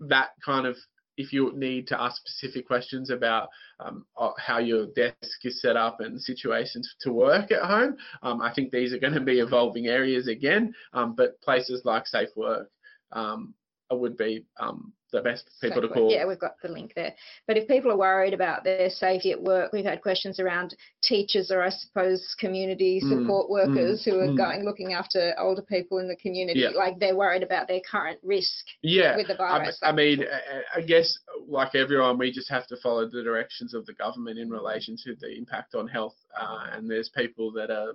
that 0.00 0.30
kind 0.44 0.66
of 0.66 0.76
if 1.16 1.32
you 1.32 1.52
need 1.54 1.86
to 1.88 2.00
ask 2.00 2.16
specific 2.26 2.66
questions 2.66 3.10
about 3.10 3.48
um, 3.80 4.04
how 4.38 4.58
your 4.58 4.86
desk 4.96 5.38
is 5.44 5.60
set 5.60 5.76
up 5.76 6.00
and 6.00 6.20
situations 6.20 6.92
to 7.00 7.12
work 7.12 7.52
at 7.52 7.62
home, 7.62 7.96
um, 8.22 8.40
I 8.40 8.52
think 8.52 8.70
these 8.70 8.92
are 8.92 8.98
going 8.98 9.12
to 9.12 9.20
be 9.20 9.38
evolving 9.38 9.86
areas 9.86 10.26
again. 10.26 10.74
Um, 10.92 11.14
but 11.14 11.40
places 11.40 11.82
like 11.84 12.06
Safe 12.06 12.30
Work 12.34 12.68
um, 13.12 13.54
would 13.90 14.16
be 14.16 14.44
um, 14.58 14.92
the 15.14 15.22
best 15.22 15.48
people 15.60 15.80
to 15.80 15.88
call. 15.88 16.10
Yeah, 16.10 16.26
we've 16.26 16.38
got 16.38 16.60
the 16.60 16.68
link 16.68 16.92
there. 16.94 17.14
But 17.46 17.56
if 17.56 17.68
people 17.68 17.90
are 17.92 17.96
worried 17.96 18.34
about 18.34 18.64
their 18.64 18.90
safety 18.90 19.30
at 19.30 19.40
work, 19.40 19.72
we've 19.72 19.84
had 19.84 20.02
questions 20.02 20.40
around 20.40 20.76
teachers 21.02 21.50
or 21.50 21.62
I 21.62 21.70
suppose 21.70 22.34
community 22.38 23.00
Mm, 23.02 23.20
support 23.20 23.48
workers 23.48 24.04
who 24.04 24.18
are 24.18 24.28
mm. 24.28 24.36
going 24.36 24.64
looking 24.64 24.92
after 24.92 25.34
older 25.38 25.62
people 25.62 25.98
in 25.98 26.08
the 26.08 26.16
community. 26.16 26.60
Yeah. 26.60 26.70
Like 26.70 26.98
they're 26.98 27.16
worried 27.16 27.42
about 27.44 27.68
their 27.68 27.80
current 27.88 28.18
risk 28.22 28.64
Yeah, 28.82 29.16
with 29.16 29.28
the 29.28 29.36
virus. 29.36 29.78
I 29.82 29.92
mean, 29.92 30.24
I- 30.24 30.78
I 30.78 30.80
guess 30.80 31.16
like 31.46 31.74
everyone, 31.74 32.18
we 32.18 32.32
just 32.32 32.50
have 32.50 32.66
to 32.68 32.76
follow 32.78 33.08
the 33.08 33.22
directions 33.22 33.72
of 33.72 33.86
the 33.86 33.94
government 33.94 34.38
in 34.38 34.50
relation 34.50 34.96
to 35.04 35.14
the 35.14 35.30
impact 35.36 35.74
on 35.74 35.86
health. 35.86 36.16
Uh, 36.38 36.70
and 36.72 36.90
there's 36.90 37.08
people 37.10 37.52
that 37.52 37.70
are 37.70 37.94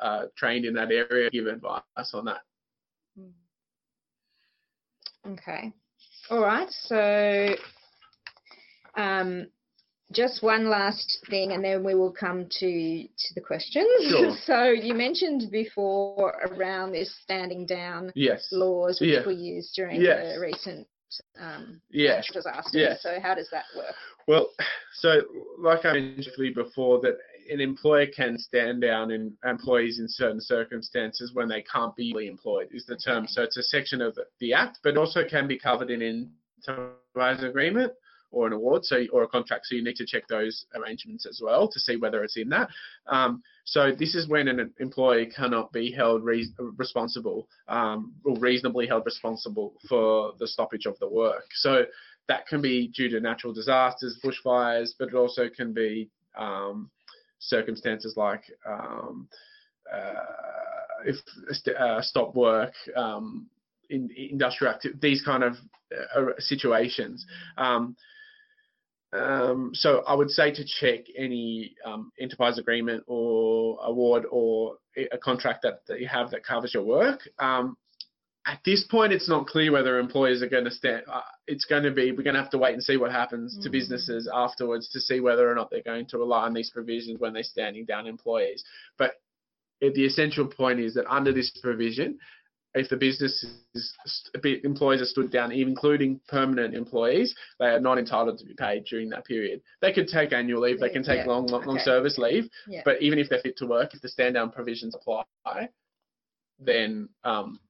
uh, 0.00 0.26
trained 0.36 0.64
in 0.64 0.74
that 0.74 0.92
area 0.92 1.30
give 1.30 1.46
advice 1.46 1.82
on 2.12 2.26
that. 2.26 2.42
Mm. 3.18 3.32
Okay. 5.32 5.72
All 6.30 6.40
right. 6.40 6.68
So, 6.70 7.54
um, 8.96 9.46
just 10.12 10.42
one 10.42 10.68
last 10.70 11.26
thing, 11.28 11.52
and 11.52 11.62
then 11.64 11.84
we 11.84 11.94
will 11.94 12.12
come 12.12 12.46
to 12.50 13.02
to 13.02 13.34
the 13.34 13.40
questions. 13.40 13.86
Sure. 14.08 14.34
so 14.44 14.64
you 14.70 14.94
mentioned 14.94 15.50
before 15.50 16.30
around 16.50 16.92
this 16.92 17.14
standing 17.22 17.66
down 17.66 18.10
Yes. 18.14 18.48
laws 18.52 19.00
which 19.00 19.10
Yeah. 19.10 19.24
were 19.24 19.32
used 19.32 19.74
during 19.74 20.00
Yes. 20.00 20.34
the 20.34 20.40
recent 20.40 20.86
um, 21.38 21.80
Yes. 21.90 22.26
disasters. 22.32 22.74
Yes. 22.74 23.02
So 23.02 23.18
how 23.20 23.34
does 23.34 23.48
that 23.50 23.64
work? 23.76 23.94
Well, 24.26 24.50
so 24.94 25.22
like 25.58 25.84
I 25.84 25.94
mentioned 25.94 26.54
before, 26.54 27.00
that 27.00 27.18
an 27.48 27.60
employer 27.60 28.06
can 28.06 28.38
stand 28.38 28.80
down 28.80 29.10
in 29.10 29.32
employees 29.44 29.98
in 29.98 30.08
certain 30.08 30.40
circumstances 30.40 31.32
when 31.34 31.48
they 31.48 31.62
can't 31.62 31.94
be 31.96 32.12
employed 32.26 32.68
is 32.70 32.86
the 32.86 32.96
term. 32.96 33.26
So 33.26 33.42
it's 33.42 33.56
a 33.56 33.62
section 33.62 34.00
of 34.00 34.14
the, 34.14 34.24
the 34.40 34.52
Act, 34.52 34.78
but 34.82 34.96
also 34.96 35.26
can 35.28 35.48
be 35.48 35.58
covered 35.58 35.90
in 35.90 36.02
an 36.02 36.30
enterprise 36.66 37.42
agreement 37.42 37.92
or 38.30 38.46
an 38.46 38.52
award, 38.52 38.84
so 38.84 39.04
or 39.12 39.22
a 39.22 39.28
contract. 39.28 39.66
So 39.66 39.76
you 39.76 39.82
need 39.82 39.96
to 39.96 40.06
check 40.06 40.28
those 40.28 40.66
arrangements 40.74 41.26
as 41.26 41.40
well 41.42 41.68
to 41.68 41.80
see 41.80 41.96
whether 41.96 42.22
it's 42.22 42.36
in 42.36 42.50
that. 42.50 42.68
Um, 43.06 43.42
so 43.64 43.92
this 43.92 44.14
is 44.14 44.28
when 44.28 44.48
an 44.48 44.72
employee 44.78 45.26
cannot 45.34 45.72
be 45.72 45.90
held 45.90 46.24
re- 46.24 46.52
responsible 46.76 47.48
um, 47.68 48.12
or 48.24 48.38
reasonably 48.38 48.86
held 48.86 49.06
responsible 49.06 49.74
for 49.88 50.32
the 50.38 50.46
stoppage 50.46 50.86
of 50.86 50.98
the 50.98 51.08
work. 51.08 51.46
So 51.54 51.84
that 52.28 52.46
can 52.46 52.60
be 52.60 52.88
due 52.88 53.08
to 53.08 53.20
natural 53.20 53.54
disasters, 53.54 54.20
bushfires, 54.22 54.90
but 54.98 55.08
it 55.08 55.14
also 55.14 55.48
can 55.48 55.72
be 55.72 56.10
um, 56.36 56.90
circumstances 57.38 58.14
like 58.16 58.44
um, 58.66 59.28
uh, 59.92 60.12
if 61.06 61.16
uh, 61.78 62.02
stop 62.02 62.34
work, 62.34 62.74
um, 62.96 63.46
in 63.90 64.10
industrial 64.16 64.74
these 65.00 65.22
kind 65.22 65.42
of 65.42 65.56
uh, 66.16 66.32
situations. 66.38 67.24
Um, 67.56 67.96
um, 69.12 69.70
so 69.72 70.02
I 70.06 70.14
would 70.14 70.30
say 70.30 70.52
to 70.52 70.64
check 70.64 71.06
any 71.16 71.74
um, 71.84 72.12
enterprise 72.20 72.58
agreement 72.58 73.04
or 73.06 73.78
award 73.82 74.26
or 74.30 74.76
a 75.10 75.16
contract 75.16 75.62
that, 75.62 75.80
that 75.88 76.00
you 76.00 76.08
have 76.08 76.30
that 76.32 76.44
covers 76.44 76.74
your 76.74 76.82
work. 76.82 77.20
Um, 77.38 77.76
at 78.48 78.60
this 78.64 78.82
point, 78.84 79.12
it's 79.12 79.28
not 79.28 79.46
clear 79.46 79.70
whether 79.70 79.98
employers 79.98 80.42
are 80.42 80.48
going 80.48 80.64
to 80.64 80.70
stand. 80.70 81.02
Uh, 81.06 81.20
it's 81.46 81.66
going 81.66 81.82
to 81.82 81.90
be 81.90 82.12
we're 82.12 82.22
going 82.22 82.34
to 82.34 82.40
have 82.40 82.50
to 82.50 82.58
wait 82.58 82.72
and 82.72 82.82
see 82.82 82.96
what 82.96 83.12
happens 83.12 83.58
to 83.62 83.68
Mm. 83.68 83.72
businesses 83.72 84.28
afterwards 84.32 84.88
to 84.88 85.00
see 85.00 85.20
whether 85.20 85.50
or 85.50 85.54
not 85.54 85.70
they're 85.70 85.82
going 85.82 86.06
to 86.06 86.18
rely 86.18 86.44
on 86.46 86.54
these 86.54 86.70
provisions 86.70 87.20
when 87.20 87.34
they're 87.34 87.42
standing 87.42 87.84
down 87.84 88.06
employees. 88.06 88.64
But 88.96 89.20
the 89.80 90.04
essential 90.06 90.46
point 90.46 90.80
is 90.80 90.94
that 90.94 91.06
under 91.12 91.30
this 91.30 91.50
provision, 91.62 92.18
if 92.74 92.88
the 92.88 92.96
business 92.96 93.44
is 93.74 93.94
employees 94.64 95.02
are 95.02 95.06
stood 95.06 95.30
down, 95.30 95.52
including 95.52 96.18
permanent 96.28 96.74
employees, 96.74 97.34
they 97.60 97.66
are 97.66 97.80
not 97.80 97.98
entitled 97.98 98.38
to 98.38 98.46
be 98.46 98.54
paid 98.54 98.84
during 98.86 99.10
that 99.10 99.26
period. 99.26 99.60
They 99.82 99.92
can 99.92 100.06
take 100.06 100.32
annual 100.32 100.62
leave, 100.62 100.80
they 100.80 100.88
can 100.88 101.02
take 101.02 101.18
Yeah, 101.18 101.32
long, 101.32 101.46
long, 101.48 101.64
long 101.66 101.78
service 101.80 102.16
leave, 102.16 102.48
Yeah. 102.66 102.82
but 102.84 103.02
even 103.02 103.18
if 103.18 103.28
they're 103.28 103.40
fit 103.40 103.58
to 103.58 103.66
work, 103.66 103.94
if 103.94 104.00
the 104.00 104.08
stand 104.08 104.34
down 104.34 104.50
provisions 104.50 104.94
apply, 104.94 105.68
then 106.58 107.08
um, 107.24 107.60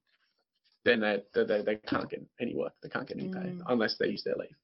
then 0.85 0.99
they, 1.01 1.21
they 1.33 1.43
they 1.43 1.61
they 1.61 1.75
can't 1.75 2.09
get 2.09 2.23
any 2.39 2.55
work. 2.55 2.73
They 2.81 2.89
can't 2.89 3.07
get 3.07 3.17
any 3.17 3.29
pay 3.29 3.39
Mm. 3.39 3.61
unless 3.67 3.97
they 3.97 4.07
use 4.07 4.23
their 4.23 4.35
leave. 4.35 4.55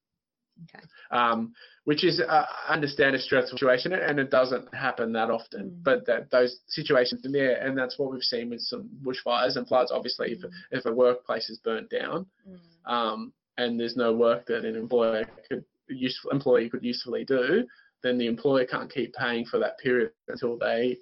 Okay. 0.74 0.86
Um, 1.12 1.54
which 1.84 2.04
is 2.06 2.22
uh, 2.22 2.46
I 2.68 2.74
understand 2.74 3.16
a 3.16 3.20
stressful 3.20 3.58
situation, 3.58 3.92
and 3.92 4.20
it 4.20 4.32
doesn't 4.32 4.74
happen 4.74 5.12
that 5.14 5.30
often. 5.30 5.70
Mm. 5.72 5.84
But 5.84 6.06
that 6.08 6.32
those 6.32 6.62
situations 6.68 7.26
are 7.26 7.32
there, 7.32 7.58
and 7.58 7.78
that's 7.78 8.00
what 8.00 8.12
we've 8.12 8.22
seen 8.24 8.50
with 8.50 8.62
some 8.62 8.90
bushfires 9.04 9.58
and 9.58 9.68
floods. 9.68 9.92
Obviously, 9.92 10.32
if 10.32 10.40
Mm. 10.40 10.52
if 10.72 10.86
a 10.86 10.94
workplace 10.94 11.50
is 11.50 11.60
burnt 11.60 11.90
down, 11.90 12.26
Mm. 12.48 12.60
um, 12.86 13.34
and 13.58 13.80
there's 13.80 13.98
no 13.98 14.14
work 14.14 14.46
that 14.48 14.64
an 14.66 14.76
employer 14.76 15.26
could 15.50 15.66
useful 15.90 16.32
employee 16.32 16.70
could 16.70 16.84
usefully 16.84 17.26
do, 17.26 17.68
then 18.02 18.18
the 18.18 18.26
employer 18.28 18.66
can't 18.66 18.92
keep 18.92 19.14
paying 19.14 19.46
for 19.46 19.60
that 19.60 19.78
period 19.80 20.12
until 20.30 20.58
they 20.58 20.98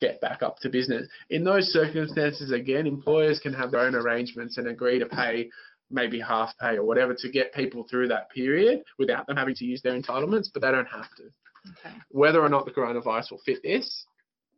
get 0.00 0.20
back 0.20 0.42
up 0.42 0.58
to 0.60 0.68
business. 0.68 1.08
In 1.30 1.44
those 1.44 1.72
circumstances, 1.72 2.52
again, 2.52 2.86
employers 2.86 3.40
can 3.40 3.52
have 3.52 3.70
their 3.70 3.80
own 3.80 3.94
arrangements 3.94 4.58
and 4.58 4.68
agree 4.68 4.98
to 4.98 5.06
pay 5.06 5.50
maybe 5.90 6.20
half 6.20 6.56
pay 6.60 6.76
or 6.76 6.84
whatever 6.84 7.14
to 7.14 7.30
get 7.30 7.54
people 7.54 7.86
through 7.88 8.08
that 8.08 8.30
period 8.30 8.82
without 8.98 9.26
them 9.26 9.36
having 9.36 9.54
to 9.54 9.64
use 9.64 9.80
their 9.82 9.98
entitlements, 9.98 10.48
but 10.52 10.62
they 10.62 10.70
don't 10.70 10.86
have 10.86 11.08
to. 11.16 11.24
Okay. 11.70 11.96
Whether 12.10 12.40
or 12.40 12.48
not 12.48 12.64
the 12.64 12.70
coronavirus 12.70 13.30
will 13.30 13.40
fit 13.44 13.62
this, 13.62 14.04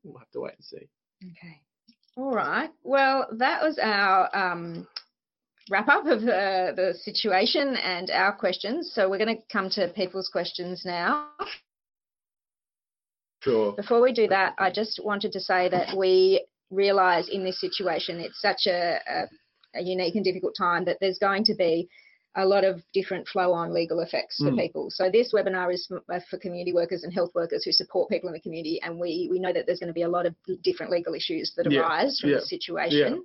we'll 0.03 0.19
have 0.19 0.31
to 0.33 0.41
wait 0.41 0.55
and 0.57 0.65
see. 0.65 0.89
Okay. 1.23 1.61
All 2.17 2.33
right. 2.33 2.71
Well, 2.83 3.29
that 3.39 3.63
was 3.63 3.79
our 3.81 4.29
um, 4.37 4.87
wrap 5.71 5.89
up 5.89 6.07
of 6.07 6.23
the, 6.23 6.73
the 6.75 6.95
situation 7.03 7.77
and 7.77 8.11
our 8.11 8.33
questions. 8.33 8.93
So 8.93 9.09
we're 9.09 9.19
going 9.19 9.37
to 9.37 9.43
come 9.51 9.71
to 9.71 9.89
people's 9.89 10.29
questions 10.29 10.83
now. 10.85 11.29
Sure. 13.41 13.73
Before 13.73 14.01
we 14.01 14.13
do 14.13 14.29
that, 14.29 14.55
I 14.59 14.71
just 14.71 15.01
wanted 15.03 15.33
to 15.33 15.41
say 15.41 15.69
that 15.71 15.97
we 15.97 16.45
realise 16.71 17.29
in 17.29 17.45
this 17.45 17.61
situation 17.61 18.21
it's 18.21 18.41
such 18.41 18.67
a, 18.67 18.99
a, 19.09 19.29
a 19.81 19.83
unique 19.83 20.15
and 20.15 20.25
difficult 20.25 20.55
time 20.57 20.85
that 20.85 20.99
there's 21.01 21.19
going 21.19 21.45
to 21.45 21.55
be 21.55 21.89
a 22.37 22.47
lot 22.47 22.65
of 22.65 22.81
different 22.95 23.27
flow-on 23.27 23.75
legal 23.75 24.01
effects 24.01 24.37
for 24.37 24.51
Mm. 24.53 24.59
people. 24.59 24.91
So 24.91 25.11
this 25.11 25.33
webinar 25.33 25.75
is 25.75 25.87
for, 25.87 26.01
uh, 26.09 26.21
community 26.41 26.73
workers 26.73 27.03
and 27.03 27.13
health 27.13 27.33
workers 27.35 27.65
who 27.65 27.73
support 27.73 28.09
people 28.09 28.29
in 28.29 28.35
the 28.35 28.41
community, 28.41 28.81
and 28.83 29.01
we 29.01 29.29
we 29.33 29.41
know 29.41 29.53
that 29.53 29.67
there's 29.67 29.81
going 29.81 29.89
to 29.89 29.95
be 29.95 30.03
a 30.03 30.09
lot 30.09 30.27
of 30.27 30.35
different 30.63 30.93
legal 30.93 31.15
issues 31.15 31.53
that 31.57 31.67
Yeah, 31.69 31.81
arise 31.81 32.21
from 32.21 32.31
yeah, 32.31 32.37
this 32.37 32.49
situation. 32.49 33.25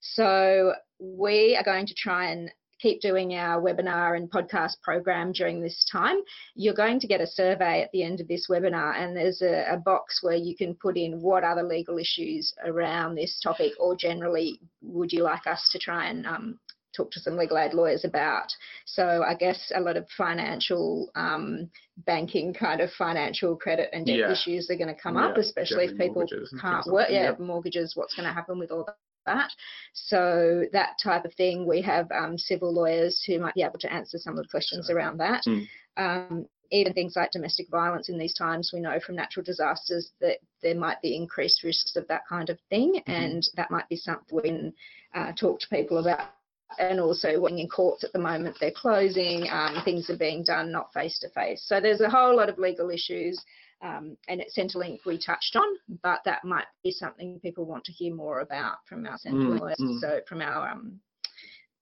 So 0.00 0.74
we 0.98 1.56
are 1.56 1.64
going 1.64 1.86
to 1.86 1.94
try 1.94 2.32
and 2.32 2.50
keep 2.84 3.00
doing 3.00 3.34
our 3.34 3.62
webinar 3.62 4.14
and 4.16 4.30
podcast 4.30 4.74
program 4.82 5.32
during 5.32 5.62
this 5.62 5.86
time, 5.90 6.18
you're 6.54 6.74
going 6.84 7.00
to 7.00 7.06
get 7.06 7.22
a 7.22 7.26
survey 7.26 7.82
at 7.82 7.90
the 7.92 8.02
end 8.02 8.20
of 8.20 8.28
this 8.28 8.46
webinar, 8.50 8.94
and 9.00 9.16
there's 9.16 9.40
a, 9.40 9.64
a 9.72 9.78
box 9.78 10.22
where 10.22 10.36
you 10.36 10.54
can 10.54 10.74
put 10.74 10.96
in 10.98 11.22
what 11.22 11.44
other 11.44 11.62
legal 11.62 11.96
issues 11.98 12.52
around 12.66 13.14
this 13.14 13.40
topic, 13.42 13.72
or 13.80 13.96
generally, 13.96 14.60
would 14.82 15.10
you 15.12 15.22
like 15.22 15.46
us 15.46 15.62
to 15.72 15.78
try 15.78 16.08
and 16.08 16.26
um, 16.26 16.58
talk 16.94 17.10
to 17.10 17.20
some 17.20 17.36
legal 17.36 17.58
aid 17.58 17.74
lawyers 17.74 18.04
about. 18.04 18.48
So 18.84 19.24
I 19.26 19.34
guess 19.34 19.72
a 19.74 19.80
lot 19.80 19.96
of 19.96 20.06
financial 20.16 21.10
um, 21.14 21.70
banking 22.06 22.52
kind 22.54 22.80
of 22.80 22.90
financial 22.92 23.56
credit 23.56 23.88
and 23.92 24.06
debt 24.06 24.18
Yeah. 24.18 24.32
issues 24.32 24.70
are 24.70 24.76
going 24.76 24.94
to 24.94 25.00
come 25.00 25.16
Yeah, 25.16 25.28
up, 25.28 25.38
especially 25.38 25.86
if 25.86 25.98
people 25.98 26.26
can't 26.60 26.86
work. 26.86 27.08
Yeah, 27.10 27.32
mortgages. 27.38 27.96
What's 27.96 28.14
going 28.14 28.28
to 28.28 28.32
happen 28.34 28.58
with 28.58 28.70
all 28.70 28.86
that? 29.26 29.50
So 29.92 30.64
that 30.72 30.96
type 31.02 31.24
of 31.24 31.34
thing. 31.34 31.66
We 31.66 31.82
have 31.82 32.10
um, 32.12 32.38
civil 32.38 32.72
lawyers 32.72 33.22
who 33.26 33.38
might 33.38 33.54
be 33.54 33.62
able 33.62 33.78
to 33.80 33.92
answer 33.92 34.18
some 34.18 34.36
of 34.36 34.44
the 34.44 34.50
questions 34.50 34.90
around 34.90 35.18
that. 35.18 35.42
Mm. 35.46 35.66
Um, 35.96 36.46
even 36.70 36.92
things 36.92 37.14
like 37.14 37.30
domestic 37.30 37.68
violence 37.70 38.08
in 38.08 38.18
these 38.18 38.34
times, 38.34 38.70
we 38.72 38.80
know 38.80 38.98
from 38.98 39.14
natural 39.14 39.44
disasters 39.44 40.12
that 40.20 40.38
there 40.62 40.74
might 40.74 41.00
be 41.02 41.14
increased 41.14 41.62
risks 41.62 41.94
of 41.94 42.08
that 42.08 42.22
kind 42.28 42.50
of 42.50 42.58
thing, 42.70 42.94
Mhm. 42.94 43.02
and 43.06 43.48
that 43.54 43.70
might 43.70 43.88
be 43.88 43.96
something 43.96 44.24
we 44.34 44.42
can 44.42 44.74
uh, 45.14 45.32
talk 45.32 45.60
to 45.60 45.68
people 45.68 45.98
about. 45.98 46.30
And 46.78 46.98
also, 46.98 47.38
when 47.38 47.58
in 47.58 47.68
courts 47.68 48.02
at 48.02 48.12
the 48.12 48.18
moment, 48.18 48.56
they're 48.58 48.72
closing, 48.72 49.48
um, 49.50 49.82
things 49.84 50.10
are 50.10 50.16
being 50.16 50.42
done 50.42 50.72
not 50.72 50.92
face 50.92 51.18
to 51.20 51.28
face. 51.28 51.62
So 51.62 51.80
there's 51.80 52.00
a 52.00 52.10
whole 52.10 52.34
lot 52.34 52.48
of 52.48 52.58
legal 52.58 52.90
issues, 52.90 53.40
um, 53.82 54.16
and 54.28 54.40
at 54.40 54.48
Centrelink 54.56 55.00
we 55.04 55.18
touched 55.18 55.56
on, 55.56 55.98
but 56.02 56.20
that 56.24 56.44
might 56.44 56.66
be 56.82 56.90
something 56.90 57.40
people 57.40 57.64
want 57.64 57.84
to 57.84 57.92
hear 57.92 58.14
more 58.14 58.40
about 58.40 58.76
from 58.88 59.06
our 59.06 59.18
central 59.18 59.52
Mm, 59.54 59.60
lawyers, 59.60 59.80
mm. 59.80 60.00
so 60.00 60.20
from 60.28 60.40
our 60.40 60.68
um, 60.68 61.00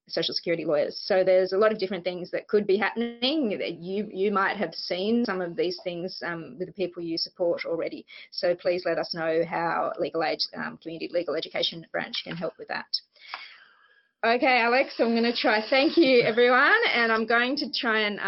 social 0.09 0.35
security 0.35 0.65
lawyers. 0.65 1.01
So 1.05 1.25
there's 1.25 1.53
a 1.53 1.59
lot 1.59 1.73
of 1.73 1.79
different 1.79 2.05
things 2.05 2.31
that 2.33 2.49
could 2.49 2.67
be 2.67 2.77
happening. 2.77 3.57
That 3.59 3.75
You 3.75 4.09
you 4.13 4.33
might 4.33 4.57
have 4.57 4.75
seen 4.75 5.25
some 5.25 5.41
of 5.41 5.57
these 5.57 5.79
things 5.85 6.21
um, 6.25 6.57
with 6.59 6.69
the 6.69 6.75
people 6.75 7.03
you 7.03 7.19
support 7.19 7.65
already. 7.65 8.05
So 8.31 8.55
please 8.55 8.83
let 8.85 8.99
us 8.99 9.15
know 9.15 9.43
how 9.49 9.93
Legal 9.99 10.25
Aid 10.25 10.39
um, 10.57 10.79
Community 10.83 11.09
Legal 11.13 11.35
Education 11.35 11.87
Branch 11.93 12.17
can 12.25 12.37
help 12.37 12.55
with 12.59 12.69
that. 12.69 12.87
Okay, 14.25 14.61
Alex, 14.61 14.95
I'm 15.01 15.17
going 15.17 15.25
to 15.25 15.35
try. 15.37 15.65
Thank 15.69 15.97
you, 15.97 16.23
everyone, 16.23 16.81
and 16.95 17.11
I'm 17.11 17.27
going 17.27 17.57
to 17.57 17.73
try 17.73 18.03
and 18.03 18.21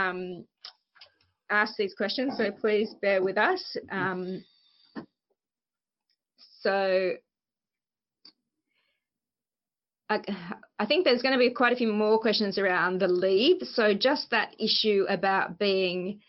ask 1.55 1.76
these 1.76 1.94
questions. 1.94 2.36
So 2.36 2.50
please 2.50 2.94
bear 3.00 3.22
with 3.22 3.38
us. 3.38 3.76
Um, 3.90 4.44
so 6.61 7.12
I, 10.09 10.20
I 10.78 10.86
think 10.86 11.05
there's 11.05 11.22
going 11.22 11.32
to 11.32 11.38
be 11.38 11.50
quite 11.50 11.72
a 11.72 11.76
few 11.76 11.92
more 11.92 12.18
questions 12.18 12.59
around 12.59 13.00
the 13.00 13.09
leave. 13.09 13.62
So 13.62 13.94
just 13.94 14.30
that 14.30 14.55
issue 14.59 15.05
about 15.09 15.59
being 15.59 16.20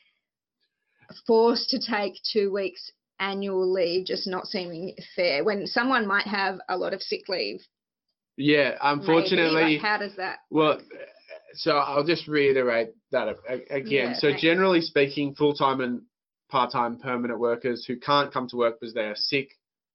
forced 1.28 1.70
to 1.70 1.80
take 1.80 2.16
two 2.32 2.52
weeks 2.52 2.92
annual 3.20 3.72
leave 3.72 4.06
just 4.06 4.28
not 4.28 4.46
seeming 4.46 4.94
fair 5.16 5.44
when 5.44 5.66
someone 5.66 6.06
might 6.06 6.28
have 6.28 6.60
a 6.68 6.78
lot 6.78 6.94
of 6.94 7.02
sick 7.02 7.30
leave. 7.30 7.62
Yeah, 8.38 8.76
unfortunately, 8.82 9.76
like 9.76 9.82
how 9.82 9.98
does 9.98 10.16
that? 10.18 10.40
well, 10.50 10.82
so 11.56 11.78
I'll 11.78 12.04
just 12.04 12.28
reiterate 12.28 12.90
that 13.12 13.36
again. 13.70 13.86
Yeah, 13.88 14.14
so 14.14 14.30
thanks. 14.30 14.42
generally 14.42 14.82
speaking, 14.82 15.34
full-time 15.36 15.82
and 15.82 16.02
part-time 16.50 16.98
permanent 17.00 17.40
workers 17.40 17.86
who 17.86 17.98
can't 17.98 18.32
come 18.32 18.48
to 18.50 18.56
work 18.58 18.80
because 18.80 18.94
they 18.94 19.06
are 19.06 19.16
sick, 19.16 19.50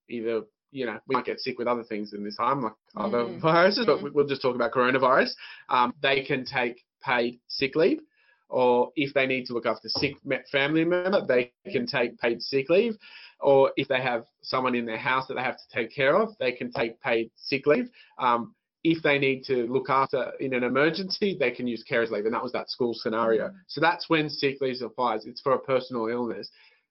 either 0.09 0.43
you 0.73 0.87
know 0.87 0.99
we 1.09 1.17
might 1.17 1.25
get 1.25 1.41
sick 1.41 1.59
with 1.59 1.67
other 1.67 1.83
things 1.85 2.13
in 2.13 2.23
this 2.25 2.37
time 2.37 2.63
like 2.63 2.73
other 2.97 3.25
Mm, 3.25 3.41
viruses, 3.41 3.87
but 3.87 3.99
mm. 3.99 4.03
we- 4.03 4.11
we'll 4.11 4.27
just 4.27 4.43
talk 4.43 4.55
about 4.55 4.73
coronavirus. 4.73 5.31
Um, 5.69 5.95
they 6.01 6.23
can 6.23 6.45
take 6.45 6.85
paid 7.03 7.41
sick 7.49 7.75
leave, 7.77 8.01
or 8.49 8.91
if 8.97 9.15
they 9.15 9.27
need 9.27 9.47
to 9.47 9.53
look 9.55 9.67
after 9.67 9.89
sick 9.89 10.17
family 10.53 10.85
member, 10.85 11.25
they 11.27 11.53
can 11.73 11.87
take 11.87 12.19
paid 12.19 12.43
sick 12.43 12.69
leave. 12.69 12.97
Or 13.43 13.73
if 13.77 13.89
they 13.89 14.03
have 14.03 14.27
someone 14.43 14.75
in 14.75 14.85
their 14.85 14.99
house 14.99 15.27
that 15.29 15.35
they 15.35 15.43
have 15.43 15.57
to 15.57 15.69
take 15.73 15.91
care 15.95 16.15
of, 16.15 16.37
they 16.39 16.53
can 16.53 16.71
take 16.71 17.01
paid 17.01 17.31
sick 17.37 17.67
leave. 17.67 17.89
Um, 18.19 18.55
if 18.83 19.03
they 19.03 19.19
need 19.19 19.45
to 19.45 19.67
look 19.67 19.91
after 19.91 20.33
in 20.41 20.55
an 20.55 20.65
emergency, 20.65 21.37
they 21.39 21.51
can 21.51 21.67
use 21.67 21.85
carers 21.89 22.11
leave, 22.11 22.25
and 22.25 22.35
that 22.35 22.43
was 22.43 22.53
that 22.53 22.71
school 22.71 22.95
scenario. 22.95 23.49
Mm. 23.49 23.55
So 23.67 23.81
that's 23.81 24.09
when 24.09 24.31
sick 24.31 24.61
leave 24.61 24.81
applies. 24.83 25.27
It's 25.27 25.41
for 25.41 25.53
a 25.53 25.59
personal 25.59 26.07
illness. 26.07 26.49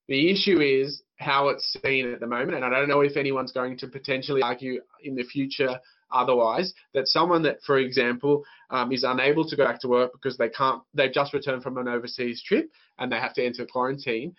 The 0.07 0.31
issue 0.31 0.59
is 0.59 1.03
how 1.17 1.49
it's 1.49 1.77
seen 1.83 2.11
at 2.11 2.19
the 2.19 2.27
moment, 2.27 2.55
and 2.55 2.65
I 2.65 2.69
don't 2.69 2.89
know 2.89 3.01
if 3.01 3.17
anyone's 3.17 3.51
going 3.51 3.77
to 3.79 3.87
potentially 3.87 4.41
argue 4.41 4.81
in 5.03 5.15
the 5.15 5.23
future 5.23 5.79
otherwise 6.11 6.73
that 6.93 7.07
someone 7.07 7.43
that, 7.43 7.61
for 7.65 7.77
example, 7.77 8.43
um, 8.71 8.91
is 8.91 9.03
unable 9.03 9.47
to 9.47 9.55
go 9.55 9.65
back 9.65 9.79
to 9.81 9.87
work 9.87 10.11
because 10.13 10.37
they 10.37 10.49
can't, 10.49 10.81
they've 10.93 11.13
just 11.13 11.33
returned 11.33 11.63
from 11.63 11.77
an 11.77 11.87
overseas 11.87 12.41
trip 12.43 12.69
and 12.97 13.11
they 13.11 13.17
have 13.17 13.33
to 13.33 13.45
enter 13.45 13.65
quarantine. 13.65 14.33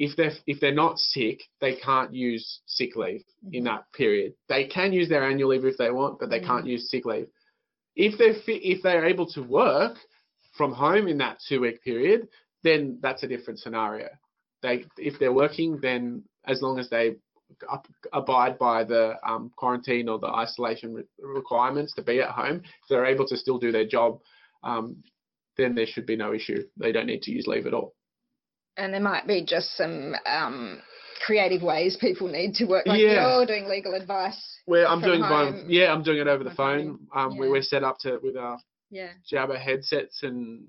If 0.00 0.16
they're 0.16 0.32
if 0.46 0.60
they're 0.60 0.72
not 0.72 0.98
sick, 0.98 1.42
they 1.60 1.76
can't 1.76 2.14
use 2.14 2.62
sick 2.64 2.96
leave 2.96 3.22
in 3.52 3.64
that 3.64 3.84
period. 3.92 4.32
They 4.48 4.64
can 4.64 4.94
use 4.94 5.10
their 5.10 5.28
annual 5.28 5.50
leave 5.50 5.66
if 5.66 5.76
they 5.76 5.90
want, 5.90 6.18
but 6.18 6.30
they 6.30 6.40
can't 6.40 6.66
use 6.66 6.90
sick 6.90 7.04
leave. 7.04 7.28
If 7.96 8.16
they're 8.16 8.40
fit, 8.46 8.62
if 8.64 8.82
they're 8.82 9.04
able 9.04 9.26
to 9.32 9.42
work 9.42 9.98
from 10.56 10.72
home 10.72 11.06
in 11.06 11.18
that 11.18 11.36
two 11.46 11.60
week 11.60 11.84
period, 11.84 12.28
then 12.64 12.98
that's 13.02 13.24
a 13.24 13.28
different 13.28 13.58
scenario. 13.58 14.08
They 14.62 14.86
if 14.96 15.18
they're 15.18 15.34
working, 15.34 15.78
then 15.82 16.24
as 16.46 16.62
long 16.62 16.78
as 16.78 16.88
they 16.88 17.16
up, 17.70 17.86
abide 18.14 18.58
by 18.58 18.84
the 18.84 19.16
um, 19.22 19.52
quarantine 19.54 20.08
or 20.08 20.18
the 20.18 20.28
isolation 20.28 20.94
re- 20.94 21.04
requirements 21.18 21.92
to 21.96 22.02
be 22.02 22.20
at 22.20 22.30
home, 22.30 22.62
if 22.64 22.88
they're 22.88 23.04
able 23.04 23.26
to 23.26 23.36
still 23.36 23.58
do 23.58 23.70
their 23.70 23.86
job, 23.86 24.18
um, 24.64 24.96
then 25.58 25.74
there 25.74 25.86
should 25.86 26.06
be 26.06 26.16
no 26.16 26.32
issue. 26.32 26.62
They 26.78 26.90
don't 26.90 27.06
need 27.06 27.22
to 27.22 27.32
use 27.32 27.46
leave 27.46 27.66
at 27.66 27.74
all. 27.74 27.92
And 28.76 28.92
there 28.94 29.00
might 29.00 29.26
be 29.26 29.44
just 29.44 29.76
some 29.76 30.14
um, 30.26 30.80
creative 31.26 31.62
ways 31.62 31.96
people 32.00 32.28
need 32.28 32.54
to 32.54 32.64
work. 32.66 32.86
Like 32.86 33.00
Yeah. 33.00 33.36
you're 33.36 33.46
doing 33.46 33.66
legal 33.68 33.94
advice. 33.94 34.40
Where 34.66 34.86
I'm 34.88 35.00
doing 35.00 35.20
home. 35.20 35.64
yeah, 35.68 35.92
I'm 35.92 36.02
doing 36.02 36.18
it 36.18 36.28
over 36.28 36.44
the 36.44 36.50
Okay. 36.50 36.56
phone. 36.56 37.06
Um, 37.14 37.36
we 37.36 37.46
Yeah. 37.46 37.52
we're 37.52 37.62
set 37.62 37.84
up 37.84 37.98
to 38.00 38.18
with 38.22 38.36
our 38.36 38.58
Yeah. 38.90 39.12
Jabra 39.30 39.58
headsets 39.58 40.22
and 40.22 40.68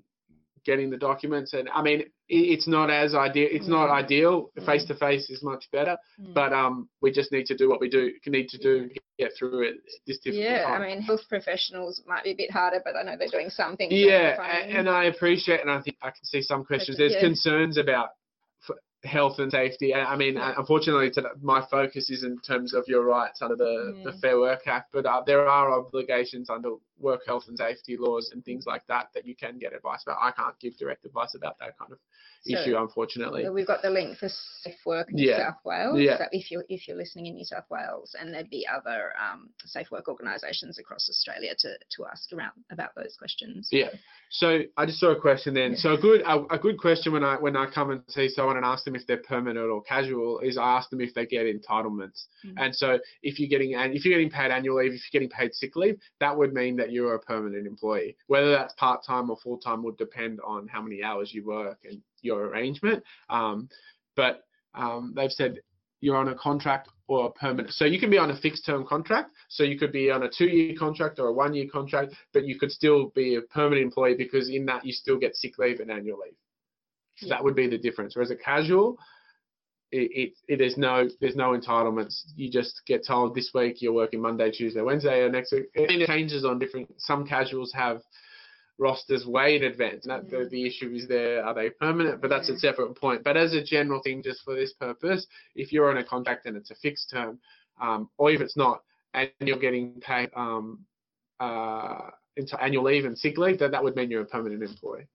getting 0.64 0.90
the 0.90 0.96
documents. 0.96 1.52
And 1.52 1.68
I 1.70 1.82
mean, 1.82 2.00
it, 2.00 2.10
it's 2.28 2.66
not 2.68 2.90
as 2.90 3.14
ideal. 3.14 3.48
It's 3.50 3.68
not 3.68 3.88
Mm. 3.88 4.04
ideal. 4.04 4.50
Face 4.64 4.84
to 4.86 4.94
face 4.94 5.28
is 5.30 5.42
much 5.42 5.68
better. 5.72 5.96
Mm. 6.20 6.34
But 6.34 6.52
um, 6.52 6.88
we 7.00 7.10
just 7.12 7.32
need 7.32 7.46
to 7.46 7.56
do 7.56 7.68
what 7.68 7.80
we 7.80 7.88
do 7.88 8.12
need 8.26 8.48
to 8.48 8.58
do 8.58 8.88
to 8.88 9.00
get 9.18 9.32
through 9.38 9.62
it 9.62 9.74
this 10.06 10.18
difficult 10.18 10.44
Yeah, 10.44 10.64
time. 10.64 10.82
I 10.82 10.86
mean, 10.88 11.02
health 11.02 11.28
professionals 11.28 12.02
might 12.06 12.24
be 12.24 12.30
a 12.30 12.36
bit 12.36 12.50
harder, 12.50 12.80
but 12.84 12.96
I 12.96 13.02
know 13.02 13.16
they're 13.18 13.28
doing 13.28 13.50
something. 13.50 13.88
Yeah, 13.90 14.40
and 14.78 14.88
I 14.88 15.04
appreciate, 15.04 15.60
and 15.60 15.70
I 15.70 15.80
think 15.80 15.96
I 16.02 16.10
can 16.10 16.24
see 16.24 16.42
some 16.42 16.64
questions. 16.64 16.96
There's 16.96 17.12
yeah. 17.14 17.20
concerns 17.20 17.76
about 17.76 18.10
health 19.04 19.38
and 19.40 19.50
safety. 19.50 19.92
I 19.94 20.12
I 20.12 20.16
mean, 20.16 20.34
Yeah. 20.34 20.54
unfortunately, 20.56 21.10
my 21.40 21.60
focus 21.70 22.08
is 22.08 22.22
in 22.22 22.38
terms 22.40 22.72
of 22.72 22.84
your 22.86 23.02
rights 23.04 23.42
under 23.42 23.56
the, 23.56 24.00
the. 24.04 24.12
Fair 24.20 24.38
Work 24.38 24.66
Act, 24.66 24.90
but 24.92 25.04
uh, 25.06 25.22
there 25.26 25.48
are 25.48 25.72
obligations 25.72 26.48
under 26.48 26.74
work 26.98 27.22
health 27.26 27.44
and 27.48 27.58
safety 27.58 27.96
laws 27.96 28.30
and 28.32 28.44
things 28.44 28.64
like 28.66 28.86
that 28.86 29.08
that 29.14 29.26
you 29.26 29.34
can 29.34 29.58
get 29.58 29.72
advice 29.74 30.02
about. 30.06 30.18
I 30.20 30.30
can't 30.30 30.58
give 30.60 30.76
direct 30.78 31.04
advice 31.04 31.34
about 31.34 31.58
that 31.58 31.76
kind 31.78 31.92
of 31.92 31.98
So- 32.42 32.60
issue, 32.60 32.76
unfortunately. 32.76 33.48
We've 33.50 33.66
got 33.66 33.82
the 33.82 33.90
link 33.90 34.18
for 34.18 34.28
Safe 34.28 34.74
Work 34.86 35.12
New 35.12 35.28
Yeah. 35.28 35.38
South 35.50 35.64
Wales. 35.64 35.98
Yeah. 36.00 36.18
So 36.18 36.24
if 36.32 36.50
you're 36.50 36.64
if 36.68 36.86
you're 36.86 36.96
listening 36.96 37.26
in 37.26 37.34
New 37.34 37.44
South 37.44 37.68
Wales, 37.70 38.14
and 38.18 38.32
there'd 38.32 38.50
be 38.50 38.66
other 38.66 39.12
um, 39.20 39.50
safe 39.64 39.90
work 39.90 40.08
organisations 40.08 40.78
across 40.78 41.08
Australia 41.08 41.54
to, 41.58 41.76
to 41.96 42.06
ask 42.06 42.32
around 42.32 42.52
about 42.70 42.90
those 42.94 43.16
questions. 43.18 43.68
Yeah. 43.72 43.90
So 44.30 44.60
I 44.76 44.86
just 44.86 44.98
saw 45.00 45.10
a 45.10 45.20
question 45.20 45.54
then. 45.54 45.72
Yeah. 45.72 45.76
So 45.78 45.92
a 45.94 45.98
good 45.98 46.22
a, 46.22 46.44
a 46.54 46.58
good 46.58 46.78
question 46.78 47.12
when 47.12 47.24
I 47.24 47.36
when 47.36 47.56
I 47.56 47.66
come 47.70 47.90
and 47.90 48.02
see 48.08 48.28
someone 48.28 48.56
and 48.56 48.64
ask 48.66 48.84
them 48.84 48.94
if 48.94 49.06
they're 49.06 49.18
permanent 49.18 49.66
or 49.68 49.82
casual 49.82 50.40
is 50.40 50.56
I 50.56 50.76
ask 50.76 50.90
them 50.90 51.00
if 51.00 51.14
they 51.14 51.26
get 51.26 51.46
entitlements. 51.46 52.26
Mhm. 52.44 52.54
And 52.56 52.74
so 52.74 52.98
if 53.22 53.38
you're 53.38 53.48
getting 53.48 53.74
and 53.74 53.94
if 53.94 54.04
you're 54.04 54.14
getting 54.18 54.30
paid 54.30 54.50
annual 54.50 54.76
leave, 54.78 54.92
if 54.94 55.02
you're 55.12 55.20
getting 55.20 55.30
paid 55.36 55.54
sick 55.54 55.76
leave, 55.76 55.98
that 56.20 56.36
would 56.36 56.52
mean 56.54 56.76
that 56.76 56.81
you're 56.90 57.14
a 57.14 57.20
permanent 57.20 57.66
employee. 57.66 58.16
Whether 58.26 58.50
that's 58.50 58.74
part 58.74 59.04
time 59.04 59.30
or 59.30 59.36
full 59.36 59.58
time 59.58 59.82
would 59.84 59.96
depend 59.96 60.40
on 60.44 60.66
how 60.68 60.82
many 60.82 61.02
hours 61.02 61.32
you 61.32 61.44
work 61.44 61.78
and 61.88 62.00
your 62.22 62.46
arrangement. 62.46 63.04
Um, 63.30 63.68
but 64.16 64.44
um, 64.74 65.12
they've 65.14 65.30
said 65.30 65.58
you're 66.00 66.16
on 66.16 66.28
a 66.28 66.34
contract 66.34 66.88
or 67.06 67.26
a 67.26 67.30
permanent. 67.30 67.72
So 67.72 67.84
you 67.84 68.00
can 68.00 68.10
be 68.10 68.18
on 68.18 68.30
a 68.30 68.36
fixed 68.36 68.66
term 68.66 68.84
contract. 68.86 69.30
So 69.48 69.62
you 69.62 69.78
could 69.78 69.92
be 69.92 70.10
on 70.10 70.24
a 70.24 70.28
two 70.30 70.46
year 70.46 70.74
contract 70.76 71.18
or 71.18 71.28
a 71.28 71.32
one 71.32 71.54
year 71.54 71.68
contract, 71.70 72.14
but 72.32 72.44
you 72.44 72.58
could 72.58 72.72
still 72.72 73.10
be 73.14 73.36
a 73.36 73.42
permanent 73.42 73.82
employee 73.82 74.16
because 74.16 74.48
in 74.48 74.66
that 74.66 74.84
you 74.84 74.92
still 74.92 75.18
get 75.18 75.36
sick 75.36 75.58
leave 75.58 75.80
and 75.80 75.90
annual 75.90 76.18
leave. 76.24 76.34
So 77.18 77.26
Yeah. 77.26 77.34
that 77.36 77.44
would 77.44 77.54
be 77.54 77.68
the 77.68 77.78
difference. 77.78 78.16
Whereas 78.16 78.30
a 78.30 78.36
casual, 78.36 78.98
it, 79.92 80.10
it, 80.12 80.32
it 80.48 80.56
there's 80.58 80.76
no 80.76 81.08
there's 81.20 81.36
no 81.36 81.56
entitlements. 81.56 82.22
You 82.34 82.50
just 82.50 82.82
get 82.86 83.06
told 83.06 83.34
this 83.34 83.50
week 83.54 83.82
you're 83.82 83.92
working 83.92 84.20
Monday, 84.20 84.50
Tuesday, 84.50 84.80
Wednesday, 84.80 85.20
or 85.20 85.30
next 85.30 85.52
week. 85.52 85.66
Mean, 85.76 86.00
it 86.00 86.06
changes 86.06 86.44
on 86.44 86.58
different. 86.58 86.88
Some 86.98 87.26
casuals 87.26 87.72
have 87.74 88.00
rosters 88.78 89.26
way 89.26 89.56
in 89.56 89.64
advance. 89.64 90.06
And 90.06 90.10
that, 90.10 90.30
the, 90.30 90.36
Mm. 90.38 90.50
the 90.50 90.66
issue 90.66 90.92
is 90.94 91.06
there, 91.06 91.44
are 91.44 91.54
they 91.54 91.70
permanent? 91.70 92.20
But 92.20 92.30
that's 92.30 92.48
a 92.48 92.58
separate 92.58 92.94
point. 92.96 93.22
But 93.22 93.36
as 93.36 93.52
a 93.52 93.62
general 93.62 94.00
thing, 94.02 94.22
just 94.22 94.42
for 94.42 94.54
this 94.54 94.72
purpose, 94.72 95.26
if 95.54 95.72
you're 95.72 95.90
on 95.90 95.98
a 95.98 96.04
contract 96.04 96.46
and 96.46 96.56
it's 96.56 96.70
a 96.70 96.74
fixed 96.76 97.10
term, 97.10 97.38
um, 97.80 98.08
or 98.16 98.30
if 98.30 98.40
it's 98.40 98.56
not, 98.56 98.82
and 99.14 99.30
you're 99.40 99.58
getting 99.58 100.00
paid 100.00 100.30
um, 100.34 100.80
uh, 101.38 102.10
into 102.36 102.60
annual 102.62 102.84
leave 102.84 103.04
and 103.04 103.16
sick 103.16 103.36
leave, 103.36 103.58
then 103.58 103.70
that 103.70 103.84
would 103.84 103.94
mean 103.94 104.10
you're 104.10 104.22
a 104.22 104.26
permanent 104.26 104.62
employee. 104.62 105.06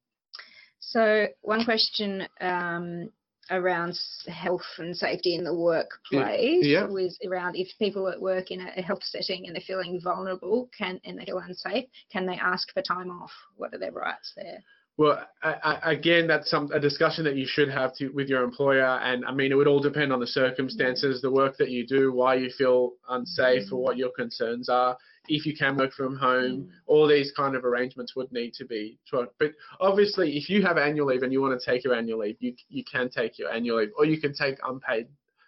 So 0.79 1.27
one 1.41 1.65
question 1.65 2.27
um, 2.39 3.09
around 3.51 3.99
health 4.27 4.65
and 4.77 4.95
safety 4.95 5.35
in 5.35 5.43
the 5.43 5.53
workplace 5.53 6.65
Yeah. 6.65 6.85
was 6.85 7.17
around 7.25 7.55
if 7.55 7.69
people 7.79 8.07
at 8.07 8.21
work 8.21 8.51
in 8.51 8.61
a 8.61 8.81
health 8.81 9.03
setting 9.03 9.47
and 9.47 9.55
they're 9.55 9.61
feeling 9.61 9.99
vulnerable 10.01 10.69
can 10.77 10.99
and 11.05 11.19
they 11.19 11.25
feel 11.25 11.39
unsafe, 11.39 11.85
can 12.11 12.25
they 12.25 12.37
ask 12.37 12.73
for 12.73 12.81
time 12.81 13.09
off? 13.09 13.31
What 13.55 13.73
are 13.73 13.77
their 13.77 13.91
rights 13.91 14.33
there? 14.35 14.63
Well, 14.97 15.23
I, 15.43 15.53
I, 15.63 15.91
again, 15.91 16.25
that's 16.25 16.49
some 16.49 16.71
a 16.71 16.79
discussion 16.79 17.23
that 17.25 17.35
you 17.35 17.45
should 17.45 17.69
have 17.69 17.95
to, 17.97 18.09
with 18.09 18.29
your 18.29 18.43
employer, 18.43 18.83
and 18.83 19.23
I 19.25 19.31
mean, 19.31 19.51
it 19.51 19.55
would 19.55 19.67
all 19.67 19.79
depend 19.79 20.11
on 20.11 20.19
the 20.19 20.25
circumstances, 20.25 21.17
mm-hmm. 21.17 21.27
the 21.27 21.31
work 21.31 21.55
that 21.57 21.69
you 21.69 21.85
do, 21.85 22.11
why 22.11 22.33
you 22.33 22.49
feel 22.49 22.93
unsafe, 23.07 23.71
or 23.71 23.75
mm-hmm. 23.75 23.77
what 23.77 23.97
your 23.97 24.09
concerns 24.17 24.69
are. 24.69 24.97
If 25.27 25.45
you 25.45 25.55
can 25.55 25.77
work 25.77 25.93
from 25.93 26.15
home, 26.15 26.69
all 26.85 27.07
these 27.07 27.31
kind 27.31 27.55
of 27.55 27.65
arrangements 27.65 28.15
would 28.15 28.31
need 28.31 28.53
to 28.55 28.65
be. 28.65 28.97
tried. 29.07 29.27
But 29.39 29.51
obviously, 29.79 30.37
if 30.37 30.49
you 30.49 30.61
have 30.63 30.77
annual 30.77 31.07
leave 31.07 31.23
and 31.23 31.31
you 31.31 31.41
want 31.41 31.59
to 31.59 31.71
take 31.71 31.83
your 31.83 31.95
annual 31.95 32.19
leave, 32.19 32.37
you 32.39 32.53
you 32.69 32.83
can 32.83 33.09
take 33.09 33.37
your 33.37 33.51
annual 33.51 33.79
leave, 33.79 33.91
or 33.97 34.05
you 34.05 34.19
can 34.19 34.33
take 34.33 34.57
unpaid. 34.63 35.07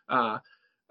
Uh, 0.09 0.39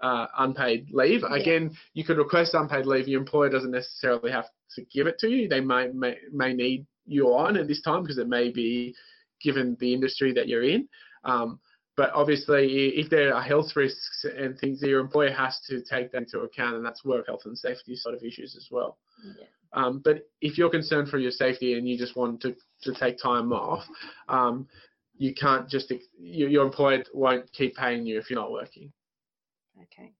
uh, 0.01 0.27
unpaid 0.37 0.87
leave. 0.93 1.23
Yeah. 1.29 1.35
Again, 1.35 1.71
you 1.93 2.05
could 2.05 2.17
request 2.17 2.53
unpaid 2.53 2.85
leave. 2.85 3.07
Your 3.07 3.19
employer 3.19 3.49
doesn't 3.49 3.71
necessarily 3.71 4.31
have 4.31 4.45
to 4.75 4.85
give 4.93 5.07
it 5.07 5.19
to 5.19 5.27
you. 5.27 5.49
They 5.49 5.59
may 5.59 5.89
may, 5.93 6.15
may 6.31 6.53
need 6.53 6.85
you 7.05 7.33
on 7.33 7.57
at 7.57 7.67
this 7.67 7.81
time 7.81 8.03
because 8.03 8.17
it 8.17 8.29
may 8.29 8.49
be 8.49 8.95
given 9.41 9.75
the 9.79 9.93
industry 9.93 10.31
that 10.33 10.47
you're 10.47 10.63
in. 10.63 10.87
Um, 11.23 11.59
but 11.99 12.11
obviously, 12.13 12.93
if 12.95 13.09
there 13.09 13.35
are 13.35 13.41
health 13.41 13.75
risks 13.75 14.23
and 14.23 14.57
things, 14.57 14.81
your 14.81 15.01
employer 15.01 15.33
has 15.33 15.59
to 15.67 15.81
take 15.81 16.13
that 16.13 16.19
into 16.19 16.39
account, 16.39 16.77
and 16.77 16.85
that's 16.85 17.03
work 17.03 17.27
health 17.27 17.41
and 17.43 17.57
safety 17.57 17.93
sort 17.93 18.15
of 18.15 18.23
issues 18.23 18.55
as 18.55 18.69
well. 18.71 18.97
Yeah. 19.37 19.43
Um, 19.73 20.01
but 20.01 20.29
if 20.39 20.57
you're 20.57 20.69
concerned 20.69 21.09
for 21.09 21.17
your 21.17 21.31
safety 21.31 21.73
and 21.73 21.85
you 21.89 21.97
just 21.97 22.15
want 22.15 22.39
to, 22.43 22.55
to 22.83 22.93
take 22.93 23.17
time 23.21 23.51
off, 23.51 23.83
um, 24.29 24.65
you 25.17 25.33
can't 25.33 25.67
just 25.67 25.91
your, 26.17 26.47
your 26.47 26.65
employer 26.65 27.03
won't 27.13 27.51
keep 27.51 27.75
paying 27.75 28.05
you 28.05 28.17
if 28.17 28.29
you're 28.29 28.39
not 28.39 28.53
working. 28.53 28.93
Okay. 29.83 30.13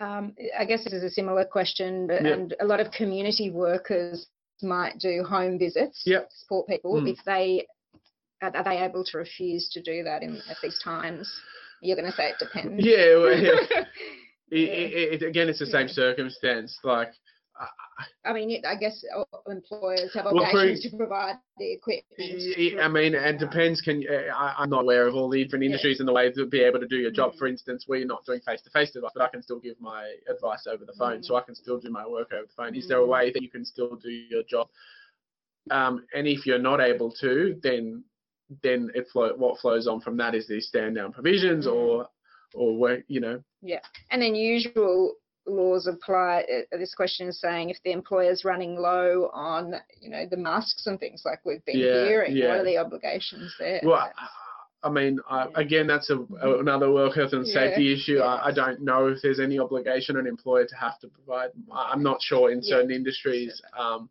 Um, 0.00 0.32
I 0.56 0.64
guess 0.64 0.84
this 0.84 0.92
is 0.92 1.02
a 1.02 1.10
similar 1.10 1.44
question, 1.44 2.06
but, 2.06 2.24
and 2.24 2.54
a 2.60 2.64
lot 2.64 2.78
of 2.78 2.92
community 2.92 3.50
workers 3.50 4.28
might 4.62 5.00
do 5.00 5.24
home 5.28 5.58
visits 5.58 6.04
Yep. 6.06 6.30
to 6.30 6.36
support 6.36 6.68
people. 6.68 6.94
Mm. 6.94 7.08
If 7.08 7.18
they 7.26 7.66
are, 8.42 8.54
are 8.56 8.64
they 8.64 8.78
able 8.82 9.04
to 9.04 9.18
refuse 9.18 9.68
to 9.70 9.82
do 9.82 10.02
that 10.04 10.22
in 10.22 10.36
at 10.50 10.56
these 10.62 10.78
times? 10.82 11.30
You're 11.82 11.96
going 11.96 12.10
to 12.10 12.16
say 12.16 12.30
it 12.30 12.36
depends. 12.38 12.84
Yeah, 12.84 13.16
well, 13.16 13.38
yeah. 13.38 13.84
Yeah. 14.48 14.58
it, 14.58 15.22
it, 15.22 15.26
again, 15.26 15.48
it's 15.48 15.58
the 15.58 15.66
same 15.66 15.88
Yeah. 15.88 15.92
circumstance. 15.94 16.78
Like, 16.84 17.12
I- 18.24 18.32
mean, 18.32 18.62
I 18.64 18.76
guess 18.76 19.02
employers 19.48 20.12
have 20.14 20.26
Well, 20.26 20.34
for- 20.36 20.46
obligations 20.46 20.90
to 20.92 20.96
provide 20.96 21.36
the 21.58 21.72
equipment. 21.72 22.78
I 22.80 22.86
mean, 22.88 23.14
it 23.14 23.38
depends. 23.38 23.80
Can 23.80 24.04
I, 24.08 24.54
I'm 24.58 24.70
not 24.70 24.82
aware 24.82 25.06
of 25.08 25.14
all 25.16 25.28
the 25.28 25.42
different 25.42 25.64
Yeah. 25.64 25.70
industries 25.70 25.98
and 25.98 26.08
the 26.08 26.12
way 26.12 26.30
to 26.30 26.46
be 26.46 26.60
able 26.62 26.78
to 26.78 26.86
do 26.86 26.96
your 26.96 27.10
job. 27.10 27.32
Mm. 27.32 27.38
For 27.38 27.46
instance, 27.48 27.86
we're 27.88 28.04
not 28.06 28.24
doing 28.24 28.40
face-to-face 28.46 28.94
advice, 28.94 29.10
but 29.14 29.22
I 29.22 29.28
can 29.28 29.42
still 29.42 29.58
give 29.58 29.80
my 29.80 30.14
advice 30.28 30.66
over 30.68 30.84
the 30.84 30.92
phone, 30.98 31.22
so 31.24 31.34
I 31.36 31.40
can 31.40 31.54
still 31.56 31.80
do 31.80 31.90
my 31.90 32.06
work 32.06 32.32
over 32.32 32.46
the 32.46 32.52
phone. 32.56 32.74
Is 32.76 32.86
there 32.86 32.98
a 33.00 33.04
Mm. 33.04 33.08
way 33.08 33.32
that 33.32 33.42
you 33.42 33.50
can 33.50 33.64
still 33.64 33.96
do 33.96 34.10
your 34.10 34.42
job? 34.44 34.68
Um, 35.72 36.06
and 36.14 36.28
if 36.28 36.46
you're 36.46 36.58
not 36.60 36.80
able 36.80 37.10
to, 37.20 37.58
then 37.62 38.04
then 38.62 38.90
it 38.94 39.08
flow, 39.08 39.34
what 39.36 39.58
flows 39.60 39.86
on 39.86 40.00
from 40.00 40.16
that 40.18 40.34
is 40.34 40.46
these 40.46 40.68
stand-down 40.68 41.12
provisions, 41.12 41.66
Mm. 41.66 41.72
or 41.74 42.08
or 42.54 42.78
where 42.78 43.02
you 43.08 43.20
know, 43.20 43.42
yeah 43.60 43.80
And 44.10 44.22
then 44.22 44.34
usual 44.34 45.14
laws 45.46 45.86
apply. 45.88 46.44
uh, 46.72 46.76
This 46.78 46.94
question 46.94 47.28
is 47.28 47.40
saying 47.40 47.70
if 47.70 47.82
the 47.84 47.90
employer's 47.92 48.44
running 48.44 48.76
low 48.76 49.30
on, 49.34 49.74
you 50.00 50.10
know, 50.10 50.26
the 50.26 50.36
masks 50.36 50.86
and 50.86 50.98
things 50.98 51.22
like 51.24 51.44
we've 51.44 51.64
been 51.64 51.78
Yeah, 51.78 52.04
hearing, 52.04 52.38
what 52.40 52.58
are 52.60 52.64
the 52.64 52.78
obligations 52.78 53.54
there? 53.58 53.80
Well, 53.82 54.10
I- 54.82 54.88
mean, 54.88 55.18
I, 55.28 55.48
again, 55.56 55.88
that's 55.88 56.10
a, 56.10 56.18
another 56.40 56.92
work 56.92 57.14
health 57.16 57.32
and 57.32 57.44
Yeah, 57.46 57.52
safety 57.54 57.92
issue. 57.92 58.18
yeah. 58.18 58.24
I, 58.26 58.46
I 58.48 58.52
don't 58.52 58.80
know 58.82 59.08
if 59.08 59.20
there's 59.22 59.40
any 59.40 59.58
obligation 59.58 60.16
on 60.16 60.20
an 60.20 60.26
employer 60.28 60.64
to 60.64 60.76
have 60.76 61.00
to 61.00 61.08
provide. 61.08 61.50
I'm 61.72 62.02
not 62.04 62.22
sure 62.22 62.52
in 62.52 62.58
Yeah. 62.62 62.76
certain 62.76 62.92
industries. 62.92 63.60
Um, 63.76 64.08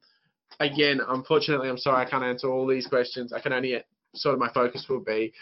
again, 0.59 0.99
unfortunately, 1.07 1.69
I'm 1.69 1.77
sorry 1.77 2.05
I 2.05 2.09
can't 2.09 2.23
answer 2.25 2.49
all 2.49 2.67
these 2.67 2.87
questions. 2.87 3.31
I 3.31 3.39
can 3.39 3.53
only 3.53 3.81
sort 4.15 4.33
of 4.33 4.39
my 4.39 4.51
focus 4.53 4.85
will 4.89 5.01
be 5.03 5.33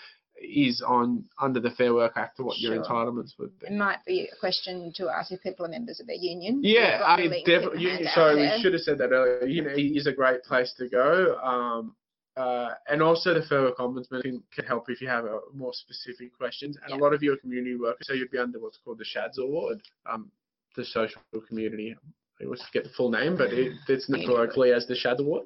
is 0.41 0.81
on 0.85 1.23
under 1.39 1.59
the 1.59 1.71
Fair 1.71 1.93
Work 1.93 2.13
Act 2.15 2.39
what 2.39 2.59
your 2.59 2.75
entitlements 2.75 3.37
would 3.39 3.57
be. 3.59 3.67
It 3.67 3.73
might 3.73 4.03
be 4.05 4.29
a 4.31 4.39
question 4.39 4.91
to 4.95 5.09
ask 5.09 5.31
if 5.31 5.41
people 5.41 5.65
are 5.65 5.69
members 5.69 5.99
of 5.99 6.07
their 6.07 6.15
union. 6.15 6.59
Yeah, 6.63 7.01
I 7.05 7.17
mean, 7.17 7.29
link 7.29 7.47
in 7.47 7.53
the 7.53 7.59
definitely. 7.67 8.05
Sorry, 8.13 8.35
there. 8.35 8.55
we 8.55 8.61
should 8.61 8.73
have 8.73 8.81
said 8.81 8.97
that 8.97 9.11
earlier. 9.11 9.45
You 9.45 9.63
know, 9.63 9.69
it 9.69 9.81
is 9.81 10.07
a 10.07 10.11
great 10.11 10.43
place 10.43 10.73
to 10.79 10.89
go. 10.89 11.37
Um, 11.37 11.95
uh, 12.35 12.71
and 12.89 13.01
also 13.01 13.33
the 13.33 13.43
Fair 13.43 13.61
Work 13.61 13.77
Ombudsman 13.77 14.23
can, 14.23 14.43
can 14.53 14.65
help 14.65 14.89
if 14.89 15.01
you 15.01 15.07
have 15.07 15.25
uh 15.25 15.39
more 15.53 15.73
specific 15.73 16.35
questions. 16.35 16.77
And 16.81 16.89
Yeah. 16.89 16.97
a 16.97 16.99
lot 16.99 17.13
of 17.13 17.21
your 17.21 17.37
community 17.37 17.75
workers, 17.75 18.07
so 18.07 18.13
you'd 18.13 18.31
be 18.31 18.39
under 18.39 18.59
what's 18.59 18.79
called 18.83 18.97
the 18.97 19.05
SCHADS 19.05 19.37
Award, 19.37 19.81
um, 20.11 20.31
the 20.75 20.83
Social 20.83 21.21
Community. 21.47 21.95
I 22.41 22.45
always 22.45 22.63
forget 22.63 22.85
the 22.85 22.89
full 22.89 23.11
name, 23.11 23.37
but 23.37 23.53
it, 23.53 23.73
it's 23.87 24.05
Community 24.05 24.31
notoriously 24.31 24.73
as 24.73 24.87
the 24.87 24.95
SCHADS 24.95 25.19
Award. 25.19 25.43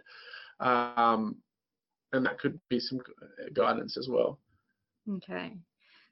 Um, 0.61 1.35
and 2.13 2.25
that 2.25 2.39
could 2.39 2.59
be 2.69 2.79
some 2.79 2.99
guidance 3.53 3.97
as 3.97 4.07
well. 4.09 4.39
Okay. 5.09 5.53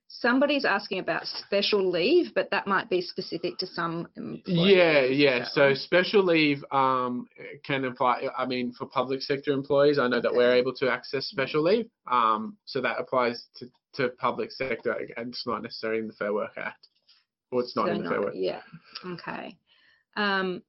Somebody's 0.07 0.65
asking 0.65 0.99
about 0.99 1.25
special 1.25 1.89
leave, 1.89 2.33
but 2.35 2.49
that 2.51 2.67
might 2.67 2.89
be 2.89 3.01
specific 3.01 3.57
to 3.57 3.67
some 3.67 4.07
employers. 4.15 4.43
Yeah, 4.45 5.01
yeah. 5.05 5.45
So 5.45 5.73
special 5.73 6.23
leave 6.23 6.63
um, 6.71 7.27
can 7.63 7.85
apply. 7.85 8.27
I 8.37 8.45
mean, 8.45 8.71
for 8.71 8.85
public 8.85 9.23
sector 9.23 9.51
employees, 9.51 9.97
I 9.97 10.07
know 10.07 10.21
that 10.21 10.33
we're 10.33 10.53
able 10.53 10.73
to 10.75 10.89
access 10.91 11.25
special 11.25 11.63
leave. 11.63 11.89
Um, 12.09 12.55
so 12.65 12.81
that 12.81 12.97
applies 12.99 13.45
to, 13.57 13.65
to 13.95 14.09
public 14.09 14.51
sector, 14.51 14.95
and 15.17 15.29
it's 15.29 15.47
not 15.47 15.63
necessarily 15.63 15.99
in 15.99 16.07
the 16.07 16.13
Fair 16.13 16.33
Work 16.33 16.53
Act, 16.55 16.87
or 17.51 17.61
it's 17.61 17.75
not 17.75 17.87
So 17.87 17.93
in 17.93 18.03
the 18.03 18.09
Fair 18.09 18.21
Work. 18.21 18.33
Yeah. 18.35 18.61
Okay. 19.05 19.57
Um, 20.15 20.61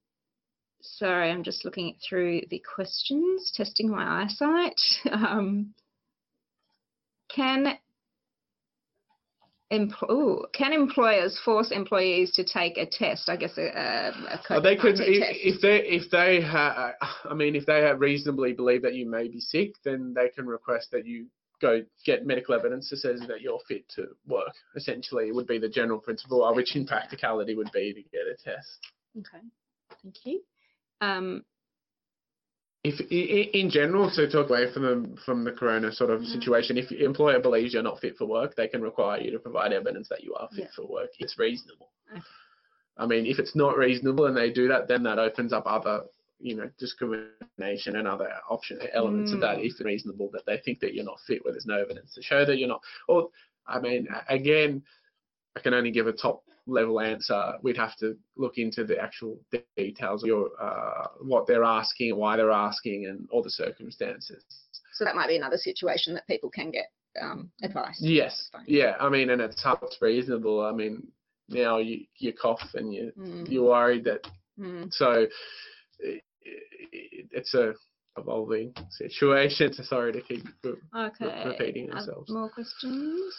sorry, 0.81 1.31
I'm 1.31 1.43
just 1.43 1.65
looking 1.65 1.95
through 2.07 2.41
the 2.49 2.59
questions, 2.75 3.51
testing 3.55 3.89
my 3.89 4.23
eyesight. 4.23 4.79
Um, 5.11 5.73
can 7.29 7.77
empl- 9.71 10.09
ooh, 10.09 10.45
can 10.53 10.73
employers 10.73 11.39
force 11.43 11.71
employees 11.71 12.31
to 12.35 12.43
take 12.43 12.77
a 12.77 12.85
test? 12.85 13.29
I 13.29 13.35
guess 13.35 13.57
a, 13.57 13.67
a, 13.67 14.09
a 14.33 14.41
Oh, 14.51 14.61
they 14.61 14.75
could 14.75 14.95
if, 14.99 15.21
test. 15.23 15.39
if 15.43 15.61
they 15.61 15.77
if 15.87 16.09
they 16.11 16.41
ha- 16.41 16.93
I 17.29 17.33
mean 17.33 17.55
if 17.55 17.65
they 17.65 17.81
reasonably 17.97 18.53
believe 18.53 18.81
that 18.83 18.95
you 18.95 19.09
may 19.09 19.27
be 19.27 19.39
sick, 19.39 19.73
then 19.83 20.13
they 20.15 20.29
can 20.29 20.45
request 20.47 20.91
that 20.91 21.05
you 21.05 21.27
go 21.61 21.81
get 22.05 22.25
medical 22.25 22.53
evidence 22.55 22.89
that 22.89 22.97
says 22.97 23.21
that 23.27 23.41
you're 23.41 23.59
fit 23.67 23.87
to 23.95 24.07
work. 24.27 24.53
Essentially, 24.75 25.27
it 25.27 25.35
would 25.35 25.47
be 25.47 25.57
the 25.57 25.69
general 25.69 25.99
principle, 25.99 26.43
uh, 26.43 26.53
which 26.53 26.75
in 26.75 26.85
practicality 26.85 27.55
would 27.55 27.71
be 27.71 27.93
to 27.93 28.01
get 28.03 28.21
a 28.27 28.35
test. 28.35 28.79
Okay. 29.17 29.43
Thank 30.03 30.15
you. 30.25 30.41
Um, 31.01 31.43
if 32.83 33.01
in 33.11 33.69
general 33.69 34.09
to 34.11 34.29
talk 34.29 34.49
away 34.49 34.71
from 34.71 34.83
the 34.83 35.17
from 35.25 35.43
the 35.43 35.51
corona 35.51 35.91
sort 35.91 36.09
of 36.09 36.21
Mhm. 36.21 36.27
situation 36.31 36.77
if 36.77 36.89
your 36.91 37.01
employer 37.01 37.39
believes 37.39 37.73
you're 37.73 37.83
not 37.83 37.99
fit 37.99 38.15
for 38.17 38.25
work 38.25 38.55
they 38.55 38.67
can 38.67 38.81
require 38.81 39.19
you 39.19 39.31
to 39.31 39.39
provide 39.39 39.73
evidence 39.73 40.07
that 40.09 40.23
you 40.23 40.33
are 40.35 40.47
fit 40.49 40.65
Yeah. 40.65 40.71
for 40.75 40.85
work 40.85 41.09
it's 41.19 41.37
reasonable 41.37 41.91
Okay. 42.11 42.21
i 42.97 43.05
mean 43.05 43.25
if 43.25 43.39
it's 43.39 43.55
not 43.55 43.77
reasonable 43.77 44.27
and 44.27 44.37
they 44.37 44.51
do 44.51 44.67
that 44.69 44.87
then 44.87 45.03
that 45.03 45.19
opens 45.19 45.51
up 45.53 45.63
other 45.65 46.05
you 46.39 46.55
know 46.55 46.69
discrimination 46.77 47.95
and 47.97 48.07
other 48.07 48.31
option 48.47 48.79
elements 48.93 49.33
of 49.33 49.39
that 49.41 49.57
Mm. 49.57 49.65
if 49.65 49.71
it's 49.71 49.81
reasonable 49.81 50.29
that 50.31 50.45
they 50.45 50.57
think 50.59 50.79
that 50.79 50.93
you're 50.93 51.03
not 51.03 51.19
fit 51.21 51.43
where 51.43 51.51
there's 51.53 51.65
no 51.65 51.79
evidence 51.81 52.13
to 52.13 52.21
show 52.21 52.45
that 52.45 52.57
you're 52.57 52.69
not 52.69 52.83
or 53.07 53.29
i 53.65 53.79
mean 53.79 54.07
again 54.29 54.81
i 55.55 55.59
can 55.59 55.73
only 55.73 55.91
give 55.91 56.07
a 56.07 56.13
top 56.13 56.43
level 56.67 56.99
answer 56.99 57.53
we'd 57.61 57.77
have 57.77 57.95
to 57.95 58.15
look 58.35 58.57
into 58.57 58.83
the 58.83 58.97
actual 58.99 59.39
details 59.75 60.23
of 60.23 60.27
your 60.27 60.49
uh, 60.61 61.07
what 61.21 61.47
they're 61.47 61.63
asking 61.63 62.15
why 62.15 62.35
they're 62.35 62.51
asking 62.51 63.05
and 63.05 63.27
all 63.31 63.41
the 63.41 63.49
circumstances 63.49 64.43
so 64.93 65.05
that 65.05 65.15
might 65.15 65.27
be 65.27 65.37
another 65.37 65.57
situation 65.57 66.13
that 66.13 66.27
people 66.27 66.49
can 66.49 66.71
get 66.71 66.91
um, 67.21 67.49
advice. 67.63 67.97
yes 67.99 68.49
yeah 68.67 68.95
i 68.99 69.09
mean 69.09 69.29
and 69.29 69.41
it's 69.41 69.63
how 69.63 69.77
it's 69.81 69.97
reasonable 70.01 70.65
i 70.65 70.71
mean 70.71 71.07
now 71.49 71.77
you 71.77 72.05
you 72.17 72.33
cough 72.33 72.61
and 72.75 72.93
you 72.93 73.11
Mm, 73.17 73.49
you're 73.49 73.63
worried 73.63 74.03
that 74.03 74.27
mm. 74.59 74.93
so 74.93 75.25
it, 75.99 76.23
it, 76.41 77.27
it's 77.31 77.53
a 77.53 77.73
evolving 78.17 78.73
situation 78.89 79.73
so 79.73 79.83
sorry 79.83 80.11
to 80.11 80.21
keep 80.21 80.43
Okay. 80.65 81.43
repeating 81.45 81.91
ourselves. 81.91 82.29
More 82.31 82.49
questions? 82.49 83.33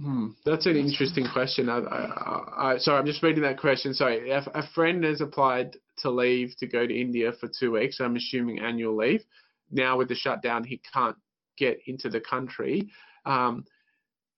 Hmm, 0.00 0.28
that's 0.44 0.66
an 0.66 0.76
interesting 0.76 1.26
question. 1.32 1.68
I, 1.68 1.78
I, 1.78 2.72
I, 2.74 2.78
sorry, 2.78 2.98
I'm 3.00 3.06
just 3.06 3.22
reading 3.22 3.42
that 3.42 3.58
question. 3.58 3.94
Sorry, 3.94 4.30
a, 4.30 4.38
a 4.54 4.62
friend 4.74 5.02
has 5.02 5.20
applied 5.20 5.76
to 5.98 6.10
leave 6.10 6.56
to 6.58 6.68
go 6.68 6.86
to 6.86 7.00
India 7.00 7.32
for 7.40 7.48
two 7.48 7.72
weeks. 7.72 7.98
I'm 8.00 8.14
assuming 8.14 8.60
annual 8.60 8.96
leave. 8.96 9.24
Now 9.72 9.98
with 9.98 10.08
the 10.08 10.14
shutdown, 10.14 10.62
he 10.62 10.80
can't 10.94 11.16
get 11.56 11.80
into 11.86 12.08
the 12.08 12.20
country. 12.20 12.88
Um, 13.26 13.64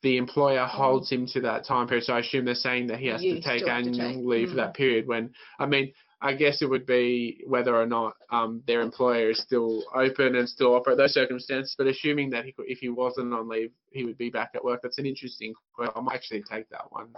the 0.03 0.17
employer 0.17 0.65
holds 0.65 1.11
him 1.11 1.27
to 1.35 1.43
that 1.43 1.67
time 1.67 1.87
period. 1.87 2.05
So 2.05 2.15
I 2.15 2.21
assume 2.21 2.47
they're 2.47 2.55
saying 2.55 2.87
that 2.87 2.99
he 2.99 3.09
has 3.09 3.23
You 3.23 3.35
to 3.35 3.41
take 3.43 3.67
have 3.67 3.85
to 3.85 3.91
annual 3.91 4.15
take- 4.15 4.25
leave 4.25 4.49
for 4.49 4.55
mm. 4.55 4.57
that 4.65 4.75
period. 4.75 5.07
When 5.07 5.31
I 5.59 5.67
mean, 5.67 5.93
I 6.23 6.35
guess 6.35 6.61
it 6.61 6.69
would 6.69 6.85
be 6.85 7.43
whether 7.47 7.75
or 7.75 7.87
not 7.87 8.15
um, 8.31 8.63
their 8.67 8.83
employer 8.83 9.31
is 9.31 9.41
still 9.41 9.85
open 9.95 10.37
and 10.37 10.49
still 10.49 10.75
operate 10.75 10.99
those 10.99 11.15
circumstances. 11.15 11.75
But 11.79 11.87
assuming 11.87 12.31
that 12.31 12.45
he 12.45 12.53
could, 12.53 12.67
if 12.69 12.79
he 12.79 12.91
wasn't 12.91 13.33
on 13.33 13.49
leave, 13.49 13.71
he 13.91 14.05
would 14.05 14.19
be 14.19 14.29
back 14.29 14.51
at 14.55 14.65
work. 14.65 14.81
That's 14.83 14.99
an 14.99 15.07
interesting 15.07 15.55
question. 15.75 15.95
I 15.97 16.01
might 16.01 16.17
actually 16.17 16.43
take 16.43 16.69
that 16.71 16.91
one 16.91 17.09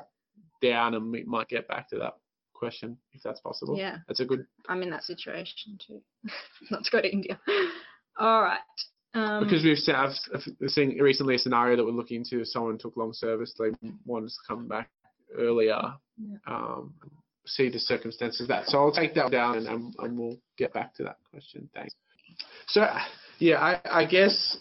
down, 0.60 0.94
and 0.94 1.10
we 1.10 1.24
might 1.24 1.48
get 1.48 1.66
back 1.66 1.88
to 1.90 1.98
that 1.98 2.14
question 2.54 2.96
if 3.12 3.22
that's 3.24 3.40
possible. 3.40 3.76
Yeah. 3.76 3.96
That's 4.06 4.20
a 4.20 4.24
good 4.24 4.46
I'm 4.68 4.82
in 4.82 4.90
that 4.90 5.02
situation 5.02 5.78
too. 5.84 6.00
Not 6.70 6.84
to 6.84 6.90
go 6.92 7.00
to 7.02 7.12
India. 7.12 7.40
All 8.18 8.42
right. 8.42 8.60
Um, 9.14 9.44
because 9.44 9.64
we've 9.64 9.78
seen, 9.78 9.96
I've, 9.96 10.12
I've 10.32 10.70
seen 10.70 10.96
recently 10.98 11.34
a 11.34 11.38
scenario 11.38 11.76
that 11.76 11.84
we're 11.84 11.90
looking 11.90 12.18
into. 12.18 12.44
Someone 12.44 12.78
took 12.78 12.96
long 12.96 13.12
service, 13.12 13.52
they 13.58 13.70
wanted 14.06 14.28
to 14.28 14.36
come 14.46 14.68
back 14.68 14.90
earlier. 15.36 15.80
Yeah. 16.16 16.36
Um, 16.46 16.94
see 17.46 17.68
the 17.68 17.78
circumstances 17.78 18.42
of 18.42 18.48
that. 18.48 18.66
So 18.66 18.78
I'll 18.78 18.92
take 18.92 19.14
that 19.14 19.30
down 19.30 19.56
and, 19.56 19.66
and, 19.66 19.94
and 19.98 20.18
we'll 20.18 20.38
get 20.56 20.72
back 20.72 20.94
to 20.96 21.04
that 21.04 21.16
question. 21.30 21.68
Thanks. 21.74 21.94
So 22.68 22.86
yeah, 23.38 23.58
I, 23.58 24.02
I 24.02 24.04
guess 24.06 24.58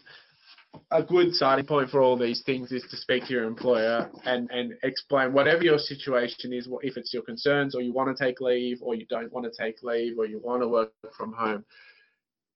a 0.89 1.03
good 1.03 1.33
starting 1.33 1.65
point 1.65 1.89
for 1.89 2.01
all 2.01 2.17
these 2.17 2.41
things 2.45 2.71
is 2.71 2.83
to 2.89 2.97
speak 2.97 3.25
to 3.25 3.33
your 3.33 3.43
employer 3.43 4.09
and, 4.25 4.49
and 4.51 4.73
explain 4.83 5.33
whatever 5.33 5.63
your 5.63 5.77
situation 5.77 6.53
is, 6.53 6.67
if 6.81 6.97
it's 6.97 7.13
your 7.13 7.23
concerns 7.23 7.75
or 7.75 7.81
you 7.81 7.93
want 7.93 8.15
to 8.15 8.23
take 8.23 8.41
leave 8.41 8.79
or 8.81 8.95
you 8.95 9.05
don't 9.07 9.31
want 9.31 9.45
to 9.45 9.63
take 9.63 9.83
leave 9.83 10.17
or 10.17 10.25
you 10.25 10.39
want 10.43 10.61
to 10.61 10.67
work 10.67 10.91
from 11.17 11.33
home, 11.33 11.63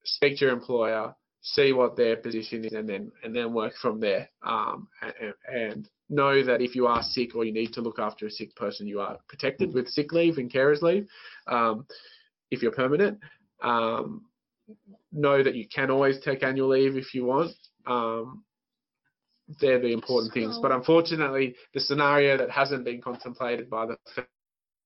speak 0.04 0.38
to 0.38 0.46
your 0.46 0.54
employer, 0.54 1.14
see 1.46 1.74
what 1.74 1.96
their 1.96 2.18
position 2.18 2.66
is 2.66 2.74
and 2.74 2.90
then 2.90 3.12
and 3.24 3.34
then 3.36 3.54
work 3.54 3.74
from 3.80 4.00
there. 4.00 4.28
Um, 4.44 4.88
and, 5.02 5.34
and 5.48 5.90
know 6.10 6.44
that 6.44 6.62
if 6.62 6.76
you 6.76 6.88
are 6.88 7.04
sick 7.04 7.36
or 7.36 7.46
you 7.46 7.54
need 7.54 7.72
to 7.74 7.82
look 7.82 8.00
after 8.00 8.26
a 8.26 8.32
sick 8.32 8.56
person, 8.56 8.88
you 8.88 9.00
are 9.00 9.20
protected 9.30 9.74
with 9.74 9.88
sick 9.88 10.12
leave 10.12 10.38
and 10.38 10.52
carers 10.52 10.82
leave 10.82 11.08
um, 11.48 11.86
if 12.50 12.62
you're 12.62 12.72
permanent. 12.72 13.20
Um, 13.62 14.26
know 15.12 15.44
that 15.44 15.56
you 15.56 15.68
can 15.68 15.92
always 15.92 16.20
take 16.20 16.44
annual 16.44 16.70
leave 16.70 16.98
if 16.98 17.14
you 17.14 17.26
want. 17.26 17.52
Um, 17.86 18.44
they're 19.62 19.80
the 19.80 19.94
important 19.94 20.34
things. 20.34 20.58
But 20.60 20.72
unfortunately, 20.72 21.56
the 21.76 21.80
scenario 21.80 22.38
that 22.38 22.50
hasn't 22.50 22.84
been 22.84 23.02
contemplated 23.02 23.70
by 23.70 23.86
the 23.86 23.98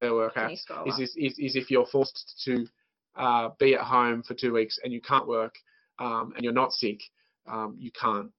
Fair 0.02 0.14
Work 0.14 0.34
Act 0.36 0.60
is, 0.86 1.00
is, 1.00 1.16
is, 1.16 1.40
is 1.40 1.56
if 1.56 1.72
you're 1.72 1.86
forced 1.86 2.42
to 2.44 2.68
uh, 3.16 3.50
be 3.58 3.76
at 3.76 3.82
home 3.82 4.24
for 4.24 4.34
two 4.34 4.52
weeks 4.52 4.78
and 4.84 4.92
you 4.92 5.00
can't 5.00 5.28
work 5.28 5.56
um, 6.00 6.34
and 6.36 6.44
you're 6.44 6.54
not 6.54 6.72
sick, 6.72 7.00
um, 7.48 7.76
you 7.80 7.92
can't 7.92 8.32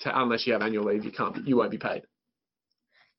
to, 0.00 0.20
unless 0.20 0.46
you 0.46 0.52
have 0.52 0.62
annual 0.62 0.84
leave, 0.84 1.04
you 1.04 1.12
can't, 1.12 1.46
you 1.46 1.56
won't 1.56 1.70
be 1.70 1.78
paid. 1.78 2.02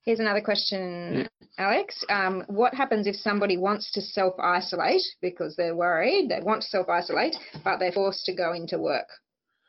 Here's 0.03 0.19
another 0.19 0.41
question, 0.41 1.27
Alex. 1.57 2.05
Um, 2.09 2.43
what 2.47 2.73
happens 2.73 3.07
if 3.07 3.15
somebody 3.17 3.57
wants 3.57 3.91
to 3.91 4.01
self 4.01 4.39
isolate 4.39 5.01
because 5.21 5.55
they're 5.57 5.75
worried, 5.75 6.29
they 6.29 6.39
want 6.41 6.61
to 6.61 6.67
self 6.67 6.87
isolate, 6.87 7.35
but 7.63 7.77
they're 7.77 7.91
forced 7.91 8.25
to 8.25 8.35
go 8.35 8.53
into 8.53 8.79
work? 8.79 9.07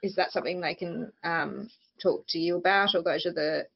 Is 0.02 0.14
that 0.14 0.30
something 0.30 0.60
they 0.60 0.76
can 0.76 1.10
um, 1.24 1.68
talk 2.00 2.24
to 2.28 2.38
you 2.38 2.56
about 2.56 2.94
or 2.94 3.02
go 3.02 3.16
to 3.18 3.32
the 3.32 3.66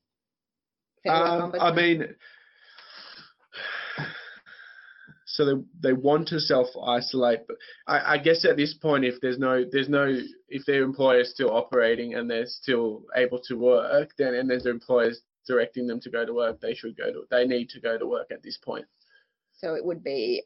um, 1.05 1.53
I 1.61 1.75
mean, 1.75 2.15
so 5.33 5.47
they 5.47 5.63
they 5.81 5.93
want 5.95 6.29
to 6.29 6.39
self 6.39 6.69
isolate. 6.87 7.41
But 7.49 7.57
I, 7.87 8.15
I, 8.15 8.19
guess 8.19 8.45
at 8.45 8.59
this 8.59 8.75
point, 8.75 9.05
if 9.05 9.15
there's 9.23 9.39
no 9.39 9.65
there's 9.71 9.89
no 9.89 10.15
if 10.51 10.67
their 10.67 10.83
employer 10.83 11.21
is 11.21 11.31
still 11.31 11.51
operating 11.51 12.15
and 12.15 12.31
they're 12.31 12.47
still 12.47 13.05
able 13.17 13.41
to 13.49 13.55
work, 13.55 14.11
then 14.19 14.35
and 14.35 14.49
there's 14.49 14.67
employers 14.67 15.23
directing 15.47 15.87
them 15.87 16.01
to 16.01 16.11
go 16.11 16.27
to 16.27 16.35
work, 16.35 16.61
they 16.61 16.75
should 16.75 16.97
go 16.99 17.11
to 17.11 17.23
they 17.31 17.47
need 17.47 17.71
to 17.71 17.81
go 17.81 17.97
to 17.97 18.07
work 18.07 18.31
at 18.31 18.43
this 18.43 18.59
point. 18.59 18.85
So 19.55 19.75
it 19.75 19.85
would 19.85 20.05
be 20.05 20.43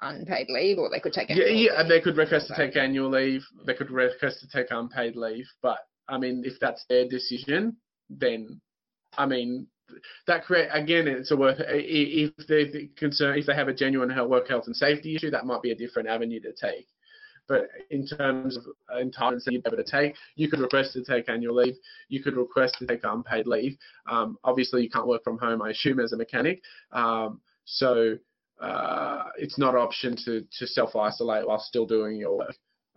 unpaid 0.00 0.46
leave, 0.48 0.78
or 0.78 0.88
they 0.90 1.00
could 1.00 1.12
take 1.12 1.30
yeah 1.30 1.46
yeah 1.46 1.82
leave. 1.82 1.88
they 1.88 2.00
could 2.00 2.16
request 2.16 2.46
to 2.48 2.56
take 2.56 2.76
annual 2.76 3.10
leave. 3.10 3.42
They 3.66 3.74
could 3.74 3.90
request 3.90 4.40
to 4.40 4.48
take 4.48 4.70
unpaid 4.70 5.16
leave, 5.16 5.46
but 5.60 5.78
I 6.08 6.18
mean 6.18 6.44
if 6.46 6.60
that's 6.60 6.84
their 6.88 7.08
decision, 7.08 7.78
then 8.08 8.60
I 9.18 9.26
mean 9.26 9.66
that 10.26 10.44
create 10.44 10.68
again 10.72 11.06
it's 11.06 11.30
a 11.30 11.36
work 11.36 11.56
if 11.60 12.32
they 12.48 12.88
concern 12.96 13.38
if 13.38 13.46
they 13.46 13.54
have 13.54 13.68
a 13.68 13.74
genuine 13.74 14.10
health, 14.10 14.30
work 14.30 14.48
health 14.48 14.64
and 14.66 14.76
safety 14.76 15.14
issue 15.14 15.30
that 15.30 15.46
might 15.46 15.62
be 15.62 15.70
a 15.70 15.74
different 15.74 16.08
avenue 16.08 16.40
to 16.40 16.52
take 16.52 16.86
but 17.46 17.68
in 17.90 18.06
terms 18.06 18.56
of 18.56 18.64
entitlements 18.90 19.44
that 19.44 19.52
you're 19.52 19.62
able 19.66 19.76
to 19.76 19.84
take, 19.84 20.14
you 20.34 20.48
could 20.48 20.60
request 20.60 20.94
to 20.94 21.04
take 21.04 21.28
annual 21.28 21.56
leave. 21.56 21.76
You 22.08 22.22
could 22.22 22.36
request 22.36 22.76
to 22.78 22.86
take 22.86 23.00
unpaid 23.04 23.46
leave. 23.46 23.76
Um, 24.08 24.38
obviously, 24.44 24.82
you 24.82 24.90
can't 24.90 25.06
work 25.06 25.22
from 25.24 25.38
home, 25.38 25.60
I 25.60 25.70
assume, 25.70 26.00
as 26.00 26.12
a 26.12 26.16
mechanic. 26.16 26.62
Um, 26.92 27.40
so 27.64 28.16
uh, 28.60 29.24
it's 29.36 29.58
not 29.58 29.74
an 29.74 29.80
option 29.80 30.16
to, 30.24 30.44
to 30.58 30.66
self-isolate 30.66 31.46
while 31.46 31.58
still 31.58 31.86
doing 31.86 32.16
your 32.16 32.38
work, 32.38 32.56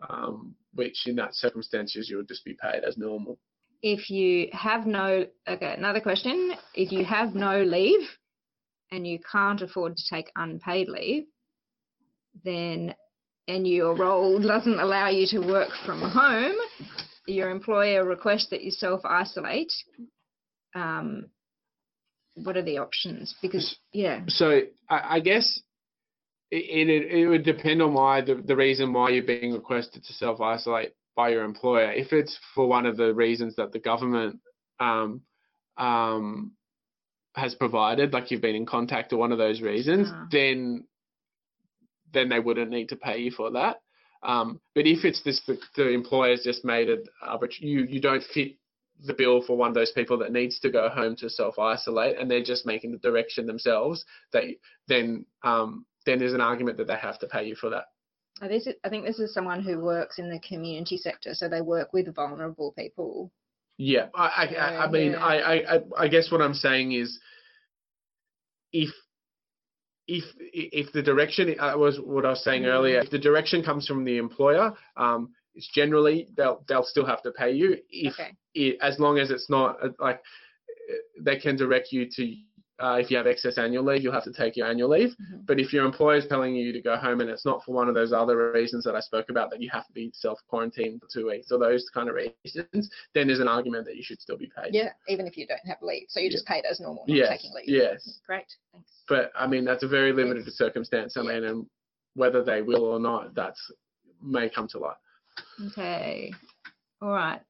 um, 0.09 0.55
which 0.73 1.07
in 1.07 1.15
that 1.17 1.35
circumstances 1.35 2.09
you 2.09 2.17
would 2.17 2.27
just 2.27 2.45
be 2.45 2.55
paid 2.61 2.83
as 2.83 2.97
normal 2.97 3.37
if 3.81 4.09
you 4.09 4.49
have 4.53 4.85
no, 4.85 5.25
okay, 5.47 5.73
another 5.77 6.01
question. 6.01 6.53
If 6.73 6.91
you 6.91 7.05
have 7.05 7.35
no 7.35 7.61
leave 7.63 8.07
and 8.91 9.05
you 9.05 9.19
can't 9.31 9.61
afford 9.61 9.97
to 9.97 10.03
take 10.09 10.31
unpaid 10.35 10.89
leave, 10.89 11.25
then, 12.43 12.95
and 13.47 13.67
your 13.67 13.95
role 13.95 14.39
doesn't 14.39 14.79
allow 14.79 15.09
you 15.09 15.27
to 15.27 15.39
work 15.39 15.69
from 15.85 16.01
home, 16.01 16.55
your 17.27 17.49
employer 17.49 18.05
requests 18.05 18.49
that 18.49 18.63
you 18.63 18.71
self 18.71 19.01
isolate. 19.05 19.71
Um, 20.75 21.27
what 22.35 22.57
are 22.57 22.63
the 22.63 22.77
options? 22.77 23.35
Because, 23.41 23.77
yeah. 23.93 24.21
So 24.27 24.61
I, 24.89 25.15
I 25.15 25.19
guess 25.19 25.59
it, 26.51 26.89
it, 26.89 27.11
it 27.11 27.27
would 27.27 27.43
depend 27.43 27.81
on 27.81 27.93
why 27.93 28.21
the, 28.21 28.35
the 28.35 28.55
reason 28.55 28.93
why 28.93 29.09
you're 29.09 29.23
being 29.23 29.53
requested 29.53 30.03
to 30.03 30.13
self 30.13 30.39
isolate 30.39 30.93
by 31.17 31.29
your 31.29 31.43
employer. 31.43 31.91
If 31.91 32.13
it's 32.13 32.39
for 32.53 32.67
one 32.67 32.85
of 32.85 32.95
the 32.95 33.13
reasons 33.13 33.55
that 33.55 33.73
the 33.73 33.79
government 33.79 34.39
um, 34.79 35.21
um, 35.75 36.53
has 37.35 37.55
provided, 37.55 38.13
like 38.13 38.31
you've 38.31 38.41
been 38.41 38.55
in 38.55 38.67
contact 38.67 39.11
or 39.11 39.17
one 39.17 39.31
of 39.31 39.39
those 39.39 39.59
reasons, 39.59 40.09
uh-huh. 40.09 40.25
then 40.31 40.85
then 42.13 42.29
they 42.29 42.39
wouldn't 42.39 42.71
need 42.71 42.89
to 42.89 42.95
pay 42.95 43.17
you 43.17 43.31
for 43.31 43.51
that. 43.51 43.81
Um, 44.23 44.61
but 44.73 44.87
if 44.87 45.03
it's 45.03 45.21
this, 45.23 45.41
the, 45.45 45.57
the 45.75 45.89
employer's 45.89 46.41
just 46.43 46.63
made 46.63 46.87
it, 46.87 47.09
but 47.41 47.59
you 47.59 47.83
you 47.83 47.99
don't 47.99 48.23
fit 48.33 48.55
the 49.03 49.13
bill 49.13 49.41
for 49.45 49.57
one 49.57 49.69
of 49.69 49.75
those 49.75 49.91
people 49.91 50.17
that 50.19 50.31
needs 50.31 50.59
to 50.59 50.71
go 50.71 50.87
home 50.87 51.15
to 51.17 51.29
self 51.29 51.59
isolate, 51.59 52.17
and 52.17 52.29
they're 52.29 52.43
just 52.43 52.65
making 52.65 52.91
the 52.91 52.97
direction 52.99 53.47
themselves, 53.47 54.05
they 54.31 54.57
then 54.87 55.25
um, 55.43 55.85
then 56.05 56.19
there's 56.19 56.33
an 56.33 56.41
argument 56.41 56.77
that 56.77 56.87
they 56.87 56.95
have 56.95 57.19
to 57.19 57.27
pay 57.27 57.45
you 57.45 57.55
for 57.55 57.71
that. 57.71 57.85
This 58.41 58.67
is, 58.67 58.75
I 58.83 58.89
think 58.89 59.05
this 59.05 59.19
is 59.19 59.33
someone 59.33 59.63
who 59.63 59.79
works 59.79 60.19
in 60.19 60.29
the 60.29 60.39
community 60.39 60.97
sector, 60.97 61.33
so 61.33 61.49
they 61.49 61.61
work 61.61 61.91
with 61.93 62.13
vulnerable 62.13 62.73
people. 62.77 63.31
Yeah, 63.77 64.07
I, 64.15 64.47
I, 64.57 64.85
I 64.85 64.89
mean, 64.89 65.11
yeah. 65.11 65.23
I, 65.23 65.75
I, 65.75 65.79
I 65.97 66.07
guess 66.07 66.31
what 66.31 66.41
I'm 66.41 66.53
saying 66.53 66.93
is, 66.93 67.19
if 68.73 68.89
if 70.07 70.23
if 70.39 70.91
the 70.93 71.01
direction 71.01 71.55
uh, 71.59 71.77
was 71.77 71.99
what 71.99 72.25
I 72.25 72.29
was 72.29 72.43
saying 72.43 72.63
mm. 72.63 72.67
earlier, 72.67 72.99
if 72.99 73.09
the 73.09 73.19
direction 73.19 73.63
comes 73.63 73.87
from 73.87 74.03
the 74.03 74.17
employer, 74.17 74.73
um, 74.95 75.29
it's 75.53 75.69
generally 75.73 76.27
they'll 76.35 76.63
they'll 76.67 76.83
still 76.83 77.05
have 77.05 77.21
to 77.23 77.31
pay 77.31 77.51
you 77.51 77.77
if 77.89 78.13
okay. 78.13 78.31
it, 78.53 78.77
as 78.81 78.99
long 78.99 79.19
as 79.19 79.31
it's 79.31 79.49
not 79.49 79.77
uh, 79.83 79.89
like 79.99 80.21
they 81.21 81.37
can 81.37 81.55
direct 81.55 81.91
you 81.91 82.07
to 82.09 82.35
uh, 82.79 82.97
if 83.01 83.09
you 83.09 83.17
have 83.17 83.25
excess 83.25 83.57
annual 83.57 83.83
leave, 83.83 84.03
you'll 84.03 84.13
have 84.13 84.23
to 84.23 84.31
take 84.31 84.55
your 84.55 84.67
annual 84.67 84.89
leave. 84.89 85.09
Mm-hmm. 85.09 85.41
But 85.45 85.59
if 85.59 85.73
your 85.73 85.85
employer 85.85 86.17
is 86.17 86.27
telling 86.27 86.55
you 86.55 86.71
to 86.71 86.81
go 86.81 86.95
home 86.95 87.21
and 87.21 87.29
it's 87.29 87.45
not 87.45 87.63
for 87.63 87.73
one 87.73 87.89
of 87.89 87.95
those 87.95 88.13
other 88.13 88.51
reasons 88.51 88.83
that 88.83 88.95
I 88.95 88.99
spoke 88.99 89.29
about, 89.29 89.49
that 89.51 89.61
you 89.61 89.69
have 89.71 89.87
to 89.87 89.93
be 89.93 90.11
self 90.13 90.39
quarantined 90.47 91.01
for 91.01 91.07
two 91.11 91.27
weeks 91.27 91.51
or 91.51 91.57
those 91.57 91.89
kind 91.93 92.07
of 92.07 92.15
reasons, 92.15 92.89
then 93.15 93.27
there's 93.27 93.39
an 93.39 93.47
argument 93.47 93.85
that 93.85 93.95
you 93.95 94.03
should 94.03 94.21
still 94.21 94.37
be 94.37 94.51
paid. 94.55 94.73
Yeah, 94.73 94.89
even 95.07 95.25
if 95.25 95.37
you 95.37 95.47
don't 95.47 95.65
have 95.65 95.77
leave. 95.81 96.05
So 96.09 96.19
you're 96.19 96.29
yeah. 96.29 96.35
just 96.35 96.45
paid 96.45 96.65
as 96.69 96.79
normal, 96.79 97.05
not 97.07 97.17
yes. 97.17 97.29
taking 97.29 97.51
leave. 97.55 97.67
Yes. 97.67 98.19
Great. 98.27 98.45
Thanks. 98.71 98.91
But 99.07 99.31
I 99.35 99.47
mean, 99.47 99.65
that's 99.65 99.83
a 99.83 99.87
very 99.87 100.13
limited 100.13 100.43
yes. 100.45 100.55
circumstance. 100.55 101.17
I 101.17 101.23
mean, 101.23 101.43
and 101.43 101.65
whether 102.13 102.43
they 102.43 102.61
will 102.61 102.83
or 102.83 102.99
not, 102.99 103.33
that 103.35 103.55
may 104.21 104.49
come 104.49 104.67
to 104.69 104.79
light. 104.79 104.97
Okay. 105.67 106.31
All 107.01 107.09
right. 107.09 107.41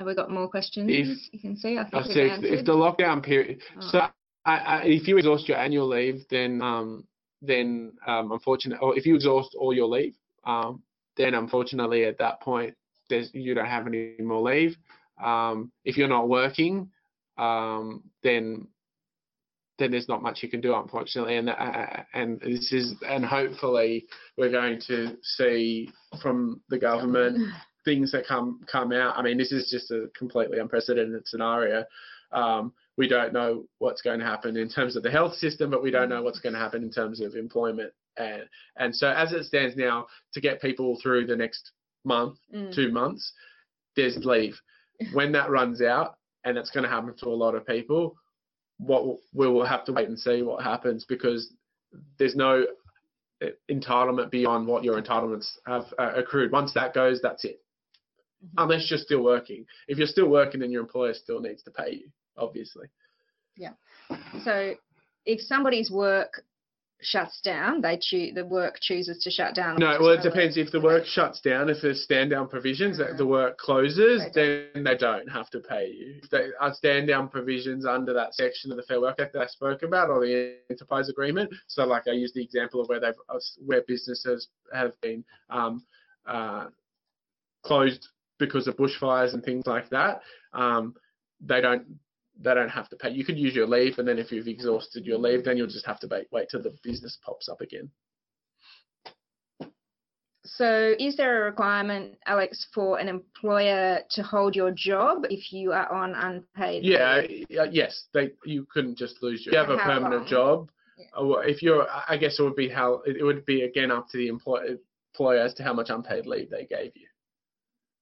Have 0.00 0.06
we 0.06 0.14
got 0.14 0.30
more 0.30 0.48
questions? 0.48 0.88
If, 0.90 1.18
you 1.30 1.38
can 1.38 1.58
see, 1.58 1.76
I 1.76 1.82
think 1.82 1.94
I 1.94 2.08
if, 2.08 2.42
if, 2.42 2.64
the 2.64 2.72
lockdown 2.72 3.22
period. 3.22 3.60
Oh. 3.76 3.88
So, 3.92 3.98
I, 4.46 4.56
I, 4.56 4.82
if 4.84 5.06
you 5.06 5.18
exhaust 5.18 5.46
your 5.46 5.58
annual 5.58 5.86
leave, 5.86 6.24
then 6.30 6.62
um, 6.62 7.06
then 7.42 7.92
um, 8.06 8.32
unfortunately, 8.32 8.82
or 8.82 8.96
if 8.96 9.04
you 9.04 9.14
exhaust 9.14 9.54
all 9.58 9.74
your 9.74 9.88
leave, 9.88 10.14
um, 10.44 10.82
then 11.18 11.34
unfortunately 11.34 12.06
at 12.06 12.16
that 12.16 12.40
point, 12.40 12.74
there's 13.10 13.28
you 13.34 13.54
don't 13.54 13.66
have 13.66 13.86
any 13.86 14.14
more 14.20 14.40
leave. 14.40 14.74
Um, 15.22 15.70
if 15.84 15.98
you're 15.98 16.08
not 16.08 16.30
working, 16.30 16.88
um, 17.36 18.02
then 18.22 18.68
then 19.78 19.90
there's 19.90 20.08
not 20.08 20.22
much 20.22 20.42
you 20.42 20.48
can 20.48 20.62
do, 20.62 20.74
unfortunately. 20.74 21.36
And 21.36 21.50
uh, 21.50 22.04
and 22.14 22.40
this 22.40 22.72
is 22.72 22.94
and 23.06 23.22
hopefully 23.22 24.06
we're 24.38 24.50
going 24.50 24.80
to 24.86 25.18
see 25.22 25.90
from 26.22 26.62
the 26.70 26.78
government 26.78 27.52
things 27.84 28.12
that 28.12 28.26
come 28.26 28.60
come 28.70 28.92
out. 28.92 29.16
I 29.16 29.22
mean, 29.22 29.38
this 29.38 29.52
is 29.52 29.70
just 29.70 29.90
a 29.90 30.08
completely 30.16 30.58
unprecedented 30.58 31.26
scenario. 31.26 31.84
Um, 32.32 32.72
we 32.96 33.08
don't 33.08 33.32
know 33.32 33.64
what's 33.78 34.02
going 34.02 34.20
to 34.20 34.24
happen 34.26 34.56
in 34.56 34.68
terms 34.68 34.94
of 34.96 35.02
the 35.02 35.10
health 35.10 35.34
system, 35.34 35.70
but 35.70 35.82
we 35.82 35.90
don't 35.90 36.08
know 36.08 36.22
what's 36.22 36.40
going 36.40 36.52
to 36.52 36.58
happen 36.58 36.82
in 36.82 36.90
terms 36.90 37.20
of 37.20 37.34
employment. 37.34 37.92
And, 38.16 38.42
and 38.76 38.94
so 38.94 39.08
as 39.08 39.32
it 39.32 39.44
stands 39.44 39.76
now, 39.76 40.06
to 40.34 40.40
get 40.40 40.60
people 40.60 40.98
through 41.02 41.26
the 41.26 41.36
next 41.36 41.72
month, 42.04 42.36
Mm. 42.54 42.74
two 42.74 42.90
months, 42.92 43.32
there's 43.96 44.16
leave. 44.24 44.60
When 45.14 45.32
that 45.32 45.48
runs 45.50 45.80
out, 45.80 46.16
and 46.44 46.58
it's 46.58 46.70
going 46.70 46.84
to 46.84 46.90
happen 46.90 47.14
to 47.20 47.26
a 47.28 47.30
lot 47.44 47.54
of 47.54 47.66
people, 47.66 48.16
what 48.78 49.18
we'll- 49.32 49.64
have 49.64 49.84
to 49.86 49.92
wait 49.92 50.08
and 50.08 50.18
see 50.18 50.42
what 50.42 50.62
happens 50.62 51.04
because 51.06 51.52
there's 52.18 52.36
no 52.36 52.66
uh, 53.42 53.46
entitlement 53.70 54.30
beyond 54.30 54.66
what 54.66 54.84
your 54.84 55.00
entitlements 55.00 55.52
have 55.66 55.86
uh, 55.98 56.12
accrued. 56.16 56.52
Once 56.52 56.74
that 56.74 56.92
goes, 56.94 57.20
that's 57.22 57.44
it. 57.44 57.60
Mhm. 58.44 58.48
Unless 58.58 58.90
you're 58.90 58.98
still 58.98 59.22
working. 59.22 59.66
If 59.88 59.98
you're 59.98 60.06
still 60.06 60.28
working, 60.28 60.60
then 60.60 60.70
your 60.70 60.80
employer 60.82 61.14
still 61.14 61.40
needs 61.40 61.62
to 61.64 61.70
pay 61.70 61.92
you, 61.92 62.10
obviously. 62.36 62.88
Yeah. 63.56 63.72
So 64.44 64.74
if 65.26 65.40
somebody's 65.42 65.90
work 65.90 66.42
shuts 67.02 67.40
down, 67.40 67.80
they 67.80 67.98
choose 68.00 68.34
the 68.34 68.44
work 68.44 68.78
chooses 68.80 69.22
to 69.24 69.30
shut 69.30 69.54
down. 69.54 69.76
No, 69.78 69.96
well, 70.00 70.10
it 70.10 70.22
depends. 70.22 70.56
If 70.56 70.70
the 70.70 70.80
work 70.80 71.04
shuts 71.06 71.40
down, 71.40 71.68
if 71.70 71.78
there's 71.82 72.02
stand 72.02 72.30
down 72.30 72.48
provisions, 72.48 72.98
that 72.98 73.16
the 73.16 73.26
work 73.26 73.58
closes, 73.58 74.22
They 74.34 74.68
then 74.74 74.84
they 74.84 74.96
don't 74.96 75.28
have 75.28 75.50
to 75.50 75.60
pay 75.60 75.90
you. 75.90 76.20
If 76.22 76.30
there 76.30 76.52
are 76.60 76.74
stand 76.74 77.08
down 77.08 77.28
provisions 77.28 77.86
under 77.86 78.12
that 78.14 78.34
section 78.34 78.70
of 78.70 78.76
the 78.76 78.82
Fair 78.82 79.00
Work 79.00 79.20
Act 79.20 79.32
that 79.32 79.42
I 79.42 79.46
spoke 79.46 79.82
about 79.82 80.10
or 80.10 80.20
the 80.20 80.56
enterprise 80.70 81.08
agreement, 81.08 81.52
so 81.66 81.84
like 81.84 82.06
I 82.06 82.12
used 82.12 82.34
the 82.34 82.42
example 82.42 82.80
of 82.80 82.88
where 82.88 83.00
they've 83.00 83.14
where 83.64 83.82
businesses 83.82 84.48
have 84.72 84.98
been 85.00 85.24
um, 85.48 85.84
uh, 86.26 86.66
closed 87.62 88.08
because 88.40 88.66
of 88.66 88.76
bushfires 88.76 89.34
and 89.34 89.44
things 89.44 89.66
like 89.66 89.88
that, 89.90 90.22
um, 90.52 90.94
they 91.40 91.60
don't 91.60 91.86
they 92.42 92.54
don't 92.54 92.70
have 92.70 92.88
to 92.88 92.96
pay. 92.96 93.10
You 93.10 93.24
could 93.24 93.38
use 93.38 93.54
your 93.54 93.66
leave, 93.66 93.98
and 93.98 94.08
then 94.08 94.18
if 94.18 94.32
you've 94.32 94.48
exhausted 94.48 95.04
your 95.04 95.18
leave, 95.18 95.44
then 95.44 95.56
you'll 95.56 95.66
just 95.66 95.86
have 95.86 96.00
to 96.00 96.08
wait, 96.10 96.26
wait 96.32 96.48
till 96.50 96.62
the 96.62 96.76
business 96.82 97.18
pops 97.24 97.48
up 97.48 97.60
again. 97.60 97.90
So 100.44 100.94
is 100.98 101.16
there 101.16 101.42
a 101.42 101.44
requirement, 101.44 102.16
Alex, 102.26 102.66
for 102.74 102.98
an 102.98 103.08
employer 103.08 104.00
to 104.10 104.22
hold 104.22 104.56
your 104.56 104.70
job 104.70 105.26
if 105.30 105.52
you 105.52 105.72
are 105.72 105.92
on 105.92 106.14
unpaid? 106.14 106.82
Yeah, 106.82 107.20
leave? 107.28 107.46
uh, 107.58 107.64
yes, 107.70 108.06
they 108.14 108.32
you 108.44 108.66
couldn't 108.72 108.96
just 108.96 109.22
lose 109.22 109.44
your. 109.44 109.54
You 109.54 109.60
have 109.60 109.70
a 109.70 109.76
permanent 109.76 110.22
long? 110.22 110.26
job. 110.26 110.70
Yeah. 110.98 111.06
If 111.44 111.62
you're, 111.62 111.86
I 112.08 112.16
guess 112.16 112.38
it 112.38 112.42
would 112.42 112.56
be 112.56 112.68
how 112.68 113.02
it 113.06 113.22
would 113.22 113.44
be 113.46 113.62
again 113.62 113.90
up 113.90 114.08
to 114.10 114.18
the 114.18 114.28
employer 114.28 114.76
employer 115.12 115.40
as 115.40 115.54
to 115.54 115.62
how 115.62 115.72
much 115.72 115.90
unpaid 115.90 116.26
leave 116.26 116.50
they 116.50 116.64
gave 116.64 116.92
you. 116.94 117.06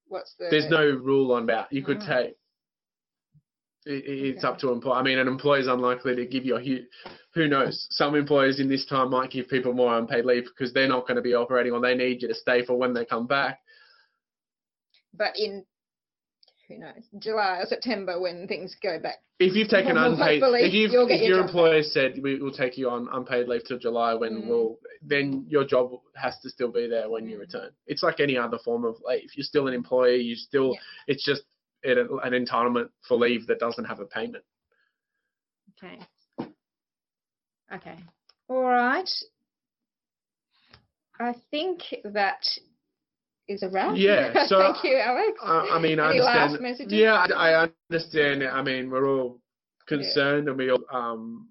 What's 0.08 0.34
the? 0.34 0.48
There's 0.50 0.70
no 0.70 0.84
rule 0.84 1.32
on 1.32 1.46
that. 1.46 1.72
You 1.72 1.82
could 1.82 1.98
Oh. 2.02 2.06
take. 2.06 2.34
It, 3.86 4.04
it's 4.06 4.44
Okay. 4.44 4.52
up 4.52 4.58
to 4.58 4.70
employer. 4.72 4.96
I 4.96 5.02
mean, 5.02 5.18
an 5.18 5.28
employer's 5.28 5.66
unlikely 5.66 6.16
to 6.16 6.26
give 6.26 6.44
you 6.44 6.56
a 6.56 6.60
huge. 6.60 6.86
Who 7.34 7.48
knows? 7.48 7.86
Some 7.90 8.14
employers 8.14 8.60
in 8.60 8.68
this 8.68 8.84
time 8.86 9.10
might 9.10 9.30
give 9.30 9.48
people 9.48 9.72
more 9.72 9.96
unpaid 9.96 10.24
leave 10.24 10.44
because 10.44 10.72
they're 10.72 10.88
not 10.88 11.06
going 11.06 11.16
to 11.16 11.22
be 11.22 11.34
operating 11.34 11.72
or 11.72 11.80
they 11.80 11.94
need 11.94 12.22
you 12.22 12.28
to 12.28 12.34
stay 12.34 12.64
for 12.64 12.76
when 12.76 12.92
they 12.92 13.04
come 13.04 13.26
back. 13.26 13.60
But 15.14 15.38
in 15.38 15.64
who 16.68 16.78
knows 16.78 17.04
July 17.18 17.60
or 17.60 17.66
September 17.66 18.20
when 18.20 18.46
things 18.46 18.76
go 18.82 18.98
back. 18.98 19.16
If 19.38 19.54
you've 19.54 19.68
taken 19.68 19.96
unpaid, 19.96 20.42
if, 20.42 20.74
you've, 20.74 20.90
if 20.90 20.92
your 20.92 21.10
your 21.10 21.40
employer 21.40 21.82
said 21.82 22.18
we 22.22 22.38
will 22.40 22.52
take 22.52 22.76
you 22.76 22.90
on 22.90 23.08
unpaid 23.12 23.48
leave 23.48 23.64
till 23.66 23.78
July 23.78 24.14
when 24.14 24.42
Mm. 24.42 24.46
we'll, 24.48 24.78
then 25.02 25.46
your 25.48 25.64
job 25.64 25.92
has 26.14 26.38
to 26.40 26.50
still 26.50 26.70
be 26.70 26.86
there 26.88 27.08
when 27.08 27.26
you 27.28 27.36
Mm. 27.36 27.40
return. 27.40 27.70
It's 27.86 28.02
like 28.02 28.20
any 28.20 28.36
other 28.36 28.58
form 28.58 28.84
of 28.84 28.96
leave. 29.06 29.30
You're 29.34 29.44
still 29.44 29.68
an 29.68 29.74
employee. 29.74 30.20
You 30.22 30.34
still, 30.34 30.72
Yeah. 30.74 30.80
it's 31.06 31.24
just 31.24 31.42
an, 31.84 31.98
an 32.22 32.32
entitlement 32.44 32.90
for 33.06 33.16
leave 33.16 33.46
that 33.46 33.60
doesn't 33.60 33.84
have 33.84 34.00
a 34.00 34.06
payment. 34.06 34.44
Okay. 35.82 35.98
Okay. 37.72 37.96
All 38.48 38.62
right. 38.62 39.10
I 41.20 41.34
think 41.50 41.82
that 42.04 42.44
is 43.48 43.62
a 43.62 43.68
wrap. 43.68 43.94
Yeah, 43.96 44.32
so 44.46 44.58
Thank 44.58 44.84
you, 44.84 44.98
Alex. 44.98 45.38
I, 45.42 45.68
I 45.72 45.78
mean, 45.80 45.98
I 45.98 46.10
Any 46.10 46.20
understand. 46.20 46.90
Yeah, 46.90 47.26
I, 47.34 47.64
I 47.64 47.68
understand. 47.90 48.44
I 48.44 48.62
mean, 48.62 48.90
we're 48.90 49.08
all 49.08 49.40
concerned 49.86 50.48
and 50.48 50.56
we 50.56 50.70
all 50.70 50.84
um, 50.92 51.48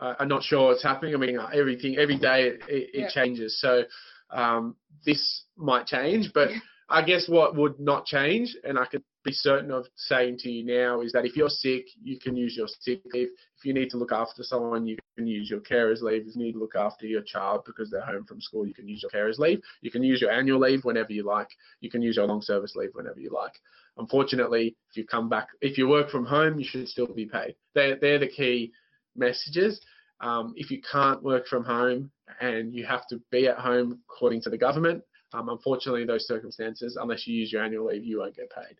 are 0.00 0.26
not 0.26 0.42
sure 0.42 0.68
what's 0.68 0.82
happening. 0.82 1.14
I 1.14 1.18
mean, 1.18 1.38
uh, 1.38 1.48
everything 1.54 1.96
every 1.98 2.18
day 2.18 2.48
it, 2.48 2.62
it, 2.66 2.90
Yeah. 2.94 3.04
it 3.06 3.10
changes. 3.12 3.60
So 3.60 3.84
um, 4.30 4.76
this 5.04 5.44
might 5.56 5.86
change, 5.86 6.32
but 6.32 6.50
Yeah. 6.50 6.58
I 6.88 7.02
guess 7.02 7.28
what 7.28 7.56
would 7.56 7.80
not 7.80 8.04
change, 8.04 8.56
and 8.62 8.78
I 8.78 8.84
could 8.84 9.02
be 9.24 9.32
certain 9.32 9.70
of 9.70 9.86
saying 9.96 10.36
to 10.40 10.50
you 10.50 10.64
now, 10.66 11.00
is 11.00 11.12
that 11.12 11.24
if 11.24 11.34
you're 11.34 11.48
sick, 11.48 11.86
you 12.02 12.18
can 12.18 12.36
use 12.36 12.54
your 12.56 12.68
sick 12.68 13.00
leave. 13.12 13.28
If 13.58 13.64
you 13.64 13.72
need 13.72 13.88
to 13.90 13.96
look 13.96 14.12
after 14.12 14.42
someone, 14.42 14.86
you 14.86 14.98
can 15.16 15.26
use 15.26 15.48
your 15.48 15.60
carer's 15.60 16.02
leave. 16.02 16.26
If 16.26 16.36
you 16.36 16.42
need 16.42 16.52
to 16.52 16.58
look 16.58 16.76
after 16.76 17.06
your 17.06 17.22
child 17.22 17.62
because 17.64 17.90
they're 17.90 18.04
home 18.04 18.26
from 18.26 18.40
school, 18.40 18.66
you 18.66 18.74
can 18.74 18.86
use 18.86 19.02
your 19.02 19.10
carer's 19.10 19.38
leave. 19.38 19.60
You 19.80 19.90
can 19.90 20.02
use 20.02 20.20
your 20.20 20.30
annual 20.30 20.60
leave 20.60 20.84
whenever 20.84 21.12
you 21.12 21.24
like. 21.24 21.48
You 21.80 21.90
can 21.90 22.02
use 22.02 22.16
your 22.16 22.26
long 22.26 22.42
service 22.42 22.76
leave 22.76 22.90
whenever 22.92 23.18
you 23.18 23.30
like. 23.30 23.54
Unfortunately, 23.96 24.76
if 24.90 24.96
you 24.96 25.06
come 25.06 25.30
back, 25.30 25.48
if 25.62 25.78
you 25.78 25.88
work 25.88 26.10
from 26.10 26.26
home, 26.26 26.58
you 26.58 26.66
should 26.66 26.88
still 26.88 27.06
be 27.06 27.24
paid. 27.24 27.54
They're, 27.74 27.96
they're 27.96 28.18
the 28.18 28.28
key 28.28 28.72
messages. 29.16 29.80
Um, 30.20 30.52
if 30.56 30.70
you 30.70 30.82
can't 30.82 31.22
work 31.22 31.46
from 31.46 31.64
home 31.64 32.10
and 32.40 32.74
you 32.74 32.84
have 32.84 33.06
to 33.08 33.20
be 33.30 33.48
at 33.48 33.58
home 33.58 34.00
according 34.10 34.42
to 34.42 34.50
the 34.50 34.58
government, 34.58 35.02
um, 35.34 35.48
unfortunately, 35.48 36.04
those 36.04 36.26
circumstances, 36.26 36.96
unless 37.00 37.26
you 37.26 37.34
use 37.34 37.52
your 37.52 37.62
annual 37.62 37.86
leave, 37.86 38.04
you 38.04 38.18
won't 38.18 38.36
get 38.36 38.50
paid. 38.50 38.76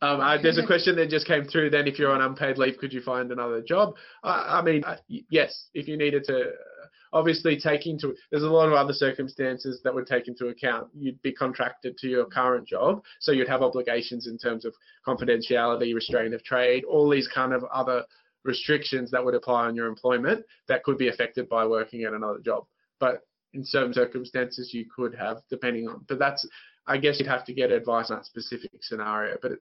Um, 0.00 0.20
uh, 0.20 0.40
there's 0.40 0.58
a 0.58 0.66
question 0.66 0.96
that 0.96 1.10
just 1.10 1.26
came 1.26 1.44
through. 1.44 1.70
Then, 1.70 1.86
if 1.88 1.98
you're 1.98 2.12
on 2.12 2.20
unpaid 2.20 2.56
leave, 2.56 2.78
could 2.78 2.92
you 2.92 3.00
find 3.02 3.32
another 3.32 3.60
job? 3.60 3.94
I, 4.22 4.58
I 4.58 4.62
mean, 4.62 4.84
uh, 4.84 4.96
yes. 5.08 5.68
If 5.74 5.88
you 5.88 5.96
needed 5.96 6.24
to, 6.24 6.40
uh, 6.40 6.86
obviously 7.12 7.58
take 7.58 7.86
into. 7.86 8.14
There's 8.30 8.42
a 8.42 8.48
lot 8.48 8.68
of 8.68 8.74
other 8.74 8.92
circumstances 8.92 9.80
that 9.84 9.94
would 9.94 10.06
take 10.06 10.28
into 10.28 10.48
account. 10.48 10.88
You'd 10.94 11.20
be 11.22 11.32
contracted 11.32 11.98
to 11.98 12.08
your 12.08 12.26
current 12.26 12.66
job, 12.66 13.02
so 13.20 13.32
you'd 13.32 13.48
have 13.48 13.62
obligations 13.62 14.26
in 14.26 14.38
terms 14.38 14.64
of 14.64 14.74
confidentiality, 15.06 15.94
restraint 15.94 16.34
of 16.34 16.42
trade, 16.44 16.84
all 16.84 17.08
these 17.10 17.28
kind 17.28 17.52
of 17.52 17.64
other 17.64 18.04
restrictions 18.44 19.10
that 19.10 19.24
would 19.24 19.34
apply 19.34 19.66
on 19.66 19.76
your 19.76 19.86
employment 19.86 20.44
that 20.66 20.82
could 20.82 20.98
be 20.98 21.08
affected 21.08 21.48
by 21.48 21.64
working 21.64 22.04
at 22.04 22.12
another 22.12 22.40
job. 22.40 22.66
But 22.98 23.22
in 23.54 23.64
certain 23.64 23.92
circumstances, 23.92 24.72
you 24.72 24.86
could 24.94 25.14
have, 25.14 25.38
depending 25.50 25.88
on. 25.88 26.04
But 26.08 26.18
that's, 26.18 26.46
I 26.86 26.98
guess, 26.98 27.18
you'd 27.18 27.28
have 27.28 27.44
to 27.46 27.52
get 27.52 27.70
advice 27.70 28.10
on 28.10 28.18
that 28.18 28.26
specific 28.26 28.70
scenario. 28.80 29.36
But 29.40 29.52
it 29.52 29.58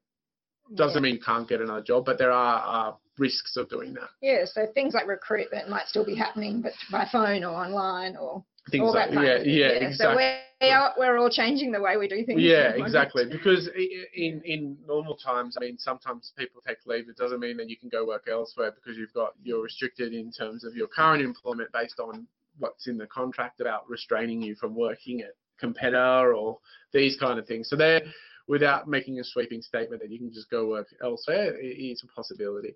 doesn't 0.75 1.01
mean 1.01 1.15
you 1.15 1.21
can't 1.21 1.47
get 1.47 1.61
another 1.61 1.81
job. 1.81 2.05
But 2.05 2.17
there 2.17 2.31
are 2.31 2.89
uh, 2.89 2.95
risks 3.17 3.57
of 3.57 3.69
doing 3.69 3.93
that. 3.95 4.09
Yeah, 4.21 4.45
so 4.45 4.65
things 4.73 4.93
like 4.93 5.07
recruitment 5.07 5.69
might 5.69 5.87
still 5.87 6.05
be 6.05 6.15
happening, 6.15 6.61
but 6.61 6.73
by 6.91 7.07
phone 7.11 7.43
or 7.43 7.53
online 7.53 8.15
or 8.15 8.43
Things 8.69 8.83
all 8.83 8.93
like 8.93 9.09
that 9.11 9.45
yeah, 9.45 9.69
yeah, 9.69 9.79
So 9.79 10.11
exactly. 10.11 10.23
we're, 10.61 10.71
are, 10.71 10.93
we're 10.95 11.17
all 11.17 11.31
changing 11.31 11.71
the 11.71 11.81
way 11.81 11.97
we 11.97 12.07
do 12.07 12.23
things. 12.23 12.41
Yeah, 12.41 12.53
at 12.53 12.63
the 12.73 12.79
moment. 12.79 12.87
exactly. 12.87 13.25
Because 13.25 13.69
in 14.15 14.41
in 14.45 14.77
normal 14.85 15.15
times, 15.15 15.57
I 15.57 15.61
mean, 15.61 15.79
sometimes 15.79 16.31
people 16.37 16.61
take 16.65 16.77
leave. 16.85 17.09
It 17.09 17.17
doesn't 17.17 17.39
mean 17.39 17.57
that 17.57 17.69
you 17.69 17.77
can 17.77 17.89
go 17.89 18.05
work 18.05 18.27
elsewhere 18.29 18.71
because 18.71 18.99
you've 18.99 19.13
got 19.13 19.33
you're 19.41 19.63
restricted 19.63 20.13
in 20.13 20.31
terms 20.31 20.63
of 20.63 20.75
your 20.75 20.87
current 20.87 21.23
employment 21.23 21.71
based 21.73 21.99
on 21.99 22.27
what's 22.59 22.87
in 22.87 22.97
the 22.97 23.07
contract 23.07 23.61
about 23.61 23.89
restraining 23.89 24.41
you 24.41 24.55
from 24.55 24.75
working 24.75 25.21
at 25.21 25.31
competitor 25.59 26.33
or 26.33 26.57
these 26.93 27.17
kind 27.17 27.39
of 27.39 27.47
things. 27.47 27.69
So 27.69 27.75
they're 27.75 28.01
without 28.47 28.87
making 28.87 29.19
a 29.19 29.23
sweeping 29.23 29.61
statement 29.61 30.01
that 30.01 30.11
you 30.11 30.17
can 30.19 30.33
just 30.33 30.49
go 30.49 30.67
work 30.67 30.87
elsewhere. 31.03 31.55
It 31.57 31.65
is 31.67 32.03
a 32.03 32.07
possibility. 32.07 32.75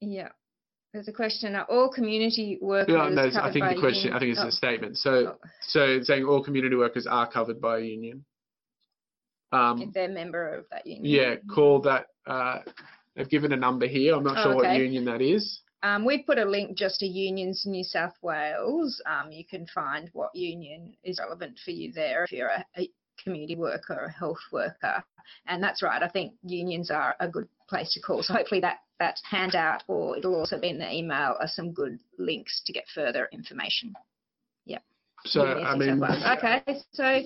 Yeah. 0.00 0.28
There's 0.92 1.08
a 1.08 1.12
question. 1.12 1.54
Are 1.54 1.64
all 1.64 1.90
community 1.90 2.58
workers 2.60 2.94
Yeah, 2.96 3.08
no, 3.10 3.40
I 3.40 3.52
think 3.52 3.64
by 3.64 3.74
the 3.74 3.80
question. 3.80 4.04
union- 4.04 4.16
I 4.16 4.18
think 4.18 4.30
it's 4.32 4.40
oh, 4.42 4.48
a 4.48 4.52
statement. 4.52 4.96
So 4.96 5.10
oh, 5.10 5.48
so 5.60 6.02
saying 6.02 6.24
all 6.24 6.42
community 6.42 6.74
workers 6.74 7.06
are 7.06 7.30
covered 7.30 7.60
by 7.60 7.78
a 7.78 7.82
union. 7.82 8.24
Um, 9.52 9.82
if 9.82 9.92
they're 9.92 10.10
a 10.10 10.12
member 10.12 10.54
of 10.54 10.64
that 10.70 10.86
union. 10.86 11.04
Yeah, 11.04 11.34
call 11.54 11.80
that. 11.82 12.06
Uh, 12.26 12.60
they've 13.14 13.28
given 13.28 13.52
a 13.52 13.56
number 13.56 13.86
here. 13.86 14.14
I'm 14.14 14.24
not 14.24 14.38
Oh, 14.38 14.42
sure 14.42 14.54
what 14.56 14.76
union 14.76 15.04
that 15.04 15.20
is. 15.20 15.60
Um, 15.86 16.04
we've 16.04 16.26
put 16.26 16.38
a 16.38 16.44
link 16.44 16.76
just 16.76 16.98
to 16.98 17.06
Unions 17.06 17.62
New 17.64 17.84
South 17.84 18.14
Wales. 18.20 19.00
Um, 19.06 19.30
you 19.30 19.44
can 19.44 19.68
find 19.68 20.10
what 20.14 20.34
union 20.34 20.94
is 21.04 21.20
relevant 21.20 21.60
for 21.64 21.70
you 21.70 21.92
there 21.92 22.24
if 22.24 22.32
you're 22.32 22.48
a, 22.48 22.64
a 22.76 22.90
community 23.22 23.54
worker 23.54 23.94
or 23.94 24.04
a 24.06 24.12
health 24.12 24.40
worker. 24.50 25.04
And 25.46 25.62
that's 25.62 25.84
right. 25.84 26.02
I 26.02 26.08
think 26.08 26.34
unions 26.42 26.90
are 26.90 27.14
a 27.20 27.28
good 27.28 27.48
place 27.68 27.92
to 27.92 28.00
call. 28.00 28.24
So 28.24 28.34
hopefully 28.34 28.60
that 28.62 28.78
that 28.98 29.20
handout 29.30 29.84
or 29.86 30.16
it'll 30.16 30.34
also 30.34 30.58
be 30.58 30.70
in 30.70 30.78
the 30.78 30.90
email 30.90 31.36
are 31.38 31.46
some 31.46 31.72
good 31.72 32.00
links 32.18 32.62
to 32.66 32.72
get 32.72 32.84
further 32.92 33.28
information. 33.30 33.94
Yep. 34.64 34.82
So 35.24 35.46
Unions 35.46 35.68
I 35.68 35.76
mean, 35.76 36.02
okay. 36.38 36.80
So 36.94 37.20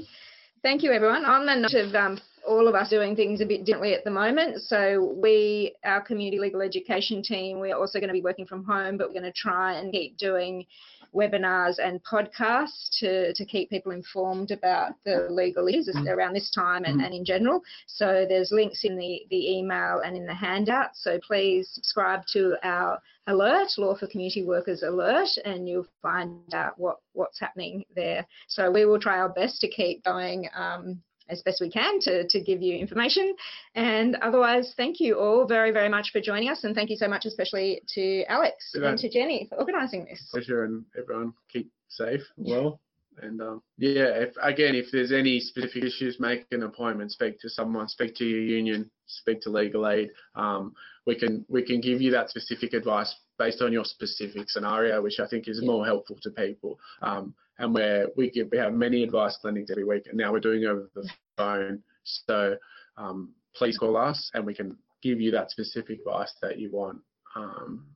thank 0.63 0.83
you 0.83 0.93
everyone. 0.93 1.25
On 1.25 1.47
the 1.47 1.55
note 1.55 1.89
of 1.89 1.95
um, 1.95 2.21
all 2.47 2.69
of 2.69 2.75
us 2.75 2.89
doing 2.91 3.17
things 3.17 3.41
a 3.41 3.47
bit 3.47 3.65
differently 3.65 3.95
at 3.95 4.05
the 4.05 4.11
moment. 4.11 4.63
So 4.63 5.15
we, 5.17 5.75
our 5.85 6.01
community 6.01 6.39
legal 6.39 6.63
education 6.63 7.23
team, 7.23 7.59
we're 7.59 7.77
also 7.77 7.99
going 7.99 8.09
to 8.09 8.15
be 8.15 8.23
working 8.23 8.47
from 8.47 8.65
home, 8.65 8.97
but 8.97 9.09
we're 9.09 9.21
going 9.21 9.33
to 9.33 9.33
try 9.33 9.75
and 9.75 9.93
keep 9.93 10.17
doing 10.17 10.67
webinars 11.15 11.77
and 11.83 12.01
podcasts 12.05 12.89
to, 13.01 13.33
to 13.35 13.45
keep 13.45 13.69
people 13.69 13.93
informed 13.93 14.51
about 14.51 14.93
the 15.05 15.27
legal 15.31 15.67
issues 15.67 15.91
mm. 15.95 16.09
around 16.09 16.35
this 16.35 16.51
time 16.51 16.85
and, 16.85 17.01
mm. 17.01 17.05
and 17.05 17.15
in 17.15 17.25
general. 17.25 17.63
So 17.87 18.27
there's 18.29 18.53
links 18.53 18.85
in 18.85 18.97
the, 18.97 19.23
the 19.31 19.59
email 19.59 20.01
and 20.05 20.17
in 20.17 20.27
the 20.27 20.35
handout. 20.35 20.91
So 20.95 21.19
please 21.27 21.69
subscribe 21.73 22.27
to 22.33 22.57
our 22.63 23.01
alert, 23.27 23.69
Law 23.79 23.97
for 23.97 24.07
Community 24.07 24.45
Workers 24.45 24.83
alert, 24.83 25.29
and 25.45 25.69
you'll 25.69 25.87
find 26.03 26.55
out 26.55 26.79
what, 26.79 26.99
what's 27.13 27.41
happening 27.41 27.85
there. 27.95 28.27
So 28.49 28.71
we 28.71 28.85
will 28.85 29.01
try 29.01 29.19
our 29.19 29.29
best 29.29 29.61
to 29.61 29.69
keep 29.69 30.05
going 30.05 30.49
um, 30.55 31.03
as 31.31 31.43
best 31.43 31.61
we 31.61 31.71
can 31.71 32.01
to, 32.01 32.27
to 32.27 32.41
give 32.41 32.61
you 32.63 32.77
information. 32.77 33.35
And 33.75 34.17
otherwise, 34.17 34.75
thank 34.77 35.01
you 35.01 35.19
all 35.19 35.47
very, 35.47 35.71
very 35.71 35.89
much 35.89 36.11
for 36.13 36.21
joining 36.21 36.49
us. 36.49 36.65
And 36.65 36.75
thank 36.75 36.91
you 36.91 36.97
so 36.97 37.09
much, 37.09 37.27
especially 37.27 37.83
to 37.95 38.25
Alex 38.25 38.73
and 38.75 38.99
to 38.99 39.09
Jenny 39.09 39.47
for 39.49 39.59
organising 39.59 40.05
this. 40.05 40.29
Pleasure, 40.31 40.65
and 40.65 40.85
everyone 40.99 41.33
keep 41.53 41.71
safe, 41.89 42.23
well. 42.37 42.81
And 43.23 43.41
um, 43.43 43.63
yeah, 43.77 44.09
if 44.15 44.35
again, 44.43 44.75
if 44.75 44.87
there's 44.93 45.13
any 45.13 45.41
specific 45.41 45.85
issues, 45.85 46.19
make 46.21 46.47
an 46.53 46.63
appointment, 46.63 47.13
speak 47.13 47.39
to 47.41 47.51
someone, 47.51 47.89
speak 47.89 48.15
to 48.17 48.25
your 48.25 48.41
union, 48.41 48.91
speak 49.07 49.43
to 49.43 49.51
legal 49.51 49.89
aid. 49.89 50.11
Um, 50.35 50.75
we 51.07 51.19
can 51.19 51.45
we 51.49 51.63
can 51.63 51.81
give 51.81 52.01
you 52.01 52.11
that 52.13 52.31
specific 52.31 52.73
advice 52.73 53.15
based 53.39 53.63
on 53.63 53.73
your 53.73 53.85
specific 53.85 54.49
scenario, 54.49 55.03
which 55.03 55.19
I 55.21 55.27
think 55.27 55.49
is 55.49 55.59
yeah. 55.61 55.67
more 55.67 55.85
helpful 55.85 56.19
to 56.23 56.31
people. 56.31 56.79
Um, 57.03 57.35
and 57.61 57.75
where 57.75 58.09
we 58.17 58.31
give 58.31 58.49
we 58.51 58.59
have 58.59 58.73
many 58.73 59.03
advice 59.05 59.37
clinics 59.37 59.71
every 59.71 59.85
week, 59.85 60.07
and 60.09 60.17
now 60.17 60.33
we're 60.33 60.41
doing 60.41 60.65
over 60.65 60.91
the 60.95 61.09
phone. 61.37 61.83
So 62.05 62.57
um, 62.97 63.33
please 63.55 63.79
call 63.79 63.97
us, 63.97 64.31
and 64.35 64.45
we 64.45 64.55
can 64.55 64.77
give 65.03 65.21
you 65.21 65.31
that 65.31 65.51
specific 65.51 66.01
advice 66.01 66.33
that 66.43 66.59
you 66.59 66.71
want. 66.73 66.99
Um, 67.37 67.87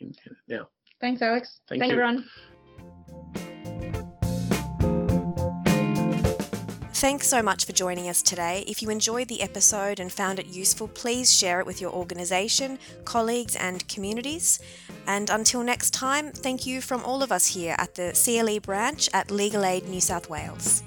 in, 0.00 0.14
in, 0.26 0.36
now. 0.48 0.68
Thanks, 1.00 1.20
Alex. 1.22 1.60
Thank 1.68 1.80
Thanks, 1.80 1.94
you. 1.94 2.00
everyone. 2.00 2.24
Thanks 6.96 7.28
so 7.28 7.42
much 7.42 7.66
for 7.66 7.72
joining 7.72 8.08
us 8.08 8.22
today. 8.22 8.64
If 8.66 8.80
you 8.80 8.88
enjoyed 8.88 9.28
the 9.28 9.42
episode 9.42 10.00
and 10.00 10.10
found 10.10 10.38
it 10.38 10.46
useful, 10.46 10.88
please 10.88 11.30
share 11.30 11.60
it 11.60 11.66
with 11.66 11.78
your 11.78 11.92
organisation, 11.92 12.78
colleagues, 13.04 13.54
and 13.54 13.86
communities. 13.86 14.60
And 15.06 15.30
until 15.30 15.62
next 15.62 15.92
time, 15.92 16.32
thank 16.32 16.66
you 16.66 16.80
from 16.80 17.04
all 17.04 17.22
of 17.22 17.30
us 17.30 17.46
here 17.46 17.74
at 17.78 17.94
the 17.94 18.12
CLE 18.12 18.60
branch 18.60 19.08
at 19.12 19.30
Legal 19.30 19.64
Aid 19.64 19.88
New 19.88 20.00
South 20.00 20.28
Wales. 20.28 20.82